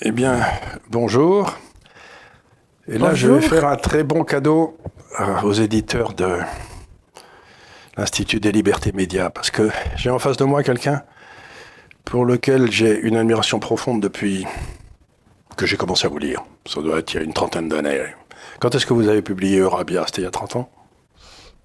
Eh 0.00 0.12
bien, 0.12 0.40
bonjour. 0.90 1.58
Et 2.86 2.98
là, 2.98 3.14
je 3.14 3.28
vais 3.28 3.40
faire 3.40 3.66
un 3.66 3.74
très 3.74 4.04
bon 4.04 4.22
cadeau 4.22 4.78
euh, 5.18 5.42
aux 5.42 5.52
éditeurs 5.52 6.14
de 6.14 6.38
l'Institut 7.96 8.38
des 8.38 8.52
libertés 8.52 8.92
médias, 8.92 9.28
parce 9.28 9.50
que 9.50 9.70
j'ai 9.96 10.10
en 10.10 10.20
face 10.20 10.36
de 10.36 10.44
moi 10.44 10.62
quelqu'un 10.62 11.02
pour 12.04 12.24
lequel 12.24 12.70
j'ai 12.70 12.96
une 13.00 13.16
admiration 13.16 13.58
profonde 13.58 14.00
depuis 14.00 14.46
que 15.56 15.66
j'ai 15.66 15.76
commencé 15.76 16.06
à 16.06 16.10
vous 16.10 16.18
lire. 16.18 16.44
Ça 16.64 16.80
doit 16.80 17.00
être 17.00 17.12
il 17.14 17.16
y 17.16 17.20
a 17.20 17.24
une 17.24 17.34
trentaine 17.34 17.68
d'années. 17.68 18.00
Quand 18.60 18.72
est-ce 18.76 18.86
que 18.86 18.94
vous 18.94 19.08
avez 19.08 19.22
publié 19.22 19.58
Eurabia? 19.58 20.04
C'était 20.06 20.22
il 20.22 20.24
y 20.24 20.28
a 20.28 20.30
30 20.30 20.56
ans? 20.56 20.70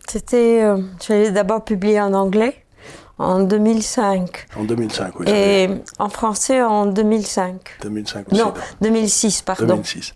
C'était. 0.09 0.63
Euh, 0.63 0.79
J'avais 1.05 1.29
d'abord 1.31 1.63
publié 1.63 2.01
en 2.01 2.13
anglais 2.13 2.62
en 3.23 3.39
2005. 3.43 4.45
En 4.57 4.63
2005, 4.63 5.19
oui. 5.19 5.25
Et 5.29 5.69
en 5.99 6.09
français 6.09 6.61
en 6.61 6.85
2005. 6.85 7.77
2005 7.81 8.31
aussi. 8.31 8.41
Non, 8.41 8.53
2006, 8.81 9.41
pardon. 9.41 9.65
2006. 9.75 10.13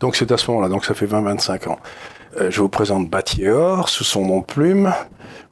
Donc 0.00 0.16
c'est 0.16 0.30
à 0.30 0.36
ce 0.36 0.50
moment-là, 0.50 0.68
donc 0.68 0.84
ça 0.84 0.94
fait 0.94 1.06
20-25 1.06 1.68
ans. 1.68 1.78
Euh, 2.40 2.50
je 2.50 2.60
vous 2.60 2.68
présente 2.68 3.08
Bathier 3.08 3.82
sous 3.86 4.04
son 4.04 4.26
nom 4.26 4.42
plume. 4.42 4.92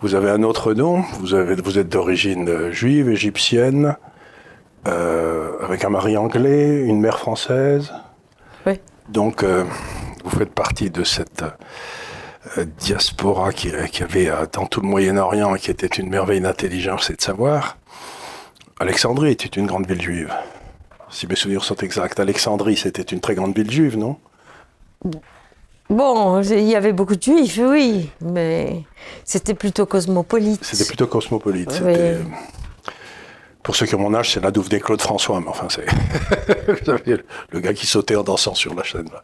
Vous 0.00 0.14
avez 0.14 0.30
un 0.30 0.42
autre 0.44 0.74
nom, 0.74 1.02
vous, 1.20 1.34
avez, 1.34 1.56
vous 1.56 1.78
êtes 1.78 1.88
d'origine 1.88 2.48
euh, 2.48 2.70
juive, 2.70 3.08
égyptienne, 3.08 3.96
euh, 4.86 5.52
avec 5.60 5.84
un 5.84 5.88
mari 5.88 6.16
anglais, 6.16 6.82
une 6.82 7.00
mère 7.00 7.18
française. 7.18 7.92
Oui. 8.64 8.74
Donc 9.08 9.42
euh, 9.42 9.64
vous 10.24 10.38
faites 10.38 10.52
partie 10.52 10.90
de 10.90 11.02
cette 11.02 11.44
euh, 12.56 12.64
diaspora 12.78 13.52
qui, 13.52 13.70
qui 13.92 14.02
avait 14.02 14.28
euh, 14.28 14.46
dans 14.52 14.66
tout 14.66 14.80
le 14.80 14.88
Moyen-Orient 14.88 15.54
et 15.54 15.58
qui 15.58 15.70
était 15.70 15.86
une 15.86 16.08
merveille 16.08 16.40
d'intelligence 16.40 17.10
et 17.10 17.14
de 17.14 17.20
savoir. 17.20 17.76
Alexandrie 18.80 19.32
était 19.32 19.48
une 19.48 19.66
grande 19.66 19.86
ville 19.86 20.00
juive. 20.00 20.32
Si 21.10 21.26
mes 21.26 21.34
souvenirs 21.36 21.64
sont 21.64 21.76
exacts, 21.76 22.20
Alexandrie, 22.20 22.76
c'était 22.76 23.02
une 23.02 23.20
très 23.20 23.34
grande 23.34 23.56
ville 23.56 23.70
juive, 23.70 23.96
non? 23.98 24.16
Bon, 25.90 26.42
il 26.42 26.60
y 26.68 26.76
avait 26.76 26.92
beaucoup 26.92 27.16
de 27.16 27.22
juifs, 27.22 27.58
oui, 27.62 28.10
mais 28.20 28.82
c'était 29.24 29.54
plutôt 29.54 29.86
cosmopolite. 29.86 30.62
C'était 30.62 30.84
plutôt 30.84 31.06
cosmopolite. 31.06 31.80
Oui. 31.82 31.94
Euh, 31.96 32.22
Pour 33.62 33.74
ceux 33.74 33.86
qui 33.86 33.94
ont 33.94 33.98
mon 34.00 34.14
âge, 34.14 34.32
c'est 34.34 34.40
la 34.40 34.50
douve 34.50 34.68
des 34.68 34.80
Claude 34.80 35.00
François, 35.00 35.40
mais 35.40 35.48
enfin, 35.48 35.68
c'est 35.70 35.86
le 37.52 37.60
gars 37.60 37.72
qui 37.72 37.86
sautait 37.86 38.16
en 38.16 38.22
dansant 38.22 38.54
sur 38.54 38.74
la 38.74 38.82
chaîne. 38.82 39.08
là. 39.10 39.22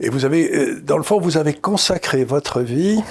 Et 0.00 0.10
vous 0.10 0.24
avez, 0.24 0.54
euh, 0.54 0.80
dans 0.80 0.96
le 0.96 1.02
fond, 1.02 1.18
vous 1.20 1.36
avez 1.36 1.54
consacré 1.54 2.24
votre 2.24 2.60
vie 2.60 3.02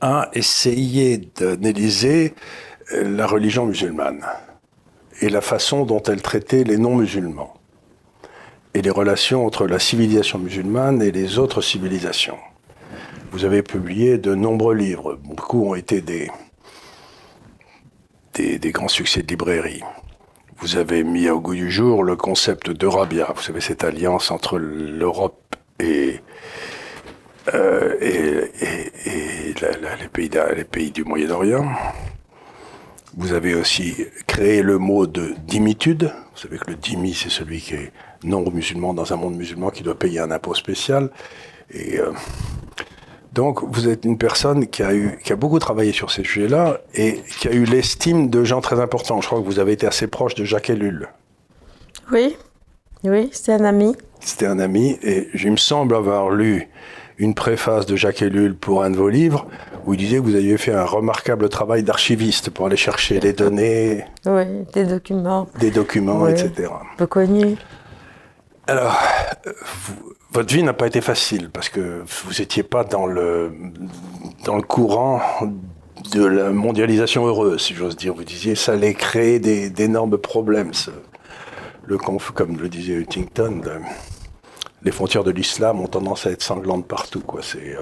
à 0.00 0.28
essayer 0.34 1.18
d'analyser 1.18 2.34
euh, 2.92 3.16
la 3.16 3.26
religion 3.26 3.66
musulmane 3.66 4.24
et 5.20 5.30
la 5.30 5.40
façon 5.40 5.84
dont 5.84 6.02
elle 6.02 6.20
traitait 6.20 6.64
les 6.64 6.76
non-musulmans 6.76 7.54
et 8.74 8.82
les 8.82 8.90
relations 8.90 9.46
entre 9.46 9.66
la 9.66 9.78
civilisation 9.78 10.38
musulmane 10.38 11.00
et 11.02 11.10
les 11.10 11.38
autres 11.38 11.60
civilisations. 11.60 12.38
Vous 13.30 13.44
avez 13.44 13.62
publié 13.62 14.18
de 14.18 14.34
nombreux 14.34 14.74
livres. 14.74 15.14
Beaucoup 15.14 15.64
ont 15.66 15.74
été 15.74 16.02
des, 16.02 16.30
des, 18.34 18.72
grands 18.72 18.88
succès 18.88 19.22
de 19.22 19.28
librairie. 19.28 19.82
Vous 20.58 20.76
avez 20.76 21.02
mis 21.02 21.28
au 21.30 21.40
goût 21.40 21.54
du 21.54 21.70
jour 21.70 22.02
le 22.04 22.16
concept 22.16 22.70
d'Eurabia. 22.70 23.32
Vous 23.34 23.42
savez, 23.42 23.60
cette 23.60 23.84
alliance 23.84 24.30
entre 24.30 24.58
l'Europe 24.58 25.56
et, 25.82 26.20
euh, 27.54 27.96
les, 30.56 30.64
pays 30.64 30.90
du 30.90 31.04
Moyen-Orient. 31.04 31.66
Vous 33.16 33.32
avez 33.32 33.54
aussi 33.54 34.06
créé 34.26 34.62
le 34.62 34.78
mot 34.78 35.06
de 35.06 35.34
dimitude. 35.46 36.12
Vous 36.34 36.40
savez 36.40 36.58
que 36.58 36.70
le 36.70 36.76
dhimmi, 36.76 37.12
c'est 37.14 37.30
celui 37.30 37.60
qui 37.60 37.74
est 37.74 37.92
non 38.24 38.48
musulman 38.50 38.94
dans 38.94 39.12
un 39.12 39.16
monde 39.16 39.36
musulman 39.36 39.70
qui 39.70 39.82
doit 39.82 39.98
payer 39.98 40.20
un 40.20 40.30
impôt 40.30 40.54
spécial. 40.54 41.10
Et 41.70 41.98
euh, 41.98 42.12
donc, 43.32 43.62
vous 43.64 43.88
êtes 43.88 44.04
une 44.04 44.18
personne 44.18 44.66
qui 44.68 44.82
a, 44.82 44.92
qui 45.22 45.32
a 45.32 45.36
beaucoup 45.36 45.58
travaillé 45.58 45.92
sur 45.92 46.10
ces 46.10 46.22
sujets-là 46.22 46.80
et 46.94 47.20
qui 47.38 47.48
a 47.48 47.52
eu 47.52 47.64
l'estime 47.64 48.30
de 48.30 48.44
gens 48.44 48.60
très 48.60 48.80
importants. 48.80 49.20
Je 49.20 49.26
crois 49.26 49.40
que 49.40 49.44
vous 49.44 49.58
avez 49.58 49.72
été 49.72 49.86
assez 49.86 50.06
proche 50.06 50.34
de 50.34 50.44
Jacques 50.44 50.70
Ellul. 50.70 51.08
Oui, 52.10 52.36
oui, 53.04 53.28
c'était 53.32 53.52
un 53.52 53.64
ami. 53.64 53.94
C'était 54.20 54.46
un 54.46 54.58
ami 54.60 54.98
et 55.02 55.28
il 55.34 55.50
me 55.52 55.56
semble 55.56 55.94
avoir 55.96 56.30
lu 56.30 56.68
une 57.18 57.34
préface 57.34 57.86
de 57.86 57.94
Jacques 57.96 58.22
Ellul 58.22 58.54
pour 58.56 58.82
un 58.82 58.90
de 58.90 58.96
vos 58.96 59.08
livres 59.08 59.46
où 59.84 59.94
il 59.94 59.96
disait 59.98 60.16
que 60.16 60.22
vous 60.22 60.34
aviez 60.36 60.56
fait 60.58 60.72
un 60.72 60.84
remarquable 60.84 61.48
travail 61.48 61.82
d'archiviste 61.82 62.50
pour 62.50 62.66
aller 62.66 62.76
chercher 62.76 63.18
les 63.20 63.32
données, 63.32 64.04
Oui, 64.26 64.44
des 64.72 64.84
documents 64.84 65.48
des 65.58 65.70
documents, 65.70 66.26
etc. 66.28 66.70
peu 66.96 67.06
connus. 67.06 67.56
Alors, 68.68 68.96
vous- 69.44 70.12
votre 70.30 70.54
vie 70.54 70.62
n'a 70.62 70.72
pas 70.72 70.86
été 70.86 71.00
facile 71.00 71.50
parce 71.52 71.68
que 71.68 72.02
vous 72.06 72.32
n'étiez 72.38 72.62
pas 72.62 72.84
dans 72.84 73.06
le, 73.06 73.52
dans 74.44 74.56
le 74.56 74.62
courant 74.62 75.20
de 76.12 76.24
la 76.24 76.50
mondialisation 76.50 77.26
heureuse, 77.26 77.60
si 77.62 77.74
j'ose 77.74 77.96
dire. 77.96 78.14
Vous 78.14 78.24
disiez 78.24 78.54
ça 78.54 78.72
allait 78.72 78.94
créer 78.94 79.38
d'énormes 79.40 80.16
problèmes. 80.16 80.72
ce- 80.72 80.90
comme 81.98 82.56
le 82.58 82.68
disait 82.68 82.96
Huntington, 82.98 83.60
le- 83.64 83.80
les 84.82 84.90
frontières 84.90 85.24
de 85.24 85.30
l'islam 85.30 85.80
ont 85.80 85.86
tendance 85.86 86.26
à 86.26 86.30
être 86.30 86.42
sanglantes 86.42 86.86
partout. 86.86 87.22
Euh, 87.54 87.76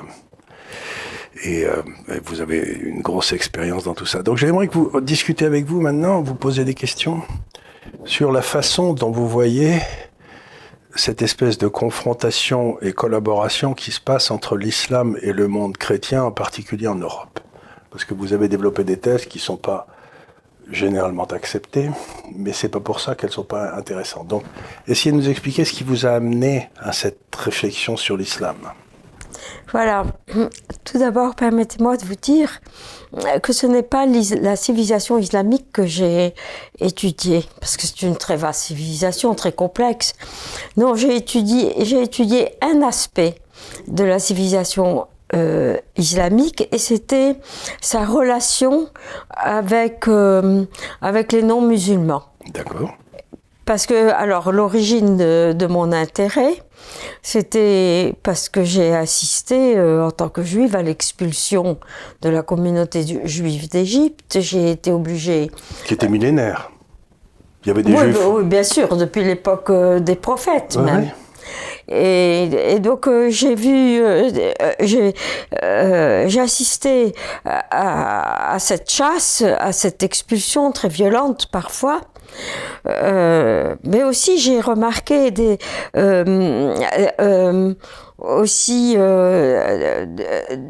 et, 1.44 1.65
euh, 1.65 1.82
et 2.09 2.20
vous 2.25 2.41
avez 2.41 2.59
une 2.82 3.00
grosse 3.00 3.32
expérience 3.32 3.84
dans 3.84 3.94
tout 3.94 4.06
ça. 4.06 4.22
Donc 4.22 4.37
j'aimerais 4.37 4.69
que 4.69 4.75
vous 4.75 5.00
discutez 5.00 5.44
avec 5.44 5.65
vous 5.65 5.81
maintenant, 5.81 6.22
vous 6.22 6.34
posez 6.34 6.65
des 6.65 6.75
questions 6.75 7.22
sur 8.04 8.32
la 8.32 8.43
façon 8.43 8.93
dont 8.93 9.10
vous 9.10 9.28
voyez 9.28 9.78
cette 10.97 11.22
espèce 11.22 11.56
de 11.56 11.69
confrontation 11.69 12.78
et 12.82 12.93
collaboration 12.93 13.75
qui 13.75 13.93
se 13.93 14.00
passe 14.00 14.31
entre 14.31 14.56
l'islam 14.56 15.16
et 15.22 15.32
le 15.32 15.47
monde 15.47 15.76
chrétien, 15.76 16.25
en 16.25 16.32
particulier 16.32 16.88
en 16.88 16.97
Europe. 16.97 17.41
Parce 17.91 18.04
que 18.04 18.12
vous 18.15 18.32
avez 18.32 18.49
développé 18.49 18.84
des 18.84 18.99
thèses 18.99 19.25
qui 19.26 19.38
ne 19.38 19.43
sont 19.43 19.56
pas 19.56 19.87
généralement 20.71 21.25
acceptées, 21.25 21.91
mais 22.34 22.53
c'est 22.53 22.69
pas 22.69 22.81
pour 22.81 23.00
ça 23.00 23.15
qu'elles 23.15 23.32
sont 23.32 23.44
pas 23.44 23.75
intéressantes. 23.75 24.28
Donc, 24.28 24.44
essayez 24.87 25.12
de 25.12 25.16
nous 25.16 25.28
expliquer 25.28 25.65
ce 25.65 25.72
qui 25.72 25.84
vous 25.84 26.06
a 26.06 26.10
amené 26.10 26.71
à 26.78 26.93
cette 26.93 27.34
réflexion 27.37 27.97
sur 27.97 28.16
l'islam. 28.16 28.56
Voilà. 29.72 30.04
Tout 30.84 30.99
d'abord, 30.99 31.34
permettez-moi 31.34 31.97
de 31.97 32.04
vous 32.04 32.16
dire 32.16 32.60
que 33.43 33.53
ce 33.53 33.66
n'est 33.66 33.82
pas 33.82 34.06
la 34.06 34.56
civilisation 34.56 35.19
islamique 35.19 35.72
que 35.72 35.87
j'ai 35.87 36.34
étudiée, 36.81 37.44
parce 37.60 37.76
que 37.76 37.87
c'est 37.87 38.03
une 38.03 38.16
très 38.16 38.37
vaste 38.37 38.62
civilisation, 38.62 39.34
très 39.34 39.53
complexe. 39.53 40.15
Non, 40.76 40.94
j'ai 40.94 41.16
étudié, 41.16 41.75
j'ai 41.84 42.03
étudié 42.03 42.50
un 42.62 42.82
aspect 42.82 43.37
de 43.88 44.04
la 44.04 44.19
civilisation 44.19 45.06
euh, 45.34 45.76
islamique 45.96 46.68
et 46.72 46.78
c'était 46.78 47.36
sa 47.80 48.04
relation 48.04 48.88
avec, 49.30 50.08
euh, 50.08 50.64
avec 51.00 51.32
les 51.32 51.42
non-musulmans. 51.42 52.22
D'accord 52.52 52.92
Parce 53.64 53.86
que, 53.86 54.10
alors, 54.12 54.50
l'origine 54.52 55.16
de, 55.16 55.52
de 55.56 55.66
mon 55.66 55.92
intérêt, 55.92 56.54
c'était 57.22 58.14
parce 58.22 58.48
que 58.48 58.64
j'ai 58.64 58.94
assisté, 58.94 59.76
euh, 59.76 60.04
en 60.06 60.10
tant 60.10 60.28
que 60.28 60.42
juive, 60.42 60.74
à 60.76 60.82
l'expulsion 60.82 61.78
de 62.22 62.28
la 62.28 62.42
communauté 62.42 63.04
du- 63.04 63.20
juive 63.24 63.69
d'Égypte. 63.69 64.38
J'ai 64.40 64.70
été 64.72 64.90
obligée. 64.90 65.50
Qui 65.86 65.94
était 65.94 66.08
millénaire. 66.08 66.70
Il 67.64 67.69
y 67.69 67.70
avait 67.70 67.82
des 67.82 67.92
Oui, 67.92 67.98
juifs. 67.98 68.19
oui, 68.26 68.44
bien 68.44 68.62
sûr, 68.62 68.96
depuis 68.96 69.22
l'époque 69.22 69.70
des 70.00 70.16
prophètes, 70.16 70.76
Ouais, 70.78 70.82
même. 70.84 71.00
ouais. 71.02 71.14
Et, 71.90 72.78
donc 72.78 73.08
euh, 73.08 73.30
j'ai 73.30 73.56
vu, 73.56 74.00
euh, 74.00 74.30
euh, 75.62 76.25
j'ai 76.28 76.40
assisté 76.40 77.14
à, 77.44 78.56
cette 78.60 78.90
chasse, 78.90 79.42
à 79.58 79.72
cette 79.72 80.02
expulsion 80.04 80.70
très 80.70 80.88
violente 80.88 81.48
parfois. 81.50 82.00
Mais 82.84 84.04
aussi 84.04 84.38
j'ai 84.38 84.60
remarqué 84.60 85.32
des 85.32 85.58
aussi 88.19 88.96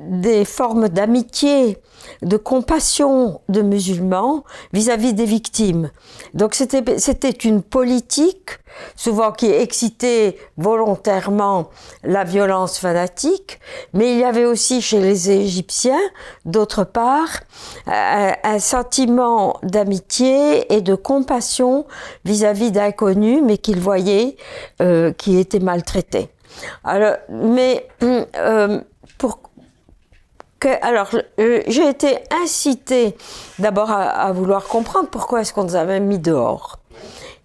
des 0.08 0.44
formes 0.44 0.88
d'amitié, 0.88 1.76
de 2.22 2.36
compassion 2.36 3.40
de 3.48 3.60
musulmans 3.60 4.44
vis-à-vis 4.72 5.12
des 5.12 5.24
victimes. 5.26 5.90
Donc 6.34 6.54
c'était 6.54 7.30
une 7.30 7.62
politique 7.62 8.58
souvent 8.96 9.32
qui 9.32 9.46
excitait 9.50 10.36
volontairement 10.56 11.70
la 12.04 12.24
violence 12.24 12.78
fanatique, 12.78 13.58
mais 13.92 14.12
il 14.12 14.18
y 14.18 14.24
avait 14.24 14.44
aussi 14.44 14.80
chez 14.80 15.00
les 15.00 15.30
Égyptiens, 15.30 16.00
d'autre 16.44 16.84
part, 16.84 17.40
un, 17.86 18.58
sentiment 18.58 19.58
d'amitié 19.62 20.72
et 20.74 20.82
de 20.82 20.94
compassion 20.94 21.86
vis-à-vis 22.24 22.72
d'inconnus, 22.72 23.40
mais 23.44 23.58
qu'ils 23.58 23.80
voyaient 23.80 24.36
euh, 24.80 25.12
qui 25.12 25.38
étaient 25.38 25.60
maltraités. 25.60 26.28
Alors, 26.84 27.16
mais 27.30 27.86
euh, 28.02 28.80
alors, 30.66 31.10
euh, 31.38 31.62
j'ai 31.66 31.88
été 31.88 32.18
incitée 32.42 33.16
d'abord 33.58 33.90
à, 33.90 34.30
vouloir 34.32 34.64
comprendre 34.64 35.08
pourquoi 35.08 35.40
est-ce 35.40 35.52
qu'on 35.52 35.64
nous 35.64 35.76
avait 35.76 36.00
mis 36.00 36.18
dehors. 36.18 36.78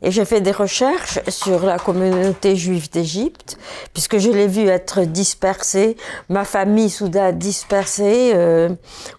Et 0.01 0.11
j'ai 0.11 0.25
fait 0.25 0.41
des 0.41 0.51
recherches 0.51 1.19
sur 1.29 1.65
la 1.65 1.79
communauté 1.79 2.55
juive 2.55 2.91
d'Égypte, 2.91 3.57
puisque 3.93 4.17
je 4.17 4.29
l'ai 4.29 4.47
vu 4.47 4.67
être 4.67 5.01
dispersée, 5.01 5.95
ma 6.29 6.43
famille 6.43 6.89
soudain 6.89 7.31
dispersée. 7.31 8.33
Euh, 8.35 8.69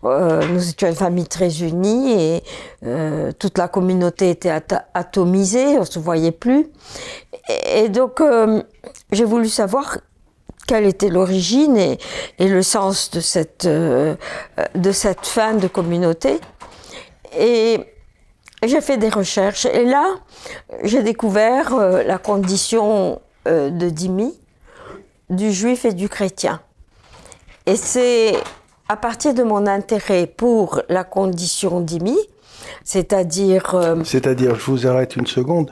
euh, 0.04 0.46
nous 0.48 0.68
étions 0.68 0.88
une 0.88 0.94
famille 0.94 1.26
très 1.26 1.62
unie 1.62 2.12
et 2.12 2.42
toute 3.38 3.58
la 3.58 3.66
communauté 3.68 4.30
était 4.30 4.52
atomisée, 4.94 5.78
on 5.78 5.84
se 5.84 5.98
voyait 5.98 6.30
plus. 6.30 6.68
Et, 7.74 7.88
donc, 7.88 8.22
j'ai 9.10 9.24
voulu 9.24 9.48
savoir 9.48 9.98
quelle 10.66 10.86
était 10.86 11.08
l'origine 11.08 11.76
et, 11.76 11.98
le 12.38 12.62
sens 12.62 13.10
de 13.10 13.20
cette, 13.20 13.66
euh, 13.66 14.14
de 14.74 14.92
cette 14.92 15.26
fin 15.26 15.54
de 15.54 15.68
communauté. 15.68 16.40
Et 17.38 17.80
j'ai 18.64 18.80
fait 18.80 18.96
des 18.96 19.08
recherches. 19.08 19.66
Et 19.66 19.84
là, 19.84 20.16
j'ai 20.82 21.02
découvert 21.02 21.74
euh, 21.74 22.02
la 22.02 22.18
condition 22.18 23.20
euh, 23.46 23.70
de 23.70 23.88
Dimi, 23.90 24.34
du 25.30 25.52
juif 25.52 25.84
et 25.84 25.92
du 25.92 26.08
chrétien. 26.08 26.60
Et 27.66 27.76
c'est 27.76 28.34
à 28.88 28.96
partir 28.96 29.34
de 29.34 29.42
mon 29.42 29.66
intérêt 29.66 30.26
pour 30.26 30.82
la 30.88 31.02
condition 31.02 31.80
d'Imi, 31.80 32.16
c'est-à-dire... 32.84 33.74
C'est-à-dire, 34.04 34.54
je 34.54 34.70
vous 34.70 34.86
arrête 34.86 35.16
une 35.16 35.26
seconde 35.26 35.70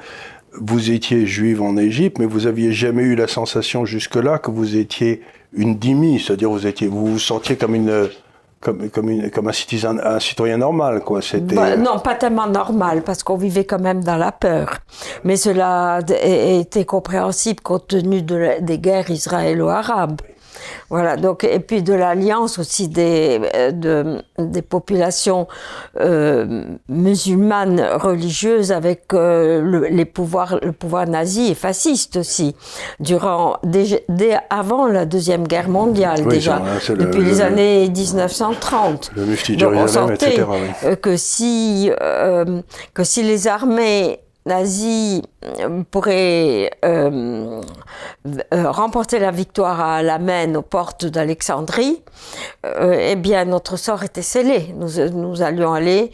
vous 0.61 0.91
étiez 0.91 1.27
juive 1.27 1.63
en 1.63 1.77
Égypte, 1.77 2.19
mais 2.19 2.27
vous 2.27 2.47
aviez 2.47 2.73
jamais 2.73 3.03
eu 3.03 3.15
la 3.15 3.29
sensation 3.29 3.85
jusque-là 3.85 4.39
que 4.39 4.51
vous 4.51 4.77
étiez 4.77 5.23
une 5.53 5.77
dimi, 5.77 6.21
c'est-à-dire 6.21 6.51
vous 6.51 6.67
étiez, 6.67 6.87
vous 6.89 7.07
vous 7.07 7.19
sentiez 7.19 7.57
comme 7.57 7.75
une, 7.75 8.09
comme, 8.61 9.11
une, 9.11 9.31
comme 9.31 9.49
un, 9.49 9.53
citoyen, 9.53 9.99
un 9.99 10.21
citoyen 10.21 10.59
normal, 10.59 11.01
quoi. 11.01 11.23
C'était... 11.23 11.55
Bah, 11.55 11.77
non, 11.77 11.99
pas 11.99 12.15
tellement 12.15 12.47
normal, 12.47 13.03
parce 13.03 13.23
qu'on 13.23 13.37
vivait 13.37 13.65
quand 13.65 13.81
même 13.81 14.03
dans 14.03 14.17
la 14.17 14.33
peur. 14.33 14.79
Mais 15.23 15.37
cela 15.37 16.01
était 16.09 16.85
compréhensible 16.85 17.61
compte 17.61 17.89
tenu 17.89 18.23
de, 18.23 18.61
des 18.61 18.79
guerres 18.79 19.11
israélo-arabes. 19.11 20.21
Voilà, 20.91 21.17
donc, 21.17 21.45
et 21.45 21.61
puis 21.61 21.83
de 21.83 21.93
l'alliance 21.93 22.59
aussi 22.59 22.89
des, 22.89 23.41
euh, 23.55 23.71
de, 23.71 24.23
des 24.39 24.63
populations 24.63 25.47
euh, 26.01 26.65
musulmanes 26.89 27.81
religieuses 27.95 28.73
avec 28.73 29.13
euh, 29.13 29.61
le, 29.61 29.87
les 29.87 30.05
pouvoirs, 30.05 30.59
le 30.63 30.73
pouvoir 30.73 31.07
nazi 31.07 31.51
et 31.51 31.55
fasciste 31.55 32.17
aussi, 32.17 32.55
durant, 33.01 33.57
dès, 33.65 34.05
avant 34.51 34.87
la 34.87 35.07
Deuxième 35.07 35.47
Guerre 35.47 35.69
mondiale 35.69 36.27
déjà, 36.27 36.63
depuis 36.89 37.23
les 37.23 37.41
années 37.41 37.89
1930. 37.89 39.13
Le 39.17 39.25
mufti 39.25 39.57
donc 39.57 39.73
on 39.75 39.87
sentait 39.87 40.45
que, 41.01 41.17
si, 41.17 41.91
que 42.95 43.05
si 43.05 43.23
les 43.23 43.49
armées 43.49 44.21
nazies 44.47 45.23
pourraient 45.91 46.71
euh, 46.85 47.61
euh, 48.27 48.71
remporter 48.71 49.19
la 49.19 49.31
victoire 49.31 49.81
à 49.81 50.03
la 50.03 50.19
Maine 50.19 50.57
aux 50.57 50.63
portes 50.63 51.05
d'Alexandrie, 51.05 52.03
euh, 52.65 52.97
eh 53.11 53.17
bien 53.17 53.45
notre 53.45 53.77
sort 53.77 54.03
était 54.05 54.23
scellé. 54.23 54.75
Nous, 54.77 55.11
nous 55.11 55.43
allions 55.43 55.73
aller 55.73 56.11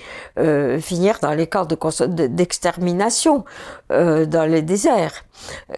finir 0.81 1.19
dans 1.21 1.33
les 1.33 1.47
camps 1.47 1.67
d'extermination, 1.67 3.45
dans 3.91 4.49
les 4.51 4.63
déserts. 4.63 5.25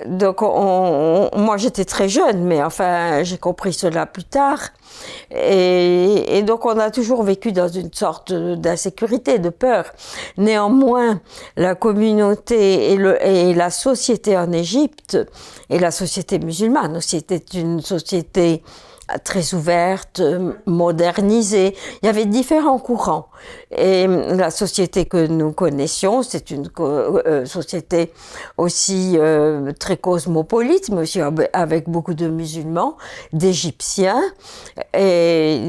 Donc 0.07 0.41
moi 0.43 1.57
j'étais 1.57 1.85
très 1.85 2.09
jeune, 2.09 2.45
mais 2.45 2.63
enfin 2.63 3.23
j'ai 3.23 3.39
compris 3.39 3.73
cela 3.73 4.07
plus 4.07 4.25
tard. 4.25 4.59
Et, 5.31 6.43
donc 6.47 6.65
on 6.65 6.79
a 6.79 6.91
toujours 6.91 7.23
vécu 7.23 7.53
dans 7.53 7.69
une 7.69 7.93
sorte 7.93 8.33
d'insécurité, 8.33 9.39
de 9.39 9.49
peur. 9.51 9.87
Néanmoins, 10.37 11.21
la 11.57 11.75
communauté 11.75 12.93
et, 12.93 12.97
le, 12.97 13.25
et 13.25 13.42
la 13.55 13.71
société 13.71 14.37
en 14.37 14.53
Égypte, 14.53 15.19
et 15.71 15.79
la 15.79 15.91
société 15.91 16.39
musulmane 16.39 16.97
aussi, 16.97 17.17
était 17.17 17.45
une 17.59 17.81
société 17.81 18.63
très 19.25 19.55
ouverte, 19.55 20.23
modernisée. 20.67 21.75
Il 22.03 22.07
y 22.07 22.09
avait 22.09 22.27
différents 22.27 22.79
courants. 22.79 23.29
Et 23.71 24.07
la 24.07 24.51
société 24.51 25.07
que 25.07 25.27
nous 25.27 25.53
connaissions, 25.53 26.23
c'est 26.23 26.51
une 26.51 26.69
euh, 26.81 27.45
société 27.45 28.13
aussi 28.57 29.17
euh, 29.17 29.73
très 29.79 29.97
cosmopolite, 29.97 30.91
mais 30.91 31.03
aussi 31.03 31.21
avec 31.53 31.89
beaucoup 31.89 32.15
de 32.15 32.29
musulmans, 32.29 32.97
d'Égyptiens. 33.33 34.23
Et 34.97 35.61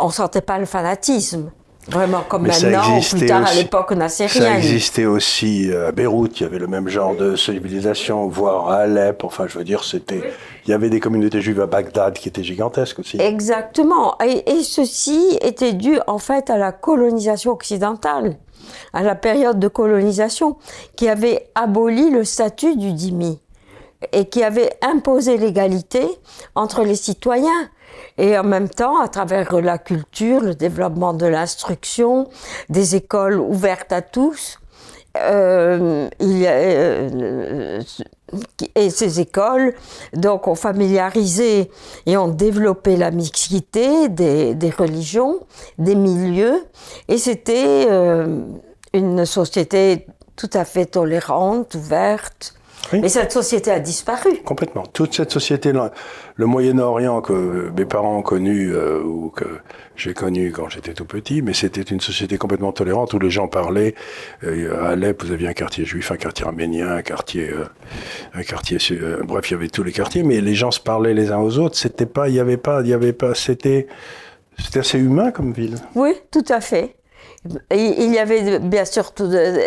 on 0.00 0.10
sentait 0.10 0.40
pas 0.40 0.58
le 0.58 0.66
fanatisme. 0.66 1.50
Vraiment 1.88 2.22
comme 2.26 2.46
maintenant, 2.46 2.98
ou 2.98 3.00
plus 3.00 3.26
tard 3.26 3.46
à 3.46 3.54
l'époque 3.54 3.92
nassérienne. 3.92 4.42
Ça 4.42 4.56
existait 4.56 5.04
aussi 5.04 5.70
à 5.72 5.92
Beyrouth, 5.92 6.40
il 6.40 6.44
y 6.44 6.46
avait 6.46 6.58
le 6.58 6.66
même 6.66 6.88
genre 6.88 7.14
de 7.14 7.36
civilisation, 7.36 8.26
voire 8.26 8.70
à 8.70 8.76
Alep, 8.78 9.22
enfin 9.24 9.46
je 9.46 9.58
veux 9.58 9.64
dire, 9.64 9.84
c'était... 9.84 10.22
Il 10.66 10.70
y 10.70 10.72
avait 10.72 10.88
des 10.88 10.98
communautés 11.00 11.42
juives 11.42 11.60
à 11.60 11.66
Bagdad 11.66 12.14
qui 12.14 12.28
étaient 12.28 12.42
gigantesques 12.42 13.00
aussi. 13.00 13.20
Exactement, 13.20 14.16
et, 14.24 14.50
et 14.50 14.62
ceci 14.62 15.38
était 15.42 15.74
dû 15.74 15.98
en 16.06 16.18
fait 16.18 16.48
à 16.48 16.56
la 16.56 16.72
colonisation 16.72 17.52
occidentale, 17.52 18.38
à 18.94 19.02
la 19.02 19.14
période 19.14 19.58
de 19.58 19.68
colonisation, 19.68 20.56
qui 20.96 21.08
avait 21.08 21.50
aboli 21.54 22.08
le 22.08 22.24
statut 22.24 22.76
du 22.76 22.92
dhimmi 22.92 23.40
et 24.12 24.24
qui 24.26 24.42
avait 24.42 24.70
imposé 24.82 25.36
l'égalité 25.36 26.06
entre 26.54 26.82
les 26.82 26.96
citoyens. 26.96 27.68
Et 28.18 28.38
en 28.38 28.44
même 28.44 28.68
temps, 28.68 29.00
à 29.00 29.08
travers 29.08 29.60
la 29.60 29.78
culture, 29.78 30.40
le 30.40 30.54
développement 30.54 31.14
de 31.14 31.26
l'instruction, 31.26 32.28
des 32.68 32.96
écoles 32.96 33.38
ouvertes 33.38 33.92
à 33.92 34.02
tous, 34.02 34.58
euh, 35.16 36.08
euh, 36.22 37.80
et 38.74 38.90
ces 38.90 39.20
écoles 39.20 39.74
donc 40.12 40.48
ont 40.48 40.56
familiarisé 40.56 41.70
et 42.06 42.16
ont 42.16 42.26
développé 42.26 42.96
la 42.96 43.12
mixité 43.12 44.08
des, 44.08 44.54
des 44.54 44.70
religions, 44.70 45.38
des 45.78 45.94
milieux, 45.94 46.64
et 47.06 47.18
c'était 47.18 47.86
euh, 47.88 48.40
une 48.92 49.24
société 49.24 50.06
tout 50.34 50.50
à 50.52 50.64
fait 50.64 50.86
tolérante, 50.86 51.76
ouverte, 51.76 52.54
mais 52.92 53.08
cette 53.08 53.32
société 53.32 53.70
a 53.70 53.80
disparu. 53.80 54.38
Complètement. 54.44 54.84
Toute 54.84 55.14
cette 55.14 55.30
société, 55.30 55.72
le 56.36 56.46
Moyen-Orient 56.46 57.20
que 57.20 57.70
mes 57.76 57.84
parents 57.84 58.18
ont 58.18 58.22
connu 58.22 58.70
euh, 58.72 59.02
ou 59.02 59.30
que 59.30 59.44
j'ai 59.96 60.14
connu 60.14 60.52
quand 60.52 60.68
j'étais 60.68 60.94
tout 60.94 61.04
petit, 61.04 61.42
mais 61.42 61.54
c'était 61.54 61.82
une 61.82 62.00
société 62.00 62.36
complètement 62.36 62.72
tolérante 62.72 63.12
où 63.14 63.18
les 63.18 63.30
gens 63.30 63.48
parlaient. 63.48 63.94
Euh, 64.42 64.84
à 64.84 64.90
Alep, 64.90 65.24
vous 65.24 65.32
aviez 65.32 65.48
un 65.48 65.52
quartier 65.52 65.84
juif, 65.84 66.10
un 66.10 66.16
quartier 66.16 66.46
arménien, 66.46 66.90
un 66.96 67.02
quartier, 67.02 67.50
euh, 67.50 67.64
un 68.34 68.42
quartier, 68.42 68.78
bref, 69.24 69.50
il 69.50 69.54
y 69.54 69.56
avait 69.56 69.68
tous 69.68 69.82
les 69.82 69.92
quartiers, 69.92 70.22
mais 70.22 70.40
les 70.40 70.54
gens 70.54 70.70
se 70.70 70.80
parlaient 70.80 71.14
les 71.14 71.30
uns 71.30 71.38
aux 71.38 71.58
autres. 71.58 71.76
C'était 71.76 72.06
pas, 72.06 72.28
il 72.28 72.34
y 72.34 72.40
avait 72.40 72.56
pas, 72.56 72.80
il 72.82 72.88
y 72.88 72.94
avait 72.94 73.12
pas, 73.12 73.34
c'était, 73.34 73.86
c'était 74.58 74.80
assez 74.80 74.98
humain 74.98 75.30
comme 75.30 75.52
ville. 75.52 75.76
Oui, 75.94 76.12
tout 76.30 76.44
à 76.48 76.60
fait. 76.60 76.96
Il 77.70 78.14
y 78.14 78.18
avait 78.18 78.58
bien 78.58 78.86
sûr 78.86 79.12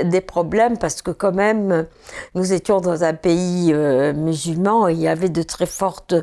des 0.03 0.22
problèmes 0.22 0.79
parce 0.79 1.03
que 1.03 1.12
quand 1.12 1.31
même 1.31 1.86
nous 2.34 2.51
étions 2.51 2.81
dans 2.81 3.03
un 3.03 3.13
pays 3.13 3.72
euh, 3.72 4.13
musulman 4.13 4.88
et 4.88 4.93
il 4.93 5.00
y 5.00 5.07
avait 5.07 5.29
de 5.29 5.43
très 5.43 5.67
fortes 5.67 6.15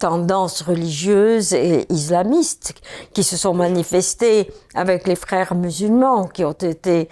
tendances 0.00 0.62
religieuses 0.62 1.54
et 1.54 1.86
islamistes 1.92 2.74
qui 3.12 3.22
se 3.22 3.36
sont 3.36 3.54
manifestées 3.54 4.50
avec 4.74 5.06
les 5.06 5.14
frères 5.14 5.54
musulmans 5.54 6.26
qui 6.26 6.44
ont 6.44 6.50
été 6.52 7.08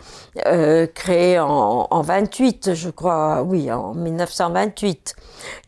euh, 0.46 0.88
créés 0.92 1.38
en, 1.38 1.86
en 1.88 2.02
28 2.02 2.74
je 2.74 2.90
crois. 2.90 3.42
Oui 3.42 3.70
en 3.70 3.94
1928 3.94 5.14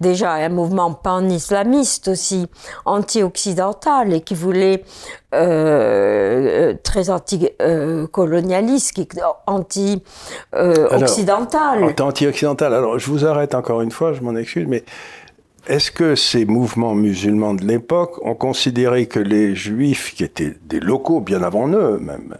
déjà 0.00 0.32
un 0.32 0.48
mouvement 0.48 0.92
pan-islamiste 0.92 2.08
aussi 2.08 2.48
anti-occidental 2.84 4.12
et 4.12 4.22
qui 4.22 4.34
voulait 4.34 4.82
euh, 5.34 6.72
très 6.82 7.10
anti-colonialiste, 7.10 8.98
anti-occidental. 9.46 11.84
Euh, 11.84 11.92
anti-occidental. 12.00 12.72
Alors, 12.72 12.98
je 12.98 13.10
vous 13.10 13.26
arrête 13.26 13.54
encore 13.54 13.82
une 13.82 13.90
fois, 13.90 14.14
je 14.14 14.22
m'en 14.22 14.34
excuse, 14.34 14.64
mais 14.66 14.84
est-ce 15.68 15.90
que 15.90 16.14
ces 16.14 16.46
mouvements 16.46 16.94
musulmans 16.94 17.52
de 17.52 17.64
l'époque 17.64 18.24
ont 18.24 18.34
considéré 18.34 19.06
que 19.06 19.20
les 19.20 19.54
juifs, 19.54 20.14
qui 20.14 20.24
étaient 20.24 20.54
des 20.64 20.80
locaux 20.80 21.20
bien 21.20 21.42
avant 21.42 21.68
eux 21.68 21.98
même, 21.98 22.36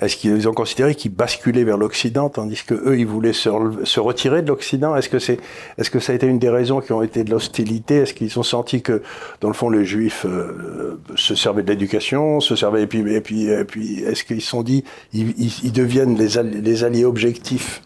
est-ce 0.00 0.16
qu'ils 0.16 0.48
ont 0.48 0.52
considéré 0.52 0.94
qu'ils 0.94 1.12
basculaient 1.12 1.64
vers 1.64 1.76
l'Occident 1.76 2.28
tandis 2.28 2.62
que 2.64 2.74
eux 2.74 2.98
ils 2.98 3.06
voulaient 3.06 3.32
se, 3.32 3.48
retirer 3.98 4.42
de 4.42 4.48
l'Occident? 4.48 4.94
Est-ce 4.94 5.08
que 5.08 5.18
c'est, 5.18 5.38
est-ce 5.76 5.90
que 5.90 5.98
ça 5.98 6.12
a 6.12 6.14
été 6.14 6.26
une 6.26 6.38
des 6.38 6.50
raisons 6.50 6.80
qui 6.80 6.92
ont 6.92 7.02
été 7.02 7.24
de 7.24 7.30
l'hostilité? 7.32 7.96
Est-ce 7.96 8.14
qu'ils 8.14 8.38
ont 8.38 8.44
senti 8.44 8.80
que 8.80 9.02
dans 9.40 9.48
le 9.48 9.54
fond 9.54 9.70
les 9.70 9.84
Juifs 9.84 10.24
euh, 10.24 11.00
se 11.16 11.34
servaient 11.34 11.64
de 11.64 11.70
l'éducation, 11.70 12.38
se 12.38 12.54
servaient 12.54 12.82
et 12.82 12.86
puis 12.86 13.00
et 13.12 13.20
puis 13.20 13.48
et 13.48 13.64
puis 13.64 14.04
est-ce 14.04 14.22
qu'ils 14.22 14.40
se 14.40 14.48
sont 14.48 14.62
dit 14.62 14.84
ils, 15.12 15.72
deviennent 15.72 16.16
les 16.16 16.84
alliés 16.84 17.04
objectifs 17.04 17.82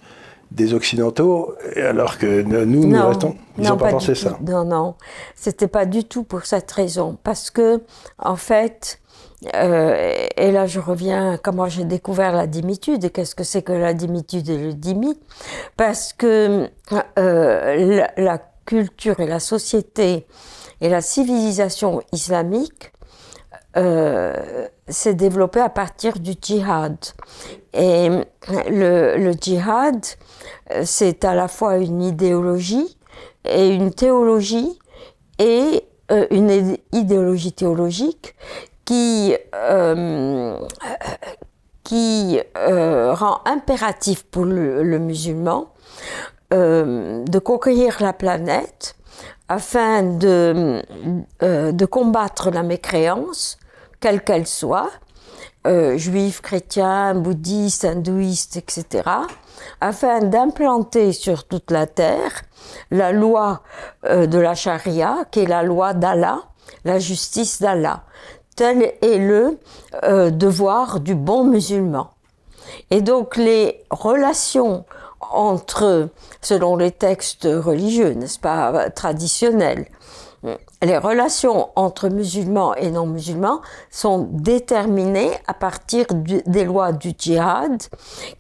des 0.55 0.75
Occidentaux, 0.75 1.55
alors 1.77 2.19
que 2.19 2.43
nous, 2.43 2.87
nous 2.87 3.07
restons. 3.07 3.37
Ils 3.59 3.65
n'ont 3.65 3.77
pas, 3.77 3.91
pensé 3.91 4.15
ça. 4.15 4.39
Non, 4.47 4.65
non, 4.65 4.95
c'était 5.35 5.69
pas 5.69 5.85
du 5.85 6.05
tout 6.05 6.25
pour 6.25 6.45
cette 6.47 6.71
raison, 6.71 7.19
parce 7.23 7.51
que 7.51 7.83
en 8.19 8.37
fait, 8.37 9.01
euh, 9.55 10.27
et 10.37 10.53
là 10.53 10.67
je 10.67 10.79
reviens 10.79 11.33
à 11.33 11.39
comment 11.39 11.69
j'ai 11.69 11.85
découvert 11.85 12.33
la 12.33 12.47
dimitude 12.47 13.05
et 13.05 13.11
qu'est-ce 13.11 13.35
que 13.35 13.45
c'est 13.45 13.63
que 13.63 13.73
la 13.73 13.93
dimitude 13.93 14.49
et 14.49 14.59
le 14.59 14.73
dimi, 14.73 15.19
parce 15.77 16.13
que 16.13 16.69
euh, 17.19 18.07
la, 18.17 18.39
culture 18.65 19.19
et 19.19 19.27
la 19.27 19.41
société 19.41 20.25
et 20.81 20.89
la 20.89 21.01
civilisation 21.01 22.01
islamique 22.13 22.93
euh, 23.75 24.67
s'est 24.87 25.15
développée 25.15 25.61
à 25.61 25.71
partir 25.71 26.19
du 26.19 26.33
djihad. 26.41 26.97
Et 27.73 28.11
le, 28.69 29.33
djihad, 29.41 30.05
c'est 30.85 31.25
à 31.25 31.35
la 31.35 31.49
fois 31.49 31.79
une 31.79 32.03
idéologie 32.03 32.99
et 33.47 33.69
une 33.71 33.95
théologie 33.95 34.79
et 35.39 35.87
euh, 36.11 36.27
une 36.31 36.77
idéologie 36.93 37.53
théologique 37.53 38.35
qui, 38.85 39.35
qui 41.83 42.41
euh, 42.59 43.15
rend 43.15 43.41
impératif 43.47 44.25
pour 44.25 44.45
le, 44.45 44.99
musulman 44.99 45.73
de 46.51 47.39
conquérir 47.39 47.97
la 48.01 48.13
planète 48.13 48.97
afin 49.49 50.03
de, 50.03 50.83
de 51.41 51.85
combattre 51.87 52.51
la 52.51 52.63
mécréance, 52.63 53.57
quelle 54.03 54.23
qu'elle 54.23 54.47
soit, 54.47 54.91
euh, 55.67 55.97
juifs, 55.97 56.43
chrétiens, 56.43 57.15
bouddhistes, 57.15 57.85
hindouistes, 57.85 58.57
etc., 58.57 59.09
afin 59.81 60.19
d'implanter 60.19 61.13
sur 61.13 61.45
toute 61.47 61.71
la 61.71 61.87
terre 61.87 62.43
la 62.91 63.13
loi 63.13 63.63
euh, 64.05 64.27
de 64.27 64.39
la 64.39 64.55
charia, 64.55 65.25
qui 65.31 65.41
est 65.41 65.47
la 65.47 65.63
loi 65.63 65.95
d'Allah, 65.95 66.41
la 66.85 66.99
justice 66.99 67.63
d'Allah. 67.63 68.03
Tel 68.57 68.83
est 69.01 69.19
le 69.19 69.59
euh, 70.03 70.31
devoir 70.31 70.99
du 70.99 71.15
bon 71.15 71.45
musulman. 71.45 72.11
Et 72.91 73.01
donc 73.01 73.37
les 73.37 73.85
relations 73.91 74.85
entre, 75.31 76.09
selon 76.41 76.77
les 76.77 76.91
textes 76.91 77.45
religieux, 77.45 78.15
n'est-ce 78.15 78.41
pas, 78.41 78.91
traditionnels, 78.91 79.87
les 80.83 80.99
relations 80.99 81.71
entre 81.77 82.09
musulmans 82.09 82.75
et 82.75 82.91
non 82.91 83.07
musulmans 83.07 83.61
sont 83.91 84.29
déterminées 84.31 85.31
à 85.47 85.55
partir 85.55 86.07
des 86.11 86.65
lois 86.65 86.93
du 86.93 87.13
djihad 87.17 87.83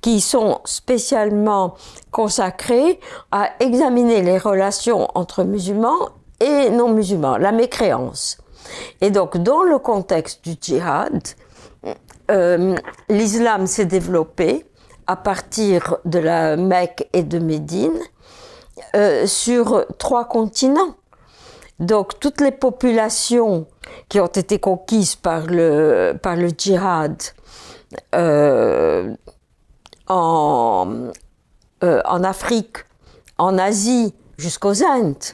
qui 0.00 0.20
sont 0.20 0.60
spécialement 0.64 1.74
consacrées 2.10 2.98
à 3.30 3.50
examiner 3.60 4.22
les 4.22 4.38
relations 4.38 5.08
entre 5.14 5.44
musulmans 5.44 6.10
et 6.40 6.70
non 6.70 6.92
musulmans, 6.92 7.36
la 7.36 7.52
mécréance. 7.52 8.38
Et 9.00 9.10
donc 9.10 9.38
dans 9.38 9.62
le 9.62 9.78
contexte 9.78 10.42
du 10.44 10.56
djihad, 10.60 11.22
euh, 12.30 12.74
l'islam 13.08 13.66
s'est 13.66 13.86
développé 13.86 14.66
à 15.06 15.16
partir 15.16 15.96
de 16.04 16.18
la 16.18 16.56
Mecque 16.56 17.08
et 17.12 17.22
de 17.22 17.38
Médine 17.38 17.98
euh, 18.96 19.26
sur 19.26 19.84
trois 19.98 20.24
continents 20.24 20.94
donc 21.82 22.20
toutes 22.20 22.40
les 22.40 22.52
populations 22.52 23.66
qui 24.08 24.20
ont 24.20 24.26
été 24.26 24.58
conquises 24.58 25.16
par 25.16 25.46
le, 25.46 26.14
par 26.22 26.36
le 26.36 26.48
djihad 26.56 27.20
euh, 28.14 29.14
en, 30.06 31.10
euh, 31.82 32.00
en 32.04 32.24
Afrique, 32.24 32.78
en 33.38 33.58
Asie, 33.58 34.14
jusqu'aux 34.38 34.84
Indes, 34.84 35.24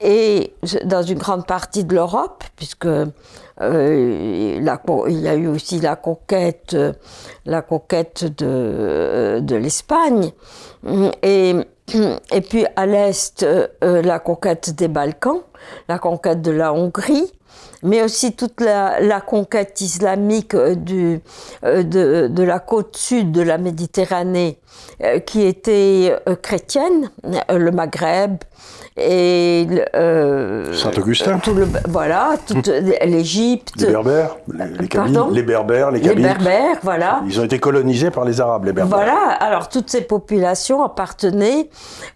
et 0.00 0.54
dans 0.84 1.02
une 1.02 1.18
grande 1.18 1.46
partie 1.46 1.84
de 1.84 1.94
l'Europe, 1.94 2.44
puisque 2.56 2.86
euh, 2.86 4.56
il 4.58 5.20
y 5.20 5.28
a 5.28 5.34
eu 5.34 5.46
aussi 5.46 5.80
la 5.80 5.96
conquête, 5.96 6.76
la 7.44 7.62
conquête 7.62 8.24
de, 8.24 9.40
de 9.40 9.56
l'Espagne, 9.56 10.32
et 11.22 11.54
et 11.94 12.40
puis 12.40 12.66
à 12.74 12.86
l'est, 12.86 13.42
euh, 13.42 13.68
la 14.02 14.18
conquête 14.18 14.70
des 14.70 14.88
Balkans, 14.88 15.42
la 15.88 15.98
conquête 15.98 16.42
de 16.42 16.50
la 16.50 16.72
Hongrie, 16.72 17.32
mais 17.82 18.02
aussi 18.02 18.34
toute 18.34 18.60
la, 18.60 19.20
conquête 19.20 19.80
islamique 19.80 20.54
euh, 20.54 20.74
du, 20.74 21.20
euh, 21.64 21.82
de, 21.82 22.28
de, 22.28 22.42
la 22.42 22.58
côte 22.58 22.96
sud 22.96 23.32
de 23.32 23.42
la 23.42 23.58
Méditerranée, 23.58 24.58
qui 25.26 25.42
était 25.42 26.14
chrétienne, 26.42 27.10
le 27.50 27.70
Maghreb, 27.70 28.38
et 28.96 29.66
euh, 29.94 30.72
Saint-Augustin. 30.72 31.38
Le, 31.54 31.68
voilà, 31.86 32.36
toute 32.46 32.68
l'Égypte. 32.68 33.72
Les 33.76 33.88
Berbères, 33.88 34.36
les, 34.48 34.88
Kabyles, 34.88 35.20
les 35.32 35.42
Berbères, 35.42 35.90
les 35.90 36.00
Kabyles. 36.00 36.16
Les 36.16 36.22
Berbères, 36.22 36.78
voilà. 36.82 37.20
Ils 37.26 37.38
ont 37.38 37.44
été 37.44 37.58
colonisés 37.58 38.10
par 38.10 38.24
les 38.24 38.40
Arabes, 38.40 38.64
les 38.64 38.72
Berbères. 38.72 38.96
Voilà, 38.96 39.32
alors 39.32 39.68
toutes 39.68 39.90
ces 39.90 40.00
populations 40.00 40.82
appartenaient 40.82 41.68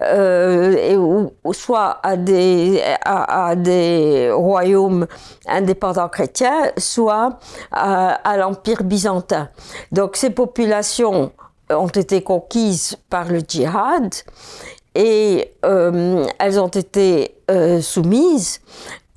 euh, 0.02 0.72
et, 0.72 0.96
ou, 0.96 1.30
soit 1.52 1.98
à 2.02 2.16
des, 2.16 2.82
à, 3.04 3.54
des 3.56 4.30
royaumes 4.32 5.06
indépendants 5.46 6.08
chrétiens, 6.08 6.70
soit 6.78 7.38
à, 7.72 8.08
à 8.08 8.36
l'Empire 8.38 8.84
byzantin. 8.84 9.50
Donc 9.92 10.16
ces 10.16 10.30
populations 10.30 11.32
ont 11.70 11.88
été 11.88 12.22
conquises 12.22 12.96
par 13.08 13.28
le 13.28 13.40
djihad 13.46 14.14
et 14.94 15.52
euh, 15.64 16.26
elles 16.38 16.60
ont 16.60 16.68
été 16.68 17.36
euh, 17.50 17.80
soumises 17.80 18.60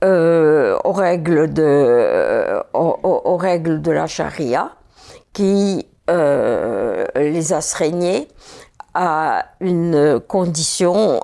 euh, 0.04 0.78
aux, 0.84 0.92
règles 0.92 1.52
de, 1.52 2.62
aux, 2.74 3.38
règles 3.38 3.82
de 3.82 3.92
la 3.92 4.08
charia 4.08 4.72
qui 5.32 5.88
les 6.10 7.54
astreignaient 7.54 8.28
à 8.94 9.46
une 9.62 10.20
condition 10.20 11.22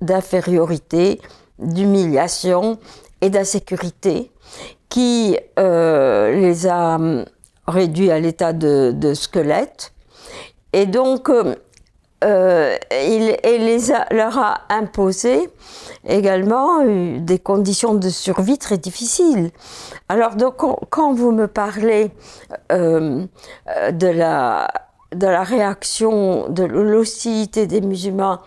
d'infériorité, 0.00 1.20
d'humiliation 1.60 2.78
et 3.20 3.30
d'insécurité 3.30 4.32
qui 4.88 5.38
les 5.56 6.66
a 6.66 6.98
réduits 7.68 8.10
à 8.10 8.18
l'état 8.18 8.52
de, 8.52 8.92
de, 8.92 9.14
squelette. 9.14 9.92
Et 10.76 10.84
donc, 10.84 11.30
euh, 11.30 12.76
il, 12.92 13.34
les 13.44 13.78
leur 14.10 14.38
a 14.38 14.60
imposé 14.68 15.48
également 16.06 16.82
euh, 16.82 17.18
des 17.18 17.38
conditions 17.38 17.94
de 17.94 18.10
survie 18.10 18.58
très 18.58 18.76
difficiles. 18.76 19.52
Alors 20.10 20.36
donc, 20.36 20.56
quand 20.90 21.14
vous 21.14 21.32
me 21.32 21.46
parlez 21.46 22.10
euh, 22.72 23.24
de 23.90 24.06
la 24.06 24.68
de 25.14 25.26
la 25.26 25.44
réaction, 25.44 26.50
de 26.50 26.64
l'hostilité 26.64 27.66
des 27.66 27.80
musulmans 27.80 28.40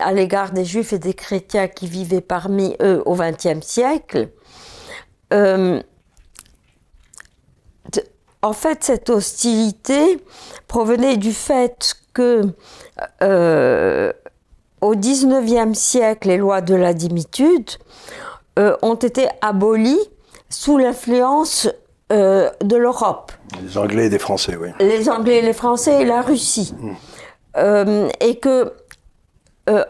à 0.00 0.12
l'égard 0.12 0.50
des 0.50 0.64
juifs 0.64 0.92
et 0.92 0.98
des 0.98 1.14
chrétiens 1.14 1.68
qui 1.68 1.86
vivaient 1.86 2.20
parmi 2.20 2.74
eux 2.82 3.00
au 3.06 3.14
XXe 3.14 3.64
siècle, 3.64 4.30
en 8.42 8.52
fait, 8.52 8.84
cette 8.84 9.10
hostilité 9.10 10.18
provenait 10.68 11.16
du 11.16 11.32
fait 11.32 11.94
que 12.12 12.42
euh, 13.22 14.12
au 14.80 14.94
XIXe 14.94 15.76
siècle, 15.76 16.28
les 16.28 16.36
lois 16.36 16.60
de 16.60 16.74
la 16.74 16.94
dimitude 16.94 17.70
euh, 18.58 18.76
ont 18.82 18.94
été 18.94 19.28
abolies 19.40 20.00
sous 20.48 20.78
l'influence 20.78 21.68
euh, 22.12 22.50
de 22.62 22.76
l'Europe. 22.76 23.32
Les 23.62 23.76
Anglais 23.76 24.06
et 24.06 24.10
les 24.10 24.18
Français, 24.18 24.56
oui. 24.60 24.68
Les 24.80 25.08
Anglais 25.08 25.38
et 25.38 25.42
les 25.42 25.52
Français 25.52 26.02
et 26.02 26.04
la 26.04 26.22
Russie. 26.22 26.74
Hmm. 26.78 28.08
et 28.20 28.38
que, 28.38 28.72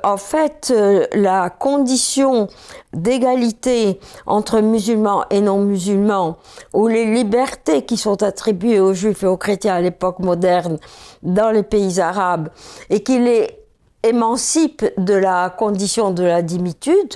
en 0.02 0.16
fait, 0.16 0.72
la 1.12 1.50
condition 1.50 2.48
d'égalité 2.94 4.00
entre 4.26 4.60
musulmans 4.60 5.24
et 5.30 5.40
non 5.40 5.58
musulmans, 5.58 6.38
ou 6.72 6.88
les 6.88 7.04
libertés 7.04 7.84
qui 7.84 7.96
sont 7.96 8.22
attribuées 8.22 8.80
aux 8.80 8.94
juifs 8.94 9.22
et 9.22 9.26
aux 9.26 9.36
chrétiens 9.36 9.74
à 9.74 9.80
l'époque 9.80 10.18
moderne 10.20 10.78
dans 11.22 11.50
les 11.50 11.62
pays 11.62 12.00
arabes, 12.00 12.48
et 12.88 13.02
qui 13.02 13.18
les 13.18 13.66
émancipe 14.06 14.84
de 14.96 15.14
la 15.14 15.50
condition 15.50 16.10
de 16.10 16.22
la 16.22 16.42
dimitude 16.42 17.14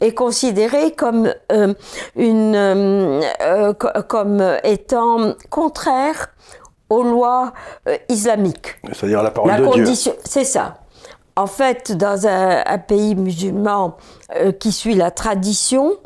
est 0.00 0.12
considérée 0.12 0.92
comme 0.92 1.32
euh, 1.52 1.74
une 2.16 2.54
euh, 2.54 3.20
euh, 3.40 3.72
comme 3.72 4.42
étant 4.64 5.34
contraire 5.50 6.28
aux 6.90 7.02
lois 7.02 7.52
islamiques. 8.10 8.76
C'est-à-dire 8.92 9.22
la 9.22 9.30
parole 9.30 9.50
de 9.50 9.84
Dieu. 9.84 10.12
C'est 10.24 10.44
ça. 10.44 10.81
En 11.36 11.46
fait, 11.46 11.92
dans 11.92 12.26
un, 12.26 12.78
pays 12.78 13.14
musulman 13.14 13.96
euh, 14.36 14.52
qui 14.52 14.70
suit 14.70 14.94
la 14.94 15.10
tradition, 15.10 15.96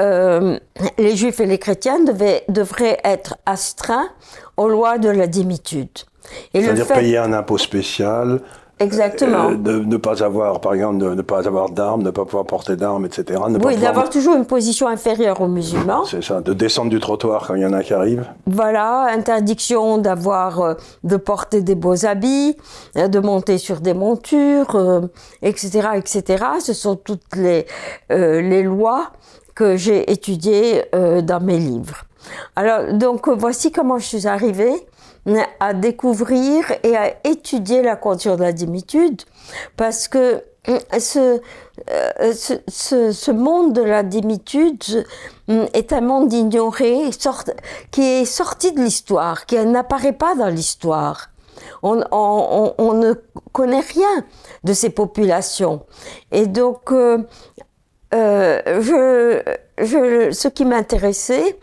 euh, 0.00 0.58
les 0.98 1.16
juifs 1.16 1.40
et 1.40 1.46
les 1.46 1.58
chrétiens 1.58 2.00
devraient 2.00 3.00
être 3.04 3.36
astreints 3.46 4.08
aux 4.56 4.68
lois 4.68 4.98
de 4.98 5.08
la 5.08 5.26
dimitude. 5.26 5.90
C'est-à-dire 6.54 6.86
payer 6.86 7.18
un 7.18 7.32
impôt 7.32 7.58
spécial 7.58 8.40
Exactement. 8.84 9.50
Euh, 9.50 9.56
de 9.56 9.78
ne 9.78 9.96
pas 9.96 10.22
avoir, 10.22 10.60
par 10.60 10.74
exemple, 10.74 10.98
de 10.98 11.14
ne 11.14 11.22
pas 11.22 11.46
avoir 11.46 11.70
d'armes, 11.70 12.02
ne 12.02 12.10
pas 12.10 12.24
pouvoir 12.24 12.44
porter 12.44 12.76
d'armes, 12.76 13.06
etc. 13.06 13.40
Ne 13.48 13.58
Oui, 13.64 13.76
d'avoir 13.76 14.10
toujours 14.10 14.34
une 14.36 14.46
position 14.46 14.86
inférieure 14.88 15.40
aux 15.40 15.48
musulmans. 15.48 16.04
C'est 16.04 16.22
ça, 16.22 16.40
de 16.40 16.52
descendre 16.52 16.90
du 16.90 17.00
trottoir 17.00 17.46
quand 17.46 17.54
il 17.54 17.62
y 17.62 17.66
en 17.66 17.72
a 17.72 17.82
qui 17.82 17.94
arrivent. 17.94 18.26
Voilà, 18.46 19.06
interdiction 19.12 19.98
d'avoir, 19.98 20.60
euh, 20.60 20.74
de 21.02 21.16
porter 21.16 21.62
des 21.62 21.74
beaux 21.74 22.06
habits, 22.06 22.56
euh, 22.96 23.08
de 23.08 23.18
monter 23.18 23.58
sur 23.58 23.80
des 23.80 23.94
montures, 23.94 24.74
euh, 24.76 25.00
etc., 25.42 25.88
etc. 25.96 26.44
Ce 26.60 26.72
sont 26.72 26.96
toutes 26.96 27.36
les, 27.36 27.66
les 28.10 28.62
lois 28.62 29.10
que 29.54 29.76
j'ai 29.76 30.10
étudiées 30.10 30.82
dans 30.92 31.40
mes 31.40 31.58
livres. 31.58 32.04
Alors, 32.56 32.92
donc, 32.94 33.28
voici 33.28 33.72
comment 33.72 33.98
je 33.98 34.06
suis 34.06 34.26
arrivée 34.26 34.74
à 35.60 35.72
découvrir 35.74 36.64
et 36.82 36.96
à 36.96 37.14
étudier 37.24 37.82
la 37.82 37.96
condition 37.96 38.36
de 38.36 38.42
la 38.42 38.52
dimitude, 38.52 39.22
parce 39.76 40.06
que 40.08 40.42
euh, 40.68 40.78
ce, 40.98 41.40
euh, 41.90 42.32
ce, 42.68 43.12
ce- 43.12 43.30
monde 43.30 43.72
de 43.74 43.82
la 43.82 44.02
dimitude 44.02 44.82
euh, 45.50 45.66
est 45.74 45.92
un 45.92 46.00
monde 46.00 46.32
ignoré, 46.32 47.10
qui 47.90 48.02
est 48.02 48.24
sorti 48.24 48.72
de 48.72 48.80
l'histoire, 48.80 49.44
qui 49.46 49.56
n'apparaît 49.58 50.12
pas 50.12 50.34
dans 50.34 50.48
l'histoire. 50.48 51.28
On, 51.82 51.96
ne 51.96 53.12
connaît 53.52 53.80
rien 53.80 54.24
de 54.64 54.72
ces 54.72 54.90
populations. 54.90 55.84
Et 56.32 56.46
donc, 56.46 56.92
je, 58.14 59.42
je- 59.78 60.30
ce 60.30 60.48
qui 60.48 60.64
m'intéressait, 60.64 61.56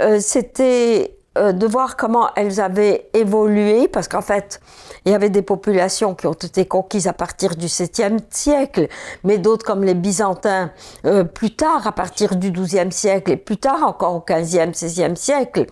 euh, 0.00 0.18
c'était 0.20 1.14
euh, 1.36 1.50
de 1.50 1.66
voir 1.66 1.96
comment 1.96 2.28
elles 2.36 2.60
avaient 2.60 3.08
évolué, 3.12 3.88
parce 3.88 4.06
qu'en 4.06 4.20
fait, 4.20 4.60
il 5.04 5.10
y 5.10 5.14
avait 5.16 5.30
des 5.30 5.42
populations 5.42 6.14
qui 6.14 6.28
ont 6.28 6.32
été 6.32 6.64
conquises 6.64 7.08
à 7.08 7.12
partir 7.12 7.56
du 7.56 7.66
7e 7.66 8.18
siècle, 8.30 8.86
mais 9.24 9.38
d'autres 9.38 9.66
comme 9.66 9.82
les 9.82 9.94
Byzantins 9.94 10.70
euh, 11.04 11.24
plus 11.24 11.56
tard, 11.56 11.88
à 11.88 11.92
partir 11.92 12.36
du 12.36 12.52
12e 12.52 12.92
siècle, 12.92 13.32
et 13.32 13.36
plus 13.36 13.56
tard 13.56 13.82
encore 13.82 14.14
au 14.14 14.20
15e, 14.20 14.74
16e 14.74 15.16
siècle. 15.16 15.66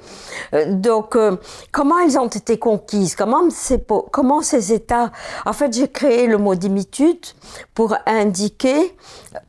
Euh, 0.53 0.65
donc, 0.75 1.17
comment 1.71 2.01
elles 2.01 2.19
ont 2.19 2.27
été 2.27 2.59
conquises? 2.59 3.15
Comment 3.15 3.49
ces, 3.51 3.81
comment 4.11 4.43
ces 4.43 4.73
États... 4.73 5.13
En 5.47 5.53
fait, 5.53 5.73
j'ai 5.73 5.89
créé 5.89 6.27
le 6.27 6.39
mot 6.39 6.57
dimitude 6.57 7.25
pour 7.73 7.95
indiquer, 8.07 8.97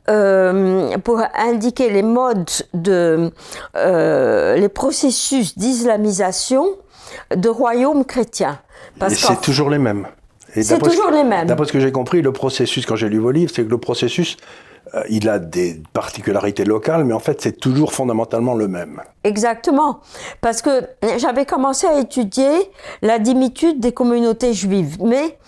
pour 0.06 1.22
indiquer 1.36 1.90
les 1.90 2.02
modes 2.02 2.50
de... 2.72 3.32
les 3.74 4.68
processus 4.68 5.58
de 7.36 7.48
royaumes 7.48 8.04
chrétiens. 8.04 8.58
Et 9.10 9.14
c'est 9.14 9.40
toujours 9.40 9.70
les 9.70 9.78
mêmes. 9.78 10.06
C'est 10.54 10.62
ce- 10.62 10.74
toujours 10.76 11.10
les 11.10 11.24
mêmes. 11.24 11.46
D'après 11.46 11.66
ce 11.66 11.72
que 11.72 11.80
j'ai 11.80 11.90
compris, 11.92 12.22
le 12.22 12.32
processus, 12.32 12.86
quand 12.86 12.96
j'ai 12.96 13.08
lu 13.08 13.18
vos 13.18 13.30
livres, 13.32 13.50
c'est 13.54 13.64
que 13.64 13.70
le 13.70 13.78
processus, 13.78 14.36
euh, 14.94 15.02
il 15.10 15.28
a 15.28 15.38
des 15.40 15.82
particularités 15.92 16.64
locales, 16.64 17.04
mais 17.04 17.12
en 17.14 17.18
fait, 17.18 17.40
c'est 17.40 17.58
toujours 17.58 17.92
fondamentalement 17.92 18.54
le 18.54 18.68
même. 18.68 19.00
Exactement. 19.24 20.00
Parce 20.40 20.62
que 20.62 20.86
j'avais 21.18 21.44
commencé 21.46 21.86
à 21.88 21.98
étudier 21.98 22.52
la 23.02 23.18
dimitude 23.18 23.80
des 23.80 23.92
communautés 23.92 24.52
juives. 24.54 24.98
Mais 25.02 25.38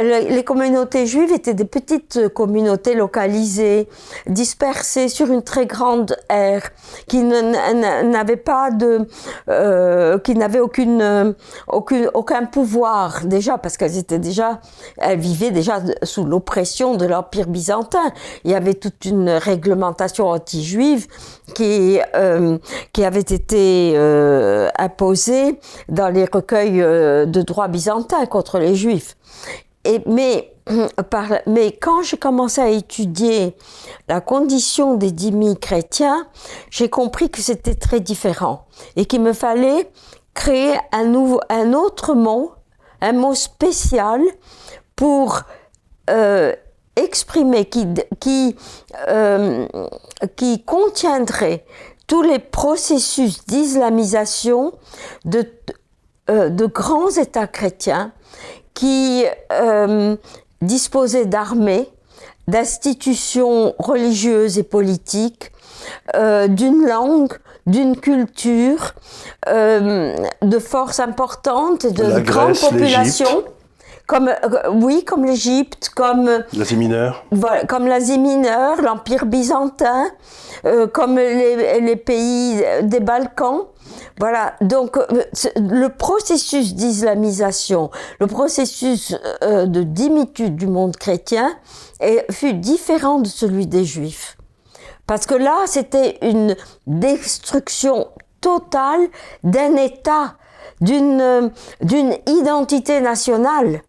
les 0.00 0.44
communautés 0.44 1.06
juives 1.06 1.32
étaient 1.32 1.54
des 1.54 1.64
petites 1.64 2.28
communautés 2.28 2.94
localisées, 2.94 3.88
dispersées 4.26 5.08
sur 5.08 5.30
une 5.30 5.42
très 5.42 5.66
grande 5.66 6.16
aire, 6.28 6.70
qui 7.06 7.22
n'avaient 7.22 8.36
pas 8.36 8.70
de, 8.70 9.06
euh, 9.48 10.18
qui 10.18 10.34
n'avaient 10.34 10.60
aucune, 10.60 11.34
aucune, 11.68 12.10
aucun 12.14 12.44
pouvoir 12.46 13.24
déjà, 13.24 13.58
parce 13.58 13.76
qu'elles 13.76 13.98
étaient 13.98 14.18
déjà, 14.18 14.60
elles 14.98 15.18
vivaient 15.18 15.52
déjà 15.52 15.80
sous 16.02 16.24
l'oppression 16.24 16.96
de 16.96 17.06
l'Empire 17.06 17.46
byzantin. 17.46 18.12
Il 18.44 18.50
y 18.50 18.54
avait 18.54 18.74
toute 18.74 19.04
une 19.04 19.30
réglementation 19.30 20.28
anti-juive 20.28 21.06
qui, 21.54 22.00
euh, 22.14 22.58
qui 22.92 23.04
avait 23.04 23.20
été 23.20 23.92
euh, 23.94 24.68
imposée 24.78 25.58
dans 25.88 26.08
les 26.08 26.24
recueils 26.24 26.80
euh, 26.80 27.26
de 27.26 27.42
droit 27.42 27.68
byzantin 27.68 28.26
contre 28.26 28.58
les 28.58 28.74
juifs. 28.74 29.16
Mais, 31.46 31.78
quand 31.80 32.02
j'ai 32.02 32.16
commencé 32.16 32.60
à 32.60 32.68
étudier 32.68 33.56
la 34.08 34.20
condition 34.20 34.94
des 34.94 35.12
dhimmis 35.12 35.58
chrétiens, 35.58 36.26
j'ai 36.70 36.88
compris 36.88 37.30
que 37.30 37.40
c'était 37.40 37.74
très 37.74 38.00
différent 38.00 38.66
et 38.96 39.06
qu'il 39.06 39.22
me 39.22 39.32
fallait 39.32 39.90
créer 40.34 40.74
un, 40.92 41.14
autre 41.74 42.14
mot, 42.14 42.52
un 43.00 43.12
mot 43.12 43.34
spécial 43.34 44.22
pour 44.96 45.40
euh, 46.08 46.54
exprimer, 46.96 47.68
euh, 49.08 49.66
qui 50.36 50.64
contiendrait 50.64 51.64
tous 52.06 52.22
les 52.22 52.38
processus 52.38 53.44
d'islamisation 53.46 54.72
de, 55.24 55.50
euh, 56.28 56.48
de 56.48 56.66
grands 56.66 57.10
États 57.10 57.46
chrétiens 57.46 58.12
qui 58.80 59.26
euh, 59.52 60.16
disposaient 60.62 61.26
d'armées, 61.26 61.86
d'institutions 62.48 63.74
religieuses 63.78 64.58
et 64.58 64.62
politiques, 64.62 65.52
euh, 66.16 66.48
d'une 66.48 66.86
langue, 66.86 67.34
d'une 67.66 67.94
culture, 67.94 68.94
euh, 69.48 70.16
de 70.40 70.58
forces 70.58 70.98
importantes, 70.98 71.84
de 71.84 72.04
La 72.04 72.20
grandes 72.22 72.52
Grèce, 72.52 72.60
populations. 72.60 73.44
Comme, 74.06 74.28
euh, 74.28 74.70
oui, 74.72 75.04
comme 75.04 75.26
l'Égypte, 75.26 75.90
comme, 75.94 76.42
L'Asie 76.54 76.76
mineure 76.76 77.24
voilà, 77.32 77.64
comme 77.66 77.86
l'Asie 77.86 78.18
mineure, 78.18 78.80
l'Empire 78.80 79.26
byzantin, 79.26 80.06
euh, 80.64 80.86
comme 80.86 81.16
les, 81.16 81.80
les 81.82 81.96
pays 81.96 82.64
des 82.84 83.00
Balkans. 83.00 83.66
Voilà, 84.20 84.54
donc 84.60 84.96
euh, 84.98 85.22
le 85.56 85.88
processus 85.88 86.74
d'islamisation, 86.74 87.90
le 88.20 88.26
processus 88.26 89.16
euh, 89.42 89.64
de 89.66 89.82
dimitude 89.82 90.56
du 90.56 90.66
monde 90.66 90.94
chrétien 90.96 91.50
est- 92.00 92.30
fut 92.30 92.52
différent 92.54 93.18
de 93.20 93.26
celui 93.28 93.66
des 93.66 93.84
Juifs. 93.84 94.36
Parce 95.06 95.26
que 95.26 95.34
là, 95.34 95.56
c'était 95.66 96.18
une 96.22 96.54
destruction 96.86 98.08
totale 98.40 99.08
d'un 99.42 99.74
État, 99.76 100.34
d'une 100.80 101.20
euh, 101.20 101.48
d'une 101.82 102.14
identité 102.26 103.00
nationale 103.00 103.82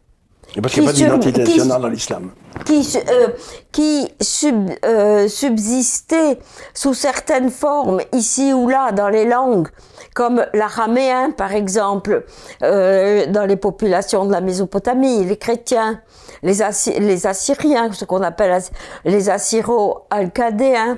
Et 0.56 0.62
Parce 0.62 0.74
qu'il 0.74 0.84
n'y 0.84 0.88
a 0.90 0.92
pas 0.92 0.98
d'identité 0.98 1.42
nationale 1.44 1.82
dans 1.82 1.88
l'islam. 1.90 2.32
qui, 2.66 2.80
euh, 3.10 3.28
qui 3.72 4.08
sub- 4.22 4.72
euh, 4.86 5.28
subsistait 5.28 6.40
sous 6.74 6.94
certaines 6.94 7.50
formes, 7.50 8.02
ici 8.14 8.52
ou 8.54 8.68
là, 8.68 8.92
dans 8.92 9.10
les 9.10 9.26
langues, 9.26 9.70
comme 10.14 10.46
l'araméen, 10.54 11.32
par 11.32 11.54
exemple, 11.54 12.26
euh, 12.64 13.26
dans 13.28 13.46
les 13.46 13.56
populations 13.56 14.26
de 14.26 14.32
la 14.32 14.42
Mésopotamie, 14.42 15.26
les 15.26 15.38
chrétiens, 15.38 16.02
les, 16.44 16.62
Assyriens, 16.62 17.92
ce 17.92 18.06
qu'on 18.06 18.22
appelle 18.22 18.62
les 19.06 19.30
Assyro-Alcadéens, 19.30 20.98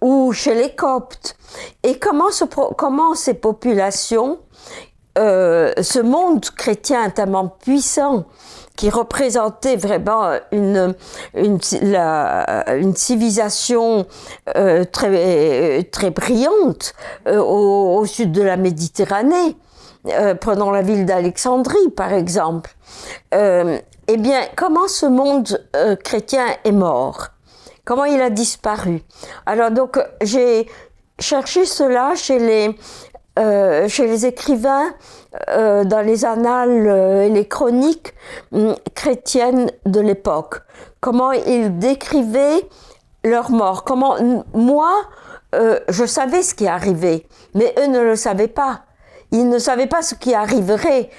ou 0.00 0.32
chez 0.32 0.54
les 0.54 0.74
Coptes. 0.74 1.36
Et 1.82 1.98
comment 1.98 3.14
ces 3.14 3.34
populations 3.34 4.38
euh, 5.16 5.72
ce 5.80 6.00
monde 6.00 6.44
chrétien 6.56 7.08
tellement 7.10 7.46
puissant 7.46 8.24
qui 8.76 8.90
représentait 8.90 9.76
vraiment 9.76 10.32
une, 10.50 10.94
une, 11.34 11.58
la- 11.82 12.74
une 12.76 12.96
civilisation 12.96 14.06
euh, 14.56 14.84
très, 14.84 15.84
très 15.92 16.10
brillante 16.10 16.94
euh, 17.28 17.38
au, 17.38 17.98
au 17.98 18.04
sud 18.06 18.32
de 18.32 18.42
la 18.42 18.56
Méditerranée. 18.56 19.56
Euh, 20.08 20.34
prenons 20.34 20.70
la 20.70 20.82
ville 20.82 21.06
d'Alexandrie, 21.06 21.88
par 21.96 22.12
exemple. 22.12 22.74
Euh, 23.32 23.78
eh 24.08 24.16
bien, 24.16 24.40
comment 24.56 24.88
ce 24.88 25.06
monde 25.06 25.64
euh, 25.76 25.96
chrétien 25.96 26.44
est 26.64 26.72
mort? 26.72 27.28
Comment 27.84 28.04
il 28.04 28.20
a 28.20 28.30
disparu? 28.30 29.02
Alors 29.46 29.70
donc, 29.70 29.98
j'ai 30.20 30.68
cherché 31.18 31.64
cela 31.64 32.14
chez 32.16 32.38
les, 32.38 32.76
euh, 33.38 33.88
chez 33.88 34.06
les 34.06 34.26
écrivains 34.26 34.92
euh, 35.48 35.84
dans 35.84 36.00
les 36.00 36.24
annales 36.24 36.86
euh, 36.86 37.22
et 37.24 37.28
les 37.28 37.48
chroniques 37.48 38.14
hum, 38.52 38.74
chrétiennes 38.94 39.70
de 39.84 40.00
l'époque. 40.00 40.62
Comment 41.00 41.32
ils 41.32 41.78
décrivaient 41.78 42.68
leur 43.24 43.50
mort. 43.50 43.84
Comment 43.84 44.16
moi, 44.52 44.92
euh, 45.54 45.80
je 45.88 46.04
savais 46.04 46.42
ce 46.42 46.54
qui 46.54 46.68
arrivait, 46.68 47.26
mais 47.54 47.74
eux 47.78 47.86
ne 47.86 48.00
le 48.00 48.16
savaient 48.16 48.48
pas. 48.48 48.82
Ils 49.32 49.48
ne 49.48 49.58
savaient 49.58 49.88
pas 49.88 50.02
ce 50.02 50.14
qui 50.14 50.34
arriverait 50.34 51.10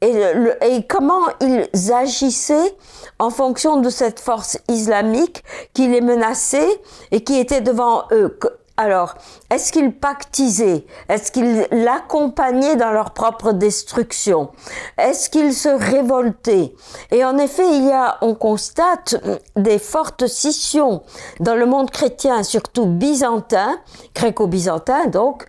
et 0.00 0.86
comment 0.86 1.22
ils 1.40 1.92
agissaient 1.92 2.76
en 3.18 3.30
fonction 3.30 3.80
de 3.80 3.88
cette 3.88 4.20
force 4.20 4.58
islamique 4.68 5.42
qui 5.72 5.88
les 5.88 6.00
menaçait 6.00 6.80
et 7.10 7.24
qui 7.24 7.38
était 7.38 7.62
devant 7.62 8.04
eux. 8.12 8.38
Alors, 8.76 9.14
est-ce 9.50 9.70
qu'ils 9.72 9.92
pactisaient? 9.92 10.84
Est-ce 11.08 11.30
qu'ils 11.30 11.68
l'accompagnaient 11.70 12.74
dans 12.74 12.90
leur 12.90 13.12
propre 13.12 13.52
destruction? 13.52 14.50
Est-ce 14.98 15.30
qu'ils 15.30 15.54
se 15.54 15.68
révoltaient? 15.68 16.74
Et 17.12 17.24
en 17.24 17.38
effet, 17.38 17.68
il 17.68 17.86
y 17.86 17.92
a, 17.92 18.18
on 18.20 18.34
constate 18.34 19.14
des 19.54 19.78
fortes 19.78 20.26
scissions 20.26 21.02
dans 21.38 21.54
le 21.54 21.66
monde 21.66 21.92
chrétien, 21.92 22.42
surtout 22.42 22.86
byzantin, 22.86 23.78
gréco-byzantin 24.12 25.06
donc, 25.06 25.46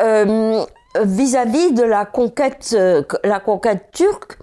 euh, 0.00 0.64
vis-à-vis 1.00 1.72
de 1.72 1.82
la 1.82 2.04
conquête, 2.04 2.74
euh, 2.74 3.02
la 3.24 3.40
conquête 3.40 3.90
turque, 3.92 4.38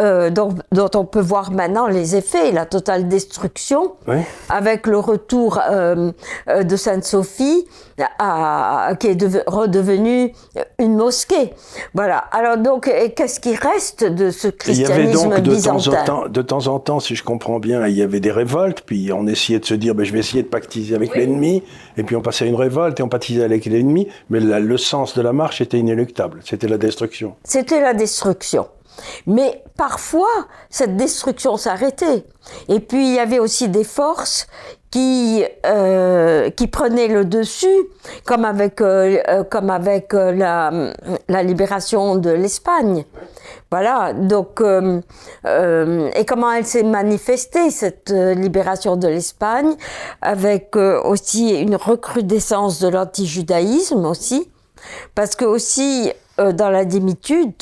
euh, 0.00 0.30
dont, 0.30 0.54
on 0.94 1.04
peut 1.04 1.20
voir 1.20 1.50
maintenant 1.50 1.86
les 1.86 2.16
effets, 2.16 2.52
la 2.52 2.66
totale 2.66 3.08
destruction, 3.08 3.92
avec 4.48 4.86
le 4.86 4.98
retour 4.98 5.60
euh, 5.70 6.12
de 6.62 6.76
Sainte-Sophie, 6.76 7.66
qui 7.96 9.06
est 9.08 9.48
redevenue 9.48 10.32
une 10.78 10.96
mosquée. 10.96 11.52
Voilà. 11.94 12.18
Alors 12.32 12.58
donc, 12.58 12.90
qu'est-ce 13.16 13.40
qui 13.40 13.54
reste 13.54 14.04
de 14.04 14.30
ce 14.30 14.48
christianisme 14.48 14.92
il 14.92 14.96
y 14.96 15.04
avait 15.04 15.12
donc 15.12 15.40
de 15.40 15.58
Temps 15.58 15.88
en 15.88 16.04
temps, 16.04 16.28
de 16.28 16.42
temps 16.42 16.66
en 16.68 16.78
temps, 16.78 17.00
si 17.00 17.14
je 17.14 17.24
comprends 17.24 17.58
bien, 17.58 17.86
il 17.86 17.94
y 17.94 18.02
avait 18.02 18.20
des 18.20 18.30
révoltes, 18.30 18.82
puis 18.86 19.12
on 19.12 19.26
essayait 19.26 19.58
de 19.58 19.64
se 19.64 19.74
dire, 19.74 19.94
ben, 19.94 20.04
je 20.04 20.12
vais 20.12 20.20
essayer 20.20 20.42
de 20.42 20.48
pactiser 20.48 20.94
avec 20.94 21.14
l'ennemi, 21.14 21.62
et 21.96 22.02
puis 22.02 22.16
on 22.16 22.22
passait 22.22 22.44
à 22.44 22.48
une 22.48 22.54
révolte 22.54 23.00
et 23.00 23.02
on 23.02 23.08
pactisait 23.08 23.44
avec 23.44 23.66
l'ennemi, 23.66 24.08
mais 24.30 24.40
le 24.40 24.76
sens 24.78 25.16
de 25.16 25.22
la 25.22 25.32
marche 25.32 25.60
était 25.60 25.78
inéluctable, 25.78 26.40
c'était 26.44 26.68
la 26.68 26.78
destruction. 26.78 27.34
C'était 27.44 27.80
la 27.80 27.94
destruction. 27.94 28.68
Mais 29.26 29.62
parfois, 29.76 30.28
cette 30.70 30.96
destruction 30.96 31.56
s'arrêtait. 31.56 32.24
Et 32.68 32.80
puis, 32.80 33.08
il 33.08 33.14
y 33.14 33.18
avait 33.18 33.38
aussi 33.38 33.68
des 33.68 33.84
forces 33.84 34.46
qui, 34.90 35.44
euh, 35.66 36.50
qui 36.50 36.66
prenaient 36.66 37.08
le 37.08 37.24
dessus, 37.24 37.66
comme 38.24 38.44
avec, 38.44 38.80
euh, 38.80 39.18
euh, 39.28 39.44
comme 39.44 39.70
avec 39.70 40.12
la, 40.12 40.92
la, 41.28 41.42
libération 41.42 42.16
de 42.16 42.30
l'Espagne. 42.30 43.04
Voilà, 43.70 44.14
donc, 44.14 44.62
et 44.62 46.24
comment 46.24 46.52
elle 46.52 46.64
s'est 46.64 46.82
manifestée, 46.82 47.70
cette 47.70 48.10
libération 48.10 48.96
de 48.96 49.08
l'Espagne, 49.08 49.74
avec 50.22 50.74
aussi 50.76 51.50
une 51.50 51.76
recrudescence 51.76 52.80
de 52.80 52.88
l'antijudaïsme 52.88 54.06
aussi, 54.06 54.50
parce 55.14 55.36
que 55.36 55.44
aussi, 55.44 56.10
dans 56.38 56.70
la 56.70 56.86
dimitude, 56.86 57.52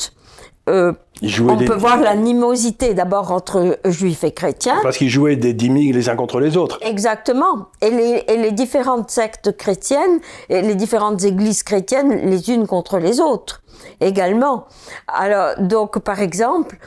on 1.21 1.57
peut 1.57 1.73
voir 1.73 1.99
l'animosité 1.99 2.93
d'abord 2.93 3.31
entre 3.31 3.79
juifs 3.85 4.23
et 4.23 4.31
chrétiens. 4.31 4.79
Parce 4.83 4.97
qu'ils 4.97 5.09
jouaient 5.09 5.35
des 5.35 5.53
demi 5.53 5.91
les 5.91 6.09
uns 6.09 6.15
contre 6.15 6.39
les 6.39 6.57
autres. 6.57 6.79
Exactement. 6.81 7.69
Et 7.81 7.89
les, 7.89 8.23
et 8.27 8.37
les, 8.37 8.51
différentes 8.51 9.09
sectes 9.09 9.55
chrétiennes 9.55 10.19
et 10.49 10.61
les 10.61 10.75
différentes 10.75 11.23
églises 11.23 11.63
chrétiennes 11.63 12.29
les 12.29 12.49
unes 12.49 12.67
contre 12.67 12.97
les 12.99 13.19
autres 13.19 13.61
également. 13.99 14.67
Alors, 15.07 15.55
donc, 15.59 15.99
par 15.99 16.19
exemple, 16.21 16.77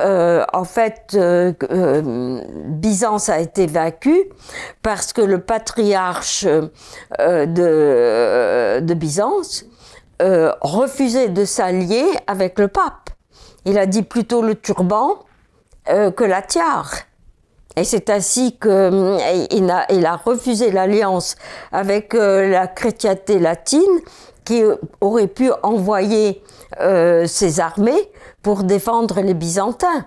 euh, 0.00 0.44
en 0.52 0.64
fait, 0.64 1.12
euh, 1.14 1.52
euh, 1.70 2.42
Byzance 2.66 3.28
a 3.28 3.40
été 3.40 3.66
vaincu 3.66 4.16
parce 4.82 5.12
que 5.12 5.22
le 5.22 5.40
patriarche 5.40 6.44
de, 7.18 8.80
de 8.80 8.94
Byzance 8.94 9.64
refusait 10.20 11.28
de 11.28 11.44
s'allier 11.44 12.04
avec 12.26 12.58
le 12.58 12.68
pape. 12.68 13.10
Il 13.64 13.78
a 13.78 13.86
dit 13.86 14.02
plutôt 14.02 14.42
le 14.42 14.54
turban 14.54 15.18
euh, 15.88 16.10
que 16.10 16.24
la 16.24 16.42
tiare. 16.42 16.94
Et 17.76 17.84
c'est 17.84 18.10
ainsi 18.10 18.58
qu'il 18.58 18.70
euh, 18.70 19.68
a, 19.68 20.16
refusé 20.16 20.70
l'alliance 20.70 21.36
avec 21.72 22.14
euh, 22.14 22.48
la 22.48 22.66
chrétienté 22.66 23.38
latine 23.38 24.00
qui 24.44 24.62
aurait 25.00 25.28
pu 25.28 25.50
envoyer 25.62 26.42
ses 27.26 27.60
armées 27.60 28.10
pour 28.42 28.64
défendre 28.64 29.20
les 29.20 29.34
Byzantins. 29.34 30.06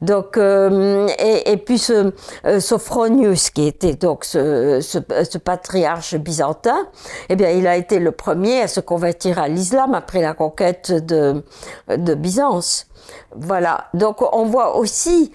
Donc, 0.00 0.36
euh, 0.36 1.08
et, 1.18 1.56
puis 1.56 1.78
ce, 1.78 2.12
euh, 2.44 2.60
Sophronius, 2.60 3.50
qui 3.50 3.66
était 3.66 3.94
donc 3.94 4.24
ce, 4.24 5.38
patriarche 5.38 6.16
byzantin, 6.16 6.86
eh 7.28 7.36
bien, 7.36 7.50
il 7.50 7.66
a 7.66 7.76
été 7.76 7.98
le 7.98 8.12
premier 8.12 8.62
à 8.62 8.68
se 8.68 8.80
convertir 8.80 9.38
à 9.38 9.48
l'islam 9.48 9.94
après 9.94 10.20
la 10.20 10.34
conquête 10.34 10.92
de, 10.92 11.42
de 11.88 12.14
Byzance. 12.14 12.86
Voilà. 13.34 13.88
Donc, 13.94 14.22
on 14.34 14.44
voit 14.44 14.76
aussi, 14.76 15.32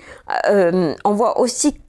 euh, 0.49 0.93
on 1.03 1.13
voit 1.13 1.39
aussi 1.39 1.79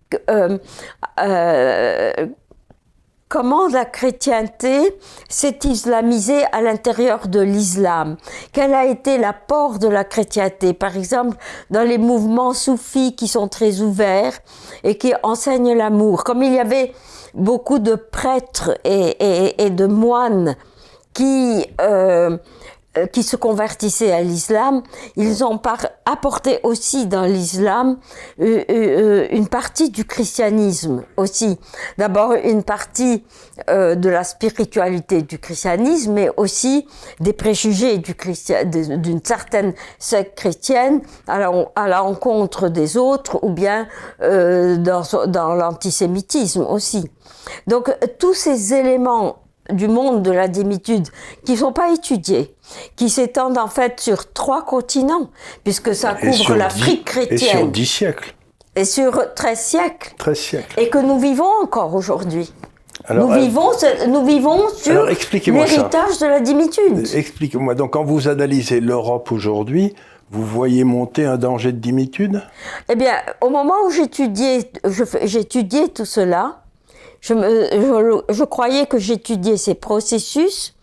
comment 3.29 3.69
la 3.69 3.85
chrétienté 3.85 4.99
s'est 5.29 5.59
islamisée 5.65 6.45
à 6.53 6.63
l'intérieur 6.63 7.29
de 7.29 7.41
l'islam? 7.41 8.17
Quel 8.53 8.75
a 8.75 8.87
été 8.87 9.19
l'apport 9.19 9.79
de 9.79 9.89
la 9.89 10.05
chrétienté? 10.05 10.73
Par 10.73 10.97
exemple, 10.97 11.37
dans 11.71 11.87
les 11.87 11.99
mouvements 11.99 12.55
soufis 12.55 13.15
qui 13.15 13.29
sont 13.29 13.49
très 13.49 13.81
ouverts 13.81 14.39
et 14.85 14.97
qui 14.97 15.13
enseignent 15.23 15.77
l'amour. 15.77 16.25
Comme 16.25 16.43
il 16.43 16.55
y 16.55 16.59
avait 16.59 16.93
beaucoup 17.35 17.79
de 17.79 17.95
prêtres 17.95 18.79
et, 18.85 19.71
de 19.71 19.87
moines 19.87 20.57
qui 21.13 21.67
euh, 21.81 22.39
qui 23.13 23.23
se 23.23 23.37
convertissaient 23.37 24.13
à 24.13 24.23
l'islam, 24.23 24.83
ils 25.17 25.45
ont 25.45 25.61
apporté 26.05 26.61
aussi 26.63 27.07
dans 27.07 27.25
l'islam 27.25 27.99
euh, 28.41 28.65
euh, 28.71 29.27
une 29.31 29.47
partie 29.49 29.91
du 29.91 30.05
christianisme 30.05 31.05
aussi. 31.17 31.59
D'abord 31.99 32.33
une 32.33 32.63
partie 32.63 33.25
de 33.69 34.09
la 34.09 34.25
spiritualité 34.25 35.23
du 35.23 35.39
christianisme, 35.39 36.13
mais 36.13 36.31
aussi 36.37 36.87
des 37.21 37.33
préjugés 37.33 37.99
du 37.99 38.15
d'une 38.65 39.25
certaine 39.25 39.75
secte 39.99 40.37
chrétienne 40.37 41.01
à 41.27 41.39
la, 41.39 42.01
rencontre 42.01 42.69
des 42.69 42.97
autres 42.97 43.39
ou 43.43 43.51
bien 43.51 43.89
dans 44.21 45.55
l'antisémitisme 45.55 46.63
aussi. 46.63 47.11
Donc 47.67 47.95
tous 48.19 48.35
ces 48.35 48.75
éléments 48.75 49.48
du 49.71 49.89
monde 49.89 50.23
de 50.23 50.31
la 50.31 50.49
démitude 50.49 51.09
qui 51.45 51.53
ne 51.53 51.57
sont 51.57 51.73
pas 51.73 51.93
étudiés, 51.93 52.55
qui 52.97 53.09
s'étendent 53.11 53.59
en 53.59 53.69
fait 53.69 54.01
sur 54.01 54.33
trois 54.33 54.65
continents, 54.65 55.31
puisque 55.65 55.95
ça 55.95 56.15
couvre 56.15 56.55
l'Afrique 56.55 57.05
chrétienne. 57.05 57.39
Et 57.41 57.59
sur 57.59 57.69
dix 57.69 57.87
siècles. 57.87 58.35
Et 58.77 58.85
sur 58.85 59.35
treize 59.35 59.59
siècles. 59.59 60.15
Treize 60.19 60.39
siècles. 60.39 60.81
Et 60.81 60.89
que 60.89 60.99
nous 60.99 61.19
vivons 61.19 61.51
encore 61.63 61.95
aujourd'hui. 61.95 62.53
nous, 63.11 63.31
euh, 63.31 63.39
vivons, 63.39 63.71
nous 64.09 64.25
vivons 64.25 64.69
sur 64.77 65.07
l'héritage 65.07 66.19
de 66.21 66.27
la 66.27 66.41
démitude. 66.41 67.07
Expliquez-moi, 67.15 67.75
donc 67.75 67.93
quand 67.93 68.05
vous 68.05 68.29
analysez 68.29 68.81
l'Europe 68.81 69.33
aujourd'hui, 69.33 69.95
vous 70.31 70.45
voyez 70.45 70.85
monter 70.85 71.25
un 71.25 71.39
danger 71.39 71.73
de 71.73 71.79
dimitude 71.79 72.43
Eh 72.89 72.97
bien, 72.97 73.15
au 73.41 73.49
moment 73.49 73.75
où 73.87 73.91
j'étudiais, 73.91 74.71
j'étudiais 75.25 75.89
tout 75.89 76.05
cela, 76.05 76.63
je, 77.21 77.35
me, 77.35 78.23
je, 78.29 78.45
croyais 78.45 78.87
que 78.87 78.99
j'étudiais 78.99 79.57
ces 79.57 79.75
processus 79.75 80.75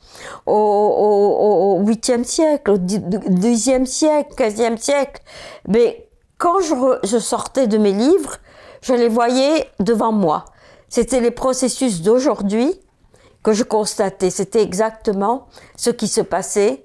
au, 0.45 1.81
8e 1.85 2.23
siècle, 2.23 2.71
au 2.71 2.77
10e 2.77 3.85
siècle, 3.85 4.33
15e 4.35 4.77
siècle. 4.77 5.21
Mais 5.67 6.07
quand 6.37 6.59
je, 6.59 6.73
je 7.03 7.17
sortais 7.17 7.67
de 7.67 7.77
mes 7.77 7.93
livres, 7.93 8.37
je 8.81 8.93
les 8.93 9.07
voyais 9.07 9.69
devant 9.79 10.11
moi. 10.11 10.45
C'était 10.89 11.19
les 11.19 11.31
processus 11.31 12.01
d'aujourd'hui 12.01 12.79
que 13.43 13.53
je 13.53 13.63
constatais. 13.63 14.29
C'était 14.29 14.61
exactement 14.61 15.47
ce 15.75 15.89
qui 15.89 16.07
se 16.07 16.21
passait 16.21 16.83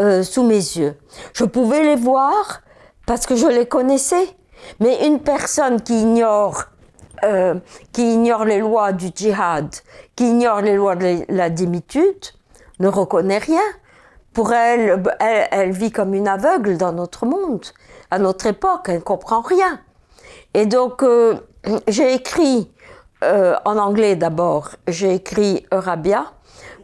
euh, 0.00 0.22
sous 0.22 0.42
mes 0.42 0.54
yeux. 0.54 0.96
Je 1.32 1.44
pouvais 1.44 1.82
les 1.82 1.96
voir 1.96 2.62
parce 3.06 3.26
que 3.26 3.36
je 3.36 3.46
les 3.46 3.66
connaissais. 3.66 4.28
Mais 4.80 5.06
une 5.06 5.20
personne 5.20 5.80
qui 5.80 6.00
ignore 6.00 6.64
euh, 7.24 7.54
qui 7.92 8.14
ignore 8.14 8.44
les 8.44 8.60
lois 8.60 8.92
du 8.92 9.08
djihad, 9.14 9.74
qui 10.14 10.28
ignore 10.28 10.60
les 10.60 10.76
lois 10.76 10.96
de 10.96 11.24
la 11.28 11.50
dimitude, 11.50 12.26
ne 12.78 12.88
reconnaît 12.88 13.38
rien. 13.38 13.62
Pour 14.32 14.52
elle, 14.52 15.02
elle, 15.20 15.70
vit 15.70 15.90
comme 15.90 16.12
une 16.12 16.28
aveugle 16.28 16.76
dans 16.76 16.92
notre 16.92 17.24
monde, 17.24 17.64
à 18.10 18.18
notre 18.18 18.46
époque, 18.46 18.86
elle 18.88 18.96
ne 18.96 19.00
comprend 19.00 19.40
rien. 19.40 19.80
Et 20.54 20.66
donc, 20.66 21.02
euh, 21.02 21.36
j'ai 21.88 22.14
écrit 22.14 22.70
euh, 23.24 23.56
en 23.64 23.78
anglais 23.78 24.14
d'abord, 24.14 24.70
j'ai 24.86 25.14
écrit 25.14 25.66
Eurabia 25.72 26.26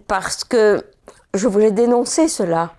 parce 0.08 0.44
que 0.44 0.82
je 1.34 1.46
voulais 1.46 1.72
dénoncer 1.72 2.28
cela. 2.28 2.72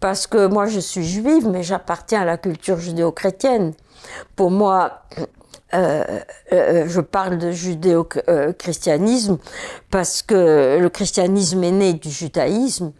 Parce 0.00 0.26
que 0.26 0.46
moi, 0.46 0.66
je 0.66 0.80
suis 0.80 1.04
juive, 1.04 1.48
mais 1.48 1.62
j'appartiens 1.62 2.22
à 2.22 2.24
la 2.24 2.36
culture 2.36 2.78
judéo-chrétienne. 2.78 3.72
Pour 4.36 4.50
moi, 4.50 5.02
euh, 5.72 6.20
euh, 6.52 6.84
je 6.86 7.00
parle 7.00 7.38
de 7.38 7.50
judéo-christianisme 7.50 9.38
parce 9.90 10.22
que 10.22 10.78
le 10.78 10.88
christianisme 10.88 11.64
est 11.64 11.70
né 11.72 11.92
du 11.94 12.10
judaïsme 12.10 12.92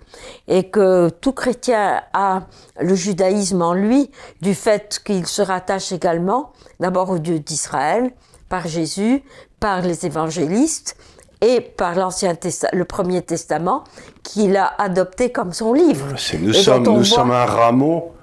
et 0.48 0.70
que 0.70 1.09
tout 1.09 1.33
chrétien 1.33 2.03
a 2.14 2.42
le 2.81 2.94
judaïsme 2.94 3.62
en 3.62 3.74
lui 3.74 4.11
du 4.40 4.55
fait 4.55 5.00
qu'il 5.05 5.27
se 5.27 5.42
rattache 5.42 5.92
également 5.92 6.53
d'abord 6.81 7.11
au 7.11 7.18
Dieu 7.18 7.38
d'Israël 7.38 8.11
par 8.48 8.66
Jésus, 8.66 9.22
par 9.61 9.83
les 9.83 10.07
évangélistes 10.07 10.96
et 11.40 11.61
par 11.61 11.94
l'Ancien 11.94 12.37
le 12.72 12.85
Premier 12.85 13.22
Testament 13.22 13.85
qu'il 14.22 14.57
a 14.57 14.74
adopté 14.79 15.31
comme 15.31 15.53
son 15.53 15.74
livre. 15.74 16.07
Nous, 16.40 16.53
sommes, 16.53 16.83
nous 16.83 17.05
sommes 17.05 17.31
un 17.31 17.44
rameau 17.44 18.14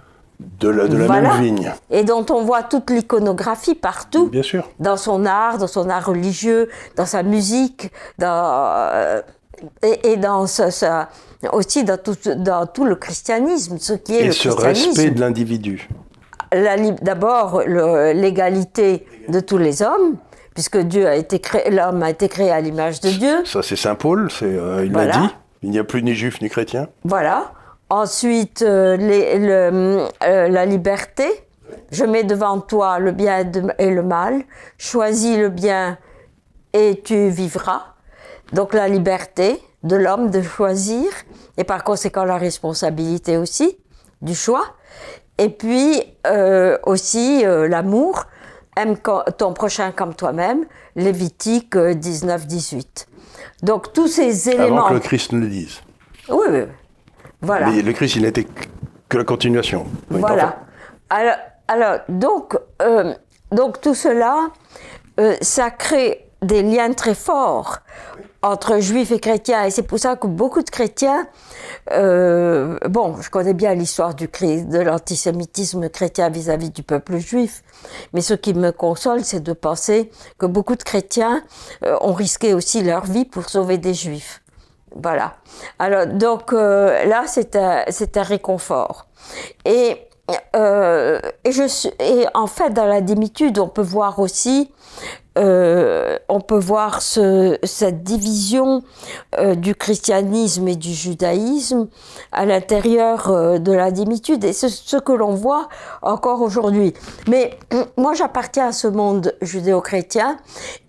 de 0.59 0.69
la, 0.69 0.87
de 0.87 0.97
la 0.97 1.21
même 1.21 1.41
vigne. 1.41 1.71
Et 1.89 2.03
dont 2.03 2.25
on 2.29 2.43
voit 2.43 2.63
toute 2.63 2.89
l'iconographie 2.89 3.75
partout. 3.75 4.29
Bien 4.29 4.43
sûr. 4.43 4.67
Dans 4.79 4.97
son 4.97 5.25
art, 5.25 5.57
dans 5.57 5.67
son 5.67 5.89
art 5.89 6.05
religieux, 6.05 6.69
dans 6.95 7.05
sa 7.05 7.23
musique, 7.23 7.91
dans, 8.17 8.53
euh, 8.93 9.21
et, 9.83 10.17
dans 10.17 10.45
aussi 11.53 11.83
dans 11.83 11.97
tout, 11.97 12.15
dans 12.35 12.65
tout 12.65 12.85
le 12.85 12.95
christianisme, 12.95 13.77
ce 13.79 13.93
qui 13.93 14.15
est 14.15 14.21
et 14.21 14.25
le 14.27 14.31
ce 14.31 14.49
respect 14.49 15.11
de 15.11 15.19
l'individu. 15.19 15.89
D'abord, 17.01 17.61
l'égalité 17.61 19.05
de 19.29 19.39
tous 19.39 19.57
les 19.57 19.81
hommes, 19.81 20.17
puisque 20.53 20.77
Dieu 20.77 21.07
a 21.07 21.15
été 21.15 21.39
créé, 21.39 21.69
l'homme 21.71 22.03
a 22.03 22.09
été 22.09 22.27
créé 22.27 22.51
à 22.51 22.59
l'image 22.59 22.99
de 22.99 23.09
Dieu. 23.09 23.45
Ça, 23.45 23.61
c'est 23.63 23.77
saint 23.77 23.95
Paul, 23.95 24.29
c'est, 24.29 24.45
euh, 24.45 24.85
il 24.85 24.91
l'a 24.91 25.07
dit. 25.07 25.29
Il 25.63 25.69
n'y 25.69 25.79
a 25.79 25.83
plus 25.83 26.03
ni 26.03 26.13
juif 26.13 26.41
ni 26.41 26.49
chrétien. 26.49 26.87
Voilà. 27.05 27.53
Ensuite, 27.91 28.61
euh, 28.61 28.95
le, 28.95 30.07
euh, 30.23 30.47
la 30.47 30.65
liberté. 30.65 31.25
Je 31.91 32.05
mets 32.05 32.23
devant 32.23 32.61
toi 32.61 32.99
le 32.99 33.11
bien 33.11 33.51
et 33.79 33.89
le 33.89 34.01
mal. 34.01 34.43
Choisis 34.77 35.37
le 35.37 35.49
bien 35.49 35.97
et 36.71 37.01
tu 37.03 37.27
vivras. 37.27 37.95
Donc 38.53 38.73
la 38.73 38.87
liberté 38.87 39.61
de 39.83 39.97
l'homme 39.97 40.29
de 40.31 40.41
choisir 40.41 41.03
et 41.57 41.65
par 41.65 41.83
conséquent 41.83 42.23
la 42.23 42.37
responsabilité 42.37 43.35
aussi 43.35 43.77
du 44.21 44.35
choix. 44.35 44.67
Et 45.37 45.49
puis 45.49 46.01
euh, 46.27 46.77
aussi 46.85 47.43
l'amour. 47.43 48.23
Aime 48.77 48.95
ton 49.37 49.51
prochain 49.51 49.91
comme 49.91 50.15
toi-même. 50.15 50.65
Lévitique 50.95 51.75
19-18. 51.75 53.07
Donc 53.63 53.91
tous 53.91 54.07
ces 54.07 54.49
éléments. 54.49 54.85
Avant 54.85 54.89
que 54.89 54.93
le 54.93 54.99
Christ 55.01 55.33
ne 55.33 55.41
le 55.41 55.47
dise. 55.49 55.81
Oui, 56.29 56.45
oui. 56.49 56.61
Voilà. 57.41 57.71
Mais 57.71 57.81
le 57.81 57.93
Christ, 57.93 58.15
il 58.15 58.23
n'était 58.23 58.47
que 59.09 59.17
la 59.17 59.23
continuation. 59.23 59.85
voilà. 60.09 60.59
Alors, 61.09 61.35
alors, 61.67 61.99
donc, 62.09 62.57
euh, 62.81 63.13
donc 63.51 63.81
tout 63.81 63.95
cela, 63.95 64.49
euh, 65.19 65.35
ça 65.41 65.71
crée 65.71 66.27
des 66.41 66.63
liens 66.63 66.93
très 66.93 67.15
forts 67.15 67.79
entre 68.41 68.79
juifs 68.79 69.11
et 69.11 69.19
chrétiens. 69.19 69.65
Et 69.65 69.71
c'est 69.71 69.83
pour 69.83 69.99
ça 69.99 70.15
que 70.15 70.27
beaucoup 70.27 70.63
de 70.63 70.69
chrétiens, 70.69 71.27
euh, 71.91 72.77
bon, 72.89 73.21
je 73.21 73.29
connais 73.29 73.53
bien 73.53 73.73
l'histoire 73.73 74.15
du 74.15 74.27
de 74.27 74.79
l'antisémitisme 74.79 75.89
chrétien 75.89 76.29
vis-à-vis 76.29 76.69
-vis 76.69 76.75
du 76.75 76.83
peuple 76.83 77.17
juif, 77.17 77.63
mais 78.13 78.21
ce 78.21 78.33
qui 78.33 78.53
me 78.53 78.71
console, 78.71 79.23
c'est 79.23 79.43
de 79.43 79.53
penser 79.53 80.11
que 80.37 80.47
beaucoup 80.47 80.75
de 80.75 80.83
chrétiens 80.83 81.43
ont 82.01 82.13
risqué 82.13 82.53
aussi 82.53 82.81
leur 82.81 83.05
vie 83.05 83.25
pour 83.25 83.49
sauver 83.49 83.77
des 83.77 83.93
juifs. 83.93 84.40
Voilà. 84.95 85.35
Alors, 85.79 86.05
donc 86.05 86.53
euh, 86.53 87.05
là, 87.05 87.23
c'est 87.27 87.55
un, 87.55 87.85
un, 87.87 88.23
réconfort. 88.23 89.07
Et, 89.65 89.97
euh, 90.55 91.19
et, 91.43 91.51
je, 91.51 91.87
et 91.99 92.25
en 92.33 92.47
fait, 92.47 92.71
dans 92.71 92.85
la 92.85 93.01
démitude, 93.01 93.59
on 93.59 93.67
peut 93.67 93.81
voir 93.81 94.19
aussi 94.19 94.71
euh, 95.37 96.17
on 96.27 96.41
peut 96.41 96.59
voir 96.59 97.01
ce, 97.01 97.57
cette 97.63 98.03
division 98.03 98.83
euh, 99.39 99.55
du 99.55 99.75
christianisme 99.75 100.67
et 100.67 100.75
du 100.75 100.93
judaïsme 100.93 101.87
à 102.33 102.45
l'intérieur 102.45 103.29
euh, 103.29 103.57
de 103.57 103.71
la 103.71 103.91
dimitude 103.91 104.43
et 104.43 104.51
c'est 104.51 104.67
ce 104.67 104.97
que 104.97 105.13
l'on 105.13 105.33
voit 105.33 105.69
encore 106.01 106.41
aujourd'hui. 106.41 106.93
Mais 107.29 107.57
moi 107.97 108.13
j'appartiens 108.13 108.67
à 108.67 108.71
ce 108.73 108.87
monde 108.87 109.33
judéo-chrétien 109.41 110.35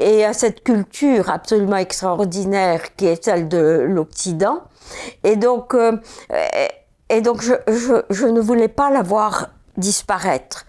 et 0.01 0.25
à 0.25 0.33
cette 0.33 0.65
culture 0.65 1.31
absolument 1.31 1.77
extraordinaire 1.77 2.97
qui 2.97 3.07
est 3.07 3.25
celle 3.25 3.47
de 3.47 3.85
l'Occident 3.87 4.63
et 5.23 5.37
donc 5.37 5.77
et 7.09 7.21
donc 7.21 7.43
je, 7.43 7.55
je 8.11 8.27
ne 8.27 8.41
voulais 8.41 8.69
pas 8.69 8.91
l'avoir 8.91 9.51
disparaître. 9.77 10.67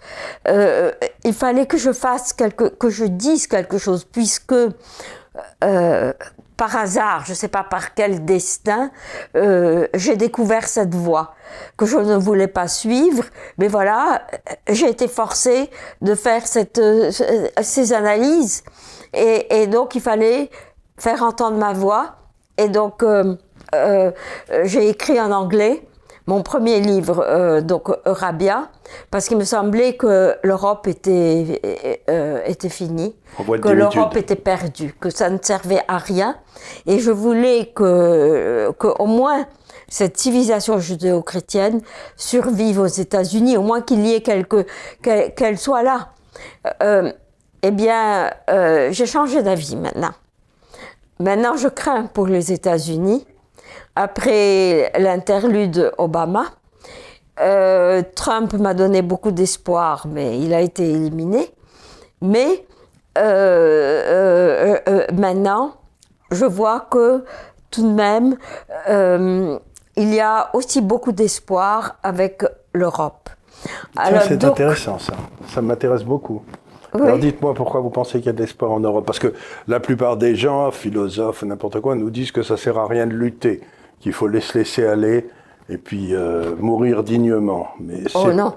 Euh, 0.48 0.92
il 1.24 1.34
fallait 1.34 1.66
que 1.66 1.76
je 1.76 1.92
fasse 1.92 2.32
quelque, 2.32 2.64
que 2.64 2.88
je 2.88 3.04
dise 3.04 3.46
quelque 3.46 3.78
chose, 3.78 4.04
puisque 4.04 4.54
euh, 5.64 6.12
par 6.56 6.76
hasard, 6.76 7.24
je 7.24 7.32
ne 7.32 7.36
sais 7.36 7.48
pas 7.48 7.64
par 7.64 7.94
quel 7.94 8.24
destin, 8.24 8.90
euh, 9.36 9.88
j'ai 9.94 10.16
découvert 10.16 10.68
cette 10.68 10.94
voie 10.94 11.34
que 11.76 11.86
je 11.86 11.98
ne 11.98 12.16
voulais 12.16 12.48
pas 12.48 12.68
suivre, 12.68 13.24
mais 13.58 13.68
voilà, 13.68 14.22
j'ai 14.68 14.88
été 14.88 15.08
forcée 15.08 15.70
de 16.00 16.14
faire 16.14 16.46
cette, 16.46 16.80
ces 17.62 17.92
analyses, 17.92 18.62
et, 19.12 19.62
et, 19.62 19.66
donc 19.66 19.94
il 19.94 20.00
fallait 20.00 20.50
faire 20.96 21.22
entendre 21.22 21.56
ma 21.56 21.72
voix, 21.72 22.16
et 22.56 22.68
donc 22.68 23.04
j'ai 24.62 24.88
écrit 24.88 25.20
en 25.20 25.32
anglais 25.32 25.82
mon 26.26 26.42
premier 26.42 26.80
livre, 26.80 27.24
euh, 27.26 27.60
donc 27.60 27.90
Eurabia, 28.06 28.70
parce 29.10 29.28
qu'il 29.28 29.36
me 29.36 29.44
semblait 29.44 29.96
que 29.96 30.34
l'Europe 30.42 30.86
était, 30.86 31.60
euh, 32.08 32.40
était 32.46 32.70
finie, 32.70 33.14
que 33.36 33.68
l'Europe 33.68 34.16
était 34.16 34.36
perdue, 34.36 34.94
que 34.98 35.10
ça 35.10 35.28
ne 35.28 35.38
servait 35.40 35.82
à 35.86 35.98
rien. 35.98 36.36
Et 36.86 36.98
je 36.98 37.10
voulais 37.10 37.72
que, 37.74 38.72
que 38.78 38.86
au 38.98 39.06
moins 39.06 39.46
cette 39.88 40.18
civilisation 40.18 40.78
judéo-chrétienne 40.78 41.80
survive 42.16 42.80
aux 42.80 42.86
États-Unis, 42.86 43.56
au 43.56 43.62
moins 43.62 43.80
qu'il 43.80 44.04
y 44.06 44.14
ait 44.14 44.22
quelque, 44.22 44.66
qu'elle 45.02 45.58
soit 45.58 45.82
là. 45.82 46.08
Euh, 46.82 47.12
eh 47.62 47.70
bien, 47.70 48.30
euh, 48.50 48.88
j'ai 48.92 49.06
changé 49.06 49.42
d'avis 49.42 49.76
maintenant. 49.76 50.12
Maintenant, 51.20 51.56
je 51.56 51.68
crains 51.68 52.06
pour 52.06 52.26
les 52.26 52.52
États-Unis 52.52 53.26
après 53.96 54.92
l'interlude 54.98 55.92
Obama, 55.98 56.46
euh, 57.40 58.02
Trump 58.14 58.52
m'a 58.54 58.74
donné 58.74 59.02
beaucoup 59.02 59.30
d'espoir, 59.30 60.06
mais 60.08 60.38
il 60.38 60.54
a 60.54 60.60
été 60.60 60.88
éliminé. 60.88 61.48
Mais 62.22 62.64
euh, 63.18 64.76
euh, 64.88 65.06
maintenant, 65.12 65.74
je 66.30 66.44
vois 66.44 66.86
que 66.90 67.24
tout 67.70 67.82
de 67.82 67.92
même, 67.92 68.36
il 69.96 70.14
y 70.14 70.20
a 70.20 70.50
aussi 70.54 70.80
beaucoup 70.80 71.12
d'espoir 71.12 71.96
avec 72.02 72.44
l'Europe. 72.72 73.28
C'est 74.26 74.44
intéressant 74.44 74.98
ça, 74.98 75.14
ça 75.48 75.62
m'intéresse 75.62 76.04
beaucoup. 76.04 76.42
Alors 76.92 77.18
dites-moi 77.18 77.54
pourquoi 77.54 77.80
vous 77.80 77.90
pensez 77.90 78.18
qu'il 78.18 78.26
y 78.26 78.28
a 78.28 78.32
de 78.32 78.40
l'espoir 78.40 78.70
en 78.70 78.78
Europe 78.78 79.04
Parce 79.04 79.18
que 79.18 79.34
la 79.66 79.80
plupart 79.80 80.16
des 80.16 80.36
gens, 80.36 80.70
philosophes, 80.70 81.42
n'importe 81.42 81.80
quoi, 81.80 81.96
nous 81.96 82.10
disent 82.10 82.30
que 82.30 82.44
ça 82.44 82.56
sert 82.56 82.78
à 82.78 82.86
rien 82.86 83.08
de 83.08 83.12
lutter 83.14 83.62
qu'il 84.04 84.12
faut 84.12 84.28
se 84.28 84.58
laisser 84.58 84.86
aller 84.86 85.30
et 85.70 85.78
puis 85.78 86.14
euh, 86.14 86.54
mourir 86.60 87.02
dignement. 87.02 87.68
Mais 87.80 88.02
oh 88.14 88.32
non 88.34 88.52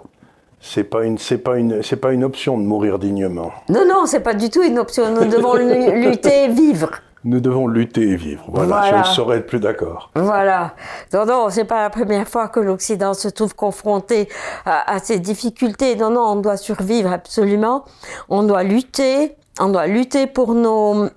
c'est 0.59 0.83
pas 0.83 1.05
une 1.05 1.17
c'est 1.17 1.37
pas 1.37 1.57
une 1.57 1.81
c'est 1.81 1.95
pas 1.95 2.11
une 2.11 2.25
option 2.25 2.57
de 2.57 2.63
mourir 2.63 2.99
dignement. 2.99 3.53
Non 3.69 3.85
non, 3.87 4.05
c'est 4.07 4.19
pas 4.19 4.33
du 4.33 4.49
tout 4.49 4.61
une 4.61 4.77
option. 4.77 5.09
Nous 5.09 5.25
devons 5.25 5.53
lutter 6.03 6.43
et 6.43 6.47
vivre. 6.49 6.89
Nous 7.23 7.39
devons 7.39 7.67
lutter 7.67 8.01
et 8.09 8.15
vivre. 8.17 8.43
Voilà, 8.49 8.91
je 8.91 8.95
ne 9.09 9.15
saurais 9.15 9.37
être 9.37 9.47
plus 9.47 9.61
d'accord. 9.61 10.11
Voilà. 10.15 10.73
Non 11.13 11.25
non, 11.25 11.49
c'est 11.49 11.63
pas 11.63 11.83
la 11.83 11.89
première 11.89 12.27
fois 12.27 12.49
que 12.49 12.59
l'Occident 12.59 13.13
se 13.13 13.29
trouve 13.29 13.55
confronté 13.55 14.27
à, 14.65 14.95
à, 14.95 14.99
ces 14.99 15.19
difficultés. 15.19 15.95
Non 15.95 16.09
non, 16.09 16.25
on 16.25 16.35
doit 16.35 16.57
survivre 16.57 17.13
absolument. 17.13 17.85
On 18.27 18.43
doit 18.43 18.63
lutter. 18.63 19.37
On 19.61 19.69
doit 19.69 19.87
lutter 19.87 20.27
pour 20.27 20.53
nos 20.53 21.07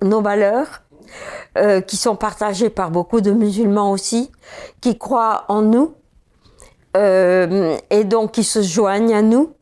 nos 0.00 0.22
valeurs 0.22 0.82
euh, 1.58 1.80
qui 1.80 1.96
sont 1.96 2.14
partagés 2.14 2.70
par 2.70 2.90
beaucoup 2.90 3.20
de 3.20 3.32
musulmans 3.32 3.90
aussi, 3.90 4.30
qui 4.80 4.96
croient 4.96 5.44
en 5.48 5.62
nous 5.62 5.94
euh, 6.96 7.76
et 7.90 8.04
donc 8.04 8.32
qui 8.32 8.44
se 8.44 8.62
joignent 8.62 9.14
à 9.14 9.22
nous 9.22 9.52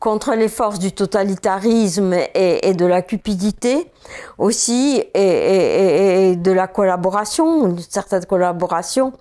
contre 0.00 0.34
les 0.34 0.48
forces 0.48 0.80
du 0.80 0.92
totalitarisme 0.92 2.14
et, 2.34 2.74
de 2.74 2.84
la 2.84 3.00
cupidité 3.00 3.90
aussi 4.38 5.02
et, 5.14 6.36
de 6.36 6.52
la 6.52 6.66
collaboration, 6.66 7.68
une 7.68 7.78
certaine 7.78 8.26
collaboration. 8.26 9.12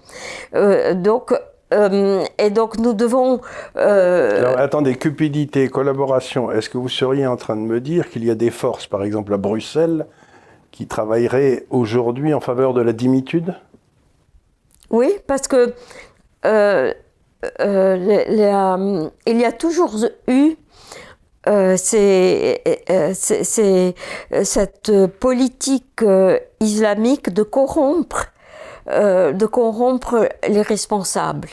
Euh, 0.55 0.93
donc 0.95 1.33
et 2.37 2.49
donc 2.49 2.77
nous 2.79 2.93
devons. 2.93 3.39
Alors 3.75 4.57
attendez, 4.57 4.95
cupidité, 4.95 5.69
collaboration. 5.69 6.51
Est-ce 6.51 6.69
que 6.69 6.77
vous 6.77 6.89
seriez 6.89 7.27
en 7.27 7.35
train 7.35 7.55
de 7.55 7.61
me 7.61 7.79
dire 7.79 8.09
qu'il 8.09 8.25
y 8.25 8.31
a 8.31 8.35
des 8.35 8.51
forces, 8.51 8.87
par 8.87 9.03
exemple 9.03 9.33
à 9.33 9.37
Bruxelles, 9.37 10.05
qui 10.73 10.87
travaillerait 10.87 11.65
aujourd'hui 11.69 12.33
en 12.33 12.41
faveur 12.41 12.73
de 12.73 12.81
la 12.81 12.91
dimitude? 12.91 13.53
Oui, 14.89 15.09
parce 15.27 15.47
que 15.47 15.73
euh, 16.45 16.93
euh, 17.61 18.19
euh, 18.29 19.09
il 19.27 19.39
y 19.39 19.45
a 19.45 19.51
toujours 19.51 19.95
eu 20.27 20.55
cette 24.43 25.07
politique 25.19 26.03
islamique 26.59 27.29
de 27.29 27.43
corrompre, 27.43 28.25
de 28.87 29.45
corrompre 29.45 30.27
les 30.47 30.61
responsables 30.61 31.49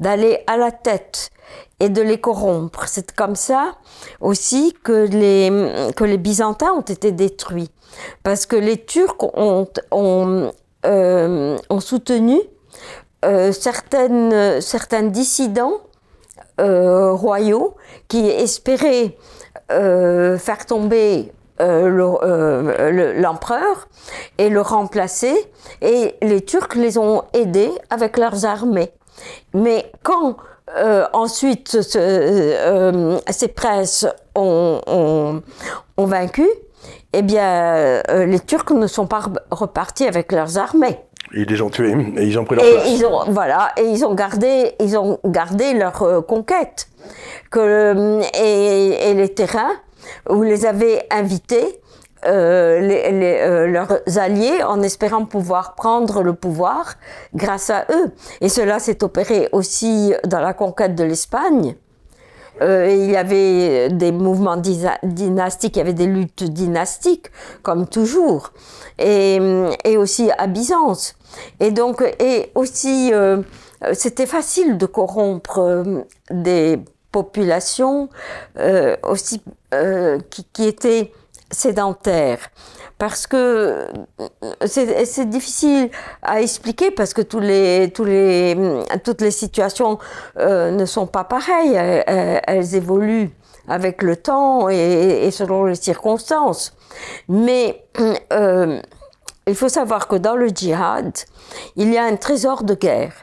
d'aller 0.00 0.42
à 0.46 0.56
la 0.56 0.72
tête 0.72 1.30
et 1.78 1.88
de 1.88 2.02
les 2.02 2.20
corrompre. 2.20 2.88
C'est 2.88 3.12
comme 3.12 3.36
ça 3.36 3.76
aussi 4.20 4.74
que 4.82 5.06
les, 5.06 5.92
que 5.94 6.04
les 6.04 6.18
Byzantins 6.18 6.72
ont 6.72 6.80
été 6.80 7.12
détruits. 7.12 7.70
Parce 8.22 8.46
que 8.46 8.56
les 8.56 8.84
Turcs 8.84 9.16
ont, 9.34 9.68
ont, 9.90 10.52
euh, 10.86 11.58
ont 11.68 11.80
soutenu 11.80 12.38
euh, 13.24 13.52
certaines, 13.52 14.60
certains 14.62 15.02
dissidents 15.02 15.74
euh, 16.60 17.12
royaux 17.12 17.76
qui 18.08 18.26
espéraient 18.28 19.16
euh, 19.70 20.38
faire 20.38 20.64
tomber 20.66 21.32
l'empereur 21.58 23.88
et 24.38 24.48
le 24.48 24.62
remplacer. 24.62 25.34
Et 25.82 26.14
les 26.22 26.40
Turcs 26.40 26.74
les 26.74 26.96
ont 26.96 27.24
aidés 27.34 27.70
avec 27.90 28.16
leurs 28.16 28.46
armées. 28.46 28.94
Mais 29.54 29.90
quand 30.02 30.36
euh, 30.76 31.06
ensuite 31.12 31.76
euh, 31.96 33.18
ces 33.28 33.48
princes 33.48 34.06
ont, 34.34 34.80
ont, 34.86 35.42
ont, 35.96 36.06
vaincu, 36.06 36.46
eh 37.12 37.22
bien, 37.22 38.02
les 38.08 38.40
Turcs 38.40 38.72
ne 38.72 38.86
sont 38.86 39.06
pas 39.06 39.22
repartis 39.50 40.06
avec 40.06 40.30
leurs 40.30 40.58
armées. 40.58 40.98
Ils 41.32 41.44
les 41.44 41.60
ont 41.60 41.70
tués 41.70 41.94
et 42.16 42.24
ils 42.24 42.38
ont 42.38 42.44
pris 42.44 42.56
leur 42.56 42.64
et 42.64 42.72
place. 42.72 42.88
Ils 42.88 43.06
ont, 43.06 43.24
voilà, 43.28 43.72
et 43.76 43.84
ils 43.84 44.04
ont 44.04 44.14
gardé, 44.14 44.72
ils 44.80 44.96
ont 44.96 45.18
gardé 45.24 45.74
leur 45.74 46.02
euh, 46.02 46.20
conquête. 46.20 46.88
Que, 47.50 48.20
et, 48.34 49.10
et, 49.10 49.14
les 49.14 49.28
terrains, 49.28 49.72
vous 50.28 50.42
les 50.42 50.66
avez 50.66 51.02
invités, 51.10 51.80
euh, 52.26 52.80
les, 52.80 53.10
les, 53.12 53.38
euh, 53.40 53.66
leurs 53.66 54.00
alliés, 54.16 54.62
en 54.62 54.82
espérant 54.82 55.24
pouvoir 55.24 55.74
prendre 55.74 56.22
le 56.22 56.34
pouvoir 56.34 56.94
grâce 57.34 57.70
à 57.70 57.86
eux. 57.90 58.12
Et 58.40 58.48
cela 58.48 58.78
s'est 58.78 59.02
opéré 59.04 59.48
aussi 59.52 60.12
dans 60.26 60.40
la 60.40 60.52
conquête 60.52 60.94
de 60.94 61.04
l'Espagne. 61.04 61.76
Euh, 62.60 62.88
il 62.90 63.10
y 63.10 63.16
avait 63.16 63.88
des 63.88 64.12
mouvements 64.12 64.58
dynastiques, 64.58 65.76
il 65.76 65.78
y 65.78 65.82
avait 65.82 65.94
des 65.94 66.06
luttes 66.06 66.44
dynastiques, 66.44 67.30
comme 67.62 67.86
toujours, 67.86 68.52
et, 68.98 69.38
et 69.84 69.96
aussi 69.96 70.30
à 70.36 70.46
Byzance. 70.46 71.14
Et 71.58 71.70
donc, 71.70 72.02
et 72.18 72.50
aussi, 72.54 73.12
euh, 73.84 73.94
c'était 73.94 74.26
facile 74.26 74.78
de 74.78 74.86
corrompre 74.86 75.58
euh, 75.58 76.02
des 76.30 76.78
populations 77.12 78.08
euh, 78.58 78.96
aussi 79.02 79.42
qui, 80.30 80.44
qui, 80.52 80.66
étaient 80.66 81.12
sédentaires. 81.50 82.50
Parce 82.98 83.26
que 83.26 83.86
c'est 84.66 85.28
difficile 85.30 85.90
à 86.22 86.42
expliquer 86.42 86.90
parce 86.90 87.14
que 87.14 87.22
les, 87.38 87.90
toutes 87.92 89.20
les 89.22 89.30
situations 89.30 89.98
ne 90.36 90.84
sont 90.84 91.06
pas 91.06 91.24
pareilles. 91.24 91.74
Elles, 91.76 92.74
évoluent 92.74 93.30
avec 93.68 94.02
le 94.02 94.16
temps 94.16 94.68
et, 94.68 95.30
selon 95.30 95.64
les 95.64 95.76
circonstances. 95.76 96.76
Mais 97.28 97.84
euh, 98.32 98.80
il 99.46 99.54
faut 99.54 99.68
savoir 99.68 100.08
que 100.08 100.16
dans 100.16 100.36
le 100.36 100.48
djihad, 100.48 101.12
il 101.76 101.92
y 101.92 101.96
a 101.96 102.04
un 102.04 102.16
trésor 102.16 102.64
de 102.64 102.74
guerre 102.74 103.14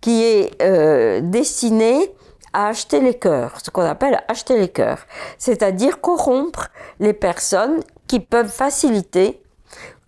qui 0.00 0.24
est 0.24 0.60
euh, 0.62 1.20
destiné 1.22 2.12
à 2.52 2.68
acheter 2.68 3.00
les 3.00 3.14
cœurs, 3.14 3.58
ce 3.62 3.70
qu'on 3.70 3.82
appelle 3.82 4.20
acheter 4.28 4.58
les 4.58 4.68
cœurs, 4.68 5.06
c'est-à-dire 5.38 6.00
corrompre 6.00 6.68
les 6.98 7.12
personnes 7.12 7.80
qui 8.06 8.20
peuvent 8.20 8.48
faciliter 8.48 9.40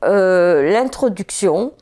euh, 0.05 0.73
l'introduction 0.73 1.73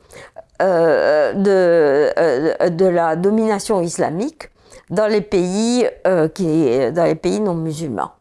euh, 0.61 1.33
de, 1.33 2.13
euh, 2.19 2.69
de, 2.69 2.85
la 2.85 3.15
domination 3.15 3.81
islamique 3.81 4.51
dans 4.91 5.07
les 5.07 5.21
pays, 5.21 5.87
qui, 6.35 6.91
dans 6.91 7.05
les 7.05 7.15
pays 7.15 7.39
non 7.39 7.55
musulmans. 7.55 8.11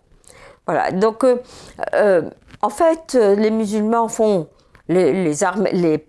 Voilà, 0.67 0.93
donc 0.93 1.27
en 2.63 2.71
fait, 2.71 3.15
les 3.15 3.51
musulmans 3.51 4.09
font 4.09 4.47
les, 4.89 5.25
les, 5.25 5.45
armes, 5.45 5.67
les 5.73 6.07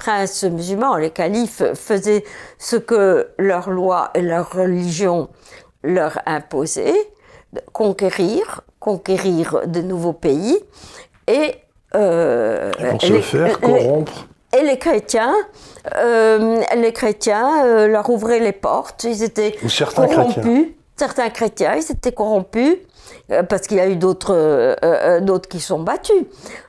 princes 0.00 0.44
musulmans, 0.44 0.96
les 0.96 1.10
califes, 1.10 1.62
faisaient 1.74 2.24
ce 2.58 2.76
que 2.76 3.28
leur 3.38 3.70
loi 3.70 4.10
et 4.14 4.22
leur 4.22 4.50
religion 4.50 5.28
leur 5.84 6.18
imposaient, 6.26 7.12
conquérir, 7.72 8.62
conquérir 8.78 9.66
de 9.66 9.82
nouveaux 9.82 10.14
pays, 10.14 10.58
et, 11.28 11.54
euh, 11.94 12.72
et 12.78 12.88
pour 12.88 13.02
se 13.02 13.12
les, 13.12 13.22
faire 13.22 13.60
corrompre. 13.60 14.26
Et 14.58 14.62
les 14.62 14.78
chrétiens, 14.78 15.34
euh, 15.96 16.60
les 16.76 16.92
chrétiens 16.92 17.64
euh, 17.64 17.86
leur 17.86 18.08
ouvraient 18.08 18.40
les 18.40 18.52
portes, 18.52 19.04
ils 19.04 19.22
étaient 19.22 19.54
Ou 19.62 19.68
certains 19.68 20.06
corrompus. 20.06 20.42
Chrétiens. 20.42 20.64
Certains 20.96 21.30
chrétiens, 21.30 21.74
ils 21.76 21.92
étaient 21.92 22.12
corrompus 22.12 22.76
parce 23.48 23.66
qu'il 23.66 23.76
y 23.76 23.80
a 23.80 23.88
eu 23.88 23.96
d'autres 23.96 24.34
euh, 24.34 25.20
d'autres 25.20 25.48
qui 25.48 25.60
sont 25.60 25.80
battus. 25.80 26.24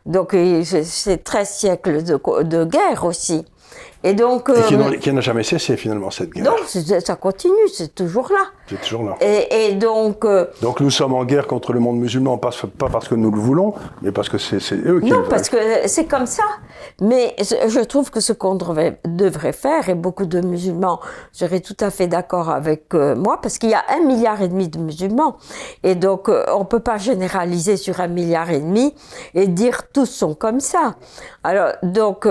Donc 0.06 0.36
c'est 0.63 1.24
13 1.24 1.50
siècles 1.50 2.04
de, 2.04 2.43
de, 2.43 2.65
guerre 2.65 3.04
aussi. 3.04 3.45
Et 4.04 4.13
donc. 4.13 4.50
Et 4.50 4.62
qui, 5.00 5.10
euh, 5.10 5.13
n'a 5.13 5.21
jamais 5.21 5.43
cessé 5.43 5.78
finalement 5.78 6.12
cette 6.12 6.32
guerre. 6.32 6.45
Non, 6.45 6.56
ça 6.65 7.15
continue, 7.15 7.67
c'est 7.74 7.93
toujours 7.93 8.30
là. 8.32 8.45
Toujours 8.77 9.03
là. 9.03 9.15
Et, 9.21 9.67
et 9.67 9.73
donc. 9.73 10.25
Euh, 10.25 10.45
donc 10.62 10.79
nous 10.79 10.89
sommes 10.89 11.13
en 11.13 11.25
guerre 11.25 11.47
contre 11.47 11.73
le 11.73 11.79
monde 11.79 11.97
musulman, 11.97 12.38
pas, 12.38 12.51
pas 12.77 12.89
parce 12.89 13.07
que 13.07 13.15
nous 13.15 13.31
le 13.31 13.39
voulons, 13.39 13.73
mais 14.01 14.12
parce 14.12 14.29
que 14.29 14.38
c'est 14.38 14.73
eux 14.73 15.01
qui 15.01 15.10
Non, 15.10 15.23
parce 15.29 15.49
que 15.49 15.57
c'est 15.88 16.05
comme 16.05 16.25
ça. 16.25 16.43
Mais 17.01 17.36
je 17.39 17.79
trouve 17.84 18.12
que 18.12 18.19
ce 18.19 18.34
qu'on 18.34 18.55
devrait, 18.55 19.53
faire, 19.53 19.89
et 19.89 19.95
beaucoup 19.95 20.25
de 20.25 20.41
musulmans 20.41 20.99
seraient 21.31 21.60
tout 21.60 21.77
à 21.79 21.89
fait 21.89 22.07
d'accord 22.07 22.49
avec 22.49 22.93
euh, 22.93 23.15
moi, 23.15 23.39
parce 23.41 23.57
qu'il 23.57 23.69
y 23.69 23.73
a 23.73 23.84
un 23.89 24.05
milliard 24.05 24.41
et 24.41 24.47
demi 24.47 24.69
de 24.69 24.79
musulmans. 24.79 25.38
Et 25.84 25.95
donc, 25.95 26.29
euh, 26.29 26.45
on 26.55 26.60
ne 26.60 26.65
peut 26.65 26.79
pas 26.79 26.97
généraliser 26.97 27.77
sur 27.77 27.99
un 27.99 28.07
milliard 28.07 28.49
et 28.49 28.60
demi 28.60 28.93
et 29.34 29.47
dire 29.47 29.91
tous 29.91 30.05
sont 30.05 30.34
comme 30.34 30.60
ça. 30.60 30.95
Alors, 31.43 31.73
donc, 31.84 32.25
on 32.25 32.29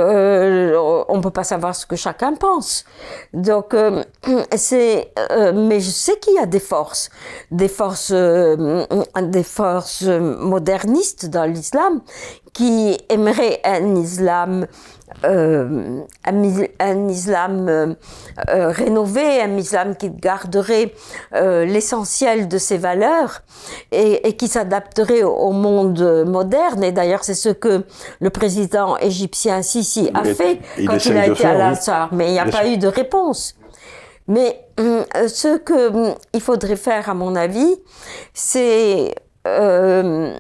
ne 1.17 1.21
peut 1.21 1.31
pas 1.31 1.45
savoir 1.45 1.75
ce 1.75 1.87
que 1.87 1.97
chacun 1.97 2.35
pense. 2.35 2.85
Donc, 3.33 3.75
c'est. 4.57 5.13
Mais 5.55 5.81
je 5.81 5.91
sais 5.91 6.19
qu'il 6.19 6.30
y 6.35 6.39
a 6.39 6.47
des 6.47 6.61
forces, 6.61 7.11
des 7.51 7.69
forces, 7.69 8.13
des 8.13 9.43
forces 9.43 10.03
modernistes 10.03 11.27
dans 11.27 11.45
l'islam 11.45 12.01
qui 12.53 12.97
aimeraient 13.09 13.61
un 13.65 13.95
islam 13.97 14.67
euh, 15.25 16.01
un, 16.25 16.43
un, 16.79 17.09
islam 17.09 17.69
euh, 17.69 17.95
rénové, 18.71 19.43
un 19.43 19.57
islam 19.57 19.97
qui 19.97 20.09
garderait 20.09 20.95
euh, 21.35 21.65
l'essentiel 21.65 22.49
de 22.49 22.57
ses 22.59 22.79
valeurs 22.79 23.43
et, 23.93 24.29
et 24.29 24.37
qui 24.37 24.49
s'adapterait 24.49 25.23
au, 25.23 25.51
monde 25.51 26.25
moderne. 26.27 26.85
Et 26.85 26.93
d'ailleurs, 26.93 27.25
c'est 27.25 27.35
ce 27.35 27.51
que 27.51 27.85
le 28.21 28.31
président 28.31 28.97
égyptien 28.97 29.63
Sisi 29.63 30.11
a 30.15 30.23
Il 30.25 30.35
fait 30.35 30.61
il 30.79 30.87
quand 30.87 31.05
il 31.05 31.17
a 31.17 31.27
été 31.27 31.35
faire, 31.35 31.61
à 31.61 32.09
oui. 32.09 32.17
Mais 32.17 32.29
il 32.29 32.33
n'y 32.33 32.39
a 32.39 32.47
pas 32.47 32.67
eu 32.67 32.79
de 32.79 32.89
réponse. 32.89 33.57
Mais 34.31 34.65
hum, 34.79 35.05
ce 35.27 35.59
que 35.59 35.89
hum, 35.89 36.15
il 36.33 36.41
faudrait 36.41 36.77
faire, 36.77 37.11
à 37.11 37.15
mon 37.15 37.35
avis, 37.35 37.77
c'est 38.33 39.13
euh, 39.49 40.33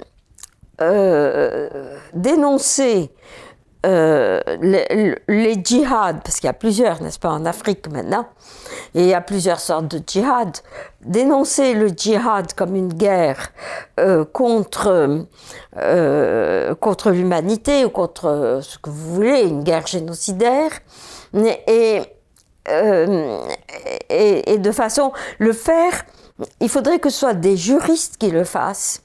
euh, 0.80 1.96
dénoncer 2.14 3.10
euh, 3.84 4.40
les, 4.60 5.16
les 5.26 5.54
djihads, 5.54 6.20
parce 6.22 6.38
qu'il 6.38 6.46
y 6.46 6.50
a 6.50 6.52
plusieurs, 6.52 7.02
n'est-ce 7.02 7.18
pas, 7.18 7.30
en 7.30 7.44
Afrique 7.44 7.90
maintenant, 7.90 8.28
et 8.94 9.02
il 9.02 9.08
y 9.08 9.14
a 9.14 9.20
plusieurs 9.20 9.58
sortes 9.58 9.88
de 9.88 10.00
djihad. 10.06 10.58
Dénoncer 11.00 11.74
le 11.74 11.88
djihad 11.88 12.52
comme 12.54 12.76
une 12.76 12.92
guerre 12.92 13.48
contre, 14.32 15.26
contre 16.80 17.10
l'humanité 17.10 17.84
ou 17.84 17.90
contre 17.90 18.60
ce 18.62 18.78
que 18.78 18.90
vous 18.90 19.14
voulez, 19.14 19.48
une 19.48 19.64
guerre 19.64 19.86
génocidaire, 19.86 20.70
et, 21.66 22.02
euh, 22.70 23.40
et, 24.08 24.58
de 24.58 24.72
façon 24.72 25.12
le 25.38 25.52
faire, 25.52 26.04
il 26.60 26.68
faudrait 26.68 26.98
que 26.98 27.10
ce 27.10 27.18
soit 27.20 27.34
des 27.34 27.56
juristes 27.56 28.16
qui 28.18 28.30
le 28.30 28.44
fassent, 28.44 29.02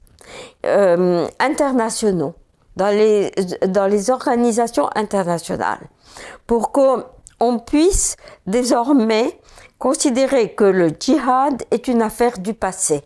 euh, 0.66 1.28
internationaux, 1.40 2.36
dans 2.76 2.90
les, 2.90 3.32
dans 3.68 3.88
les 3.88 4.10
organisations 4.10 4.90
internationales, 4.96 5.88
pour 6.48 6.72
qu'on 6.72 7.60
puisse 7.60 8.16
désormais 8.48 9.40
considérer 9.78 10.54
que 10.54 10.64
le 10.64 10.90
djihad 11.00 11.64
est 11.72 11.88
une 11.88 12.02
affaire 12.02 12.38
du 12.40 12.54
passé. 12.54 13.04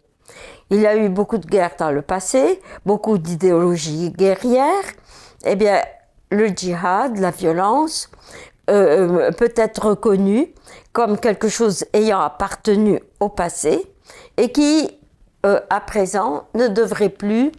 Il 0.69 0.80
y 0.80 0.88
a 0.88 0.95
eu 0.95 1.10
beaucoup 1.10 1.39
de 1.39 1.48
guerres 1.48 1.76
dans 1.80 1.91
le 1.91 2.02
passé, 2.02 2.62
beaucoup 2.86 3.17
d'idéologies 3.17 4.12
guerrières. 4.12 4.86
Eh 5.44 5.56
bien, 5.56 5.81
le 6.29 6.48
djihad, 6.48 7.17
la 7.17 7.31
violence, 7.31 8.10
euh, 8.70 9.32
peut 9.32 9.54
être 9.56 9.88
reconnu 9.88 10.54
comme 10.94 11.17
quelque 11.20 11.48
chose 11.50 11.86
ayant 11.94 12.20
appartenu 12.22 13.00
au 13.20 13.30
passé 13.30 13.86
et 14.38 14.52
qui, 14.52 14.90
euh, 15.46 15.60
à 15.70 15.82
présent, 15.82 16.44
ne 16.56 16.67
devrait 16.67 17.10
plus, 17.10 17.52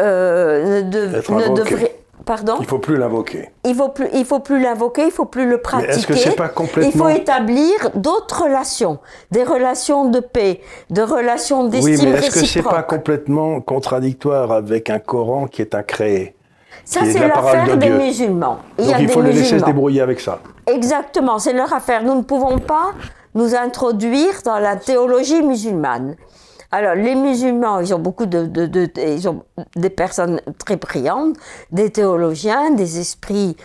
euh, 0.00 0.82
ne, 0.82 0.90
de- 0.90 1.16
Être 1.16 1.32
ne 1.32 1.42
invoqué. 1.44 1.70
devrait 1.70 1.94
Pardon? 2.26 2.56
Il 2.60 2.66
faut 2.66 2.78
plus 2.78 2.96
l'invoquer. 2.98 3.48
Il 3.64 3.74
faut 3.74 3.88
plus, 3.88 4.08
il 4.12 4.24
faut 4.26 4.40
plus 4.40 4.60
l'invoquer, 4.60 5.04
il 5.06 5.10
faut 5.10 5.24
plus 5.24 5.48
le 5.48 5.58
pratiquer. 5.62 5.92
est-ce 5.92 6.06
que 6.06 6.14
c'est 6.14 6.36
pas 6.36 6.48
complètement... 6.48 6.90
Il 6.92 6.98
faut 6.98 7.08
établir 7.08 7.90
d'autres 7.94 8.42
relations, 8.42 8.98
des 9.30 9.44
relations 9.44 10.10
de 10.10 10.20
paix, 10.20 10.60
de 10.90 11.00
relations 11.00 11.64
d'estime 11.68 11.94
Oui, 11.94 12.00
mais 12.12 12.18
est-ce 12.18 12.40
que 12.40 12.44
c'est 12.46 12.62
pas 12.62 12.82
complètement 12.82 13.60
contradictoire 13.62 14.52
avec 14.52 14.90
un 14.90 14.98
Coran 14.98 15.46
qui 15.46 15.62
est 15.62 15.74
un 15.74 15.82
créé? 15.82 16.34
Ça, 16.88 17.00
c'est 17.04 17.28
l'affaire 17.28 17.76
des 17.76 17.90
musulmans. 17.90 18.60
Il 18.78 18.86
Donc 18.86 18.96
il 18.98 19.10
faut 19.10 19.20
les 19.20 19.32
laisser 19.32 19.58
se 19.58 19.64
débrouiller 19.64 20.00
avec 20.00 20.20
ça. 20.20 20.40
Exactement, 20.66 21.38
c'est 21.38 21.52
leur 21.52 21.70
affaire. 21.74 22.02
Nous 22.02 22.14
ne 22.14 22.22
pouvons 22.22 22.58
pas 22.58 22.92
nous 23.34 23.54
introduire 23.54 24.40
dans 24.42 24.58
la 24.58 24.76
théologie 24.76 25.42
musulmane. 25.42 26.16
Alors, 26.70 26.94
les 26.94 27.14
musulmans, 27.14 27.80
ils 27.80 27.94
ont 27.94 27.98
beaucoup 27.98 28.24
de, 28.24 28.50
ils 28.96 29.28
ont 29.28 29.42
des 29.76 29.90
personnes 29.90 30.40
très 30.58 30.76
brillantes, 30.76 31.36
des 31.72 31.90
théologiens, 31.90 32.70
des 32.70 32.98
esprits 32.98 33.56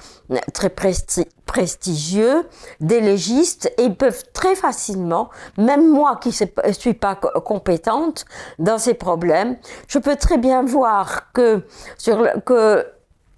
très 0.53 0.69
prestigieux, 0.69 2.43
des 2.81 2.99
légistes, 2.99 3.71
et 3.77 3.83
ils 3.83 3.95
peuvent 3.95 4.23
très 4.33 4.55
facilement, 4.55 5.29
même 5.57 5.89
moi 5.89 6.19
qui 6.21 6.29
ne 6.29 6.73
suis 6.73 6.93
pas 6.93 7.15
compétente 7.15 8.25
dans 8.59 8.77
ces 8.77 8.93
problèmes, 8.93 9.55
je 9.87 9.99
peux 9.99 10.17
très 10.17 10.37
bien 10.37 10.63
voir 10.63 11.31
que, 11.33 11.61
sur 11.97 12.25
que 12.45 12.85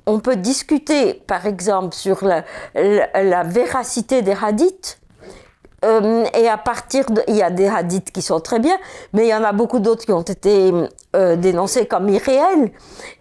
on 0.06 0.20
peut 0.20 0.36
discuter, 0.36 1.14
par 1.14 1.46
exemple, 1.46 1.94
sur 1.94 2.24
la, 2.24 3.44
véracité 3.44 4.22
des 4.22 4.36
hadiths, 4.40 5.00
euh, 5.84 6.26
et 6.34 6.48
à 6.48 6.58
partir 6.58 7.06
de, 7.12 7.22
il 7.28 7.36
y 7.36 7.44
a 7.44 7.52
des 7.52 7.68
hadiths 7.68 8.12
qui 8.12 8.22
sont 8.22 8.40
très 8.40 8.60
bien, 8.60 8.76
mais 9.14 9.28
il 9.28 9.30
y 9.30 9.36
en 9.36 9.44
a 9.44 9.52
beaucoup 9.52 9.80
d'autres 9.80 10.06
qui 10.06 10.12
ont 10.12 10.22
été 10.22 10.74
euh, 11.16 11.36
dénoncés 11.36 11.86
comme 11.86 12.10
irréels. 12.10 12.72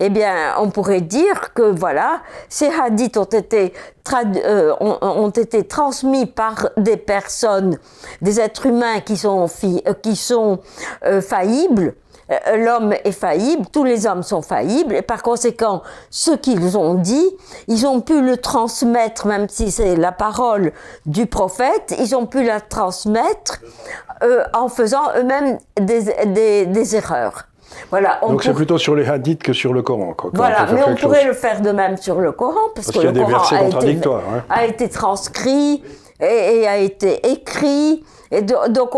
Eh 0.01 0.09
bien, 0.09 0.55
on 0.59 0.70
pourrait 0.70 1.03
dire 1.03 1.53
que 1.53 1.62
voilà, 1.62 2.22
ces 2.49 2.68
hadiths 2.68 3.18
ont 3.18 3.24
été, 3.24 3.74
euh, 4.14 4.74
ont, 4.80 5.30
été 5.30 5.64
transmis 5.64 6.26
par 6.26 6.70
des 6.78 6.97
personnes, 6.97 7.78
des 8.22 8.41
êtres 8.41 8.66
humains 8.66 9.01
qui 9.01 9.16
sont, 9.16 9.47
qui 10.03 10.16
sont 10.16 10.61
faillibles 11.20 11.95
l'homme 12.57 12.95
est 13.05 13.12
faillible, 13.12 13.64
tous 13.72 13.85
les 13.85 14.07
hommes 14.07 14.22
sont 14.22 14.43
faillibles, 14.43 14.95
et 14.95 15.03
par 15.03 15.22
conséquent, 15.22 15.83
ce 16.11 16.33
qu'ils 16.33 16.77
ont 16.77 16.95
dit, 16.95 17.31
ils 17.68 17.87
ont 17.87 18.01
pu 18.01 18.20
le 18.20 18.37
transmettre, 18.37 19.27
même 19.27 19.49
si 19.49 19.70
c'est 19.70 19.97
la 19.97 20.12
parole 20.12 20.72
du 21.07 21.27
prophète, 21.27 21.95
ils 21.99 22.14
ont 22.14 22.27
pu 22.27 22.45
la 22.45 22.61
transmettre 22.61 23.61
euh, 24.22 24.45
en 24.55 24.68
faisant 24.68 25.12
eux-mêmes 25.18 25.59
des, 25.81 26.66
des, 26.66 26.97
erreurs. 26.97 27.47
Voilà, 27.91 28.20
Donc 28.22 28.43
c'est 28.43 28.55
plutôt 28.55 28.79
sur 28.79 28.95
les 28.95 29.09
hadiths 29.09 29.43
que 29.43 29.53
sur 29.53 29.72
le 29.72 29.83
Coran. 29.83 30.14
voilà, 30.33 30.66
mais 30.72 30.83
on 30.87 30.95
pourrait 30.95 31.25
le 31.25 31.33
faire 31.33 31.61
de 31.61 31.70
même 31.70 31.97
sur 31.97 32.20
le 32.20 32.33
Coran, 32.33 32.70
parce, 32.75 32.91
que 32.91 32.99
le 33.01 33.12
Coran 33.12 33.57
a 33.57 33.85
été, 33.85 34.09
hein. 34.09 34.45
a 34.49 34.64
été 34.64 34.89
transcrit 34.89 35.83
et, 36.20 36.66
a 36.66 36.79
été 36.79 37.31
écrit. 37.31 38.05
Donc, 38.43 38.91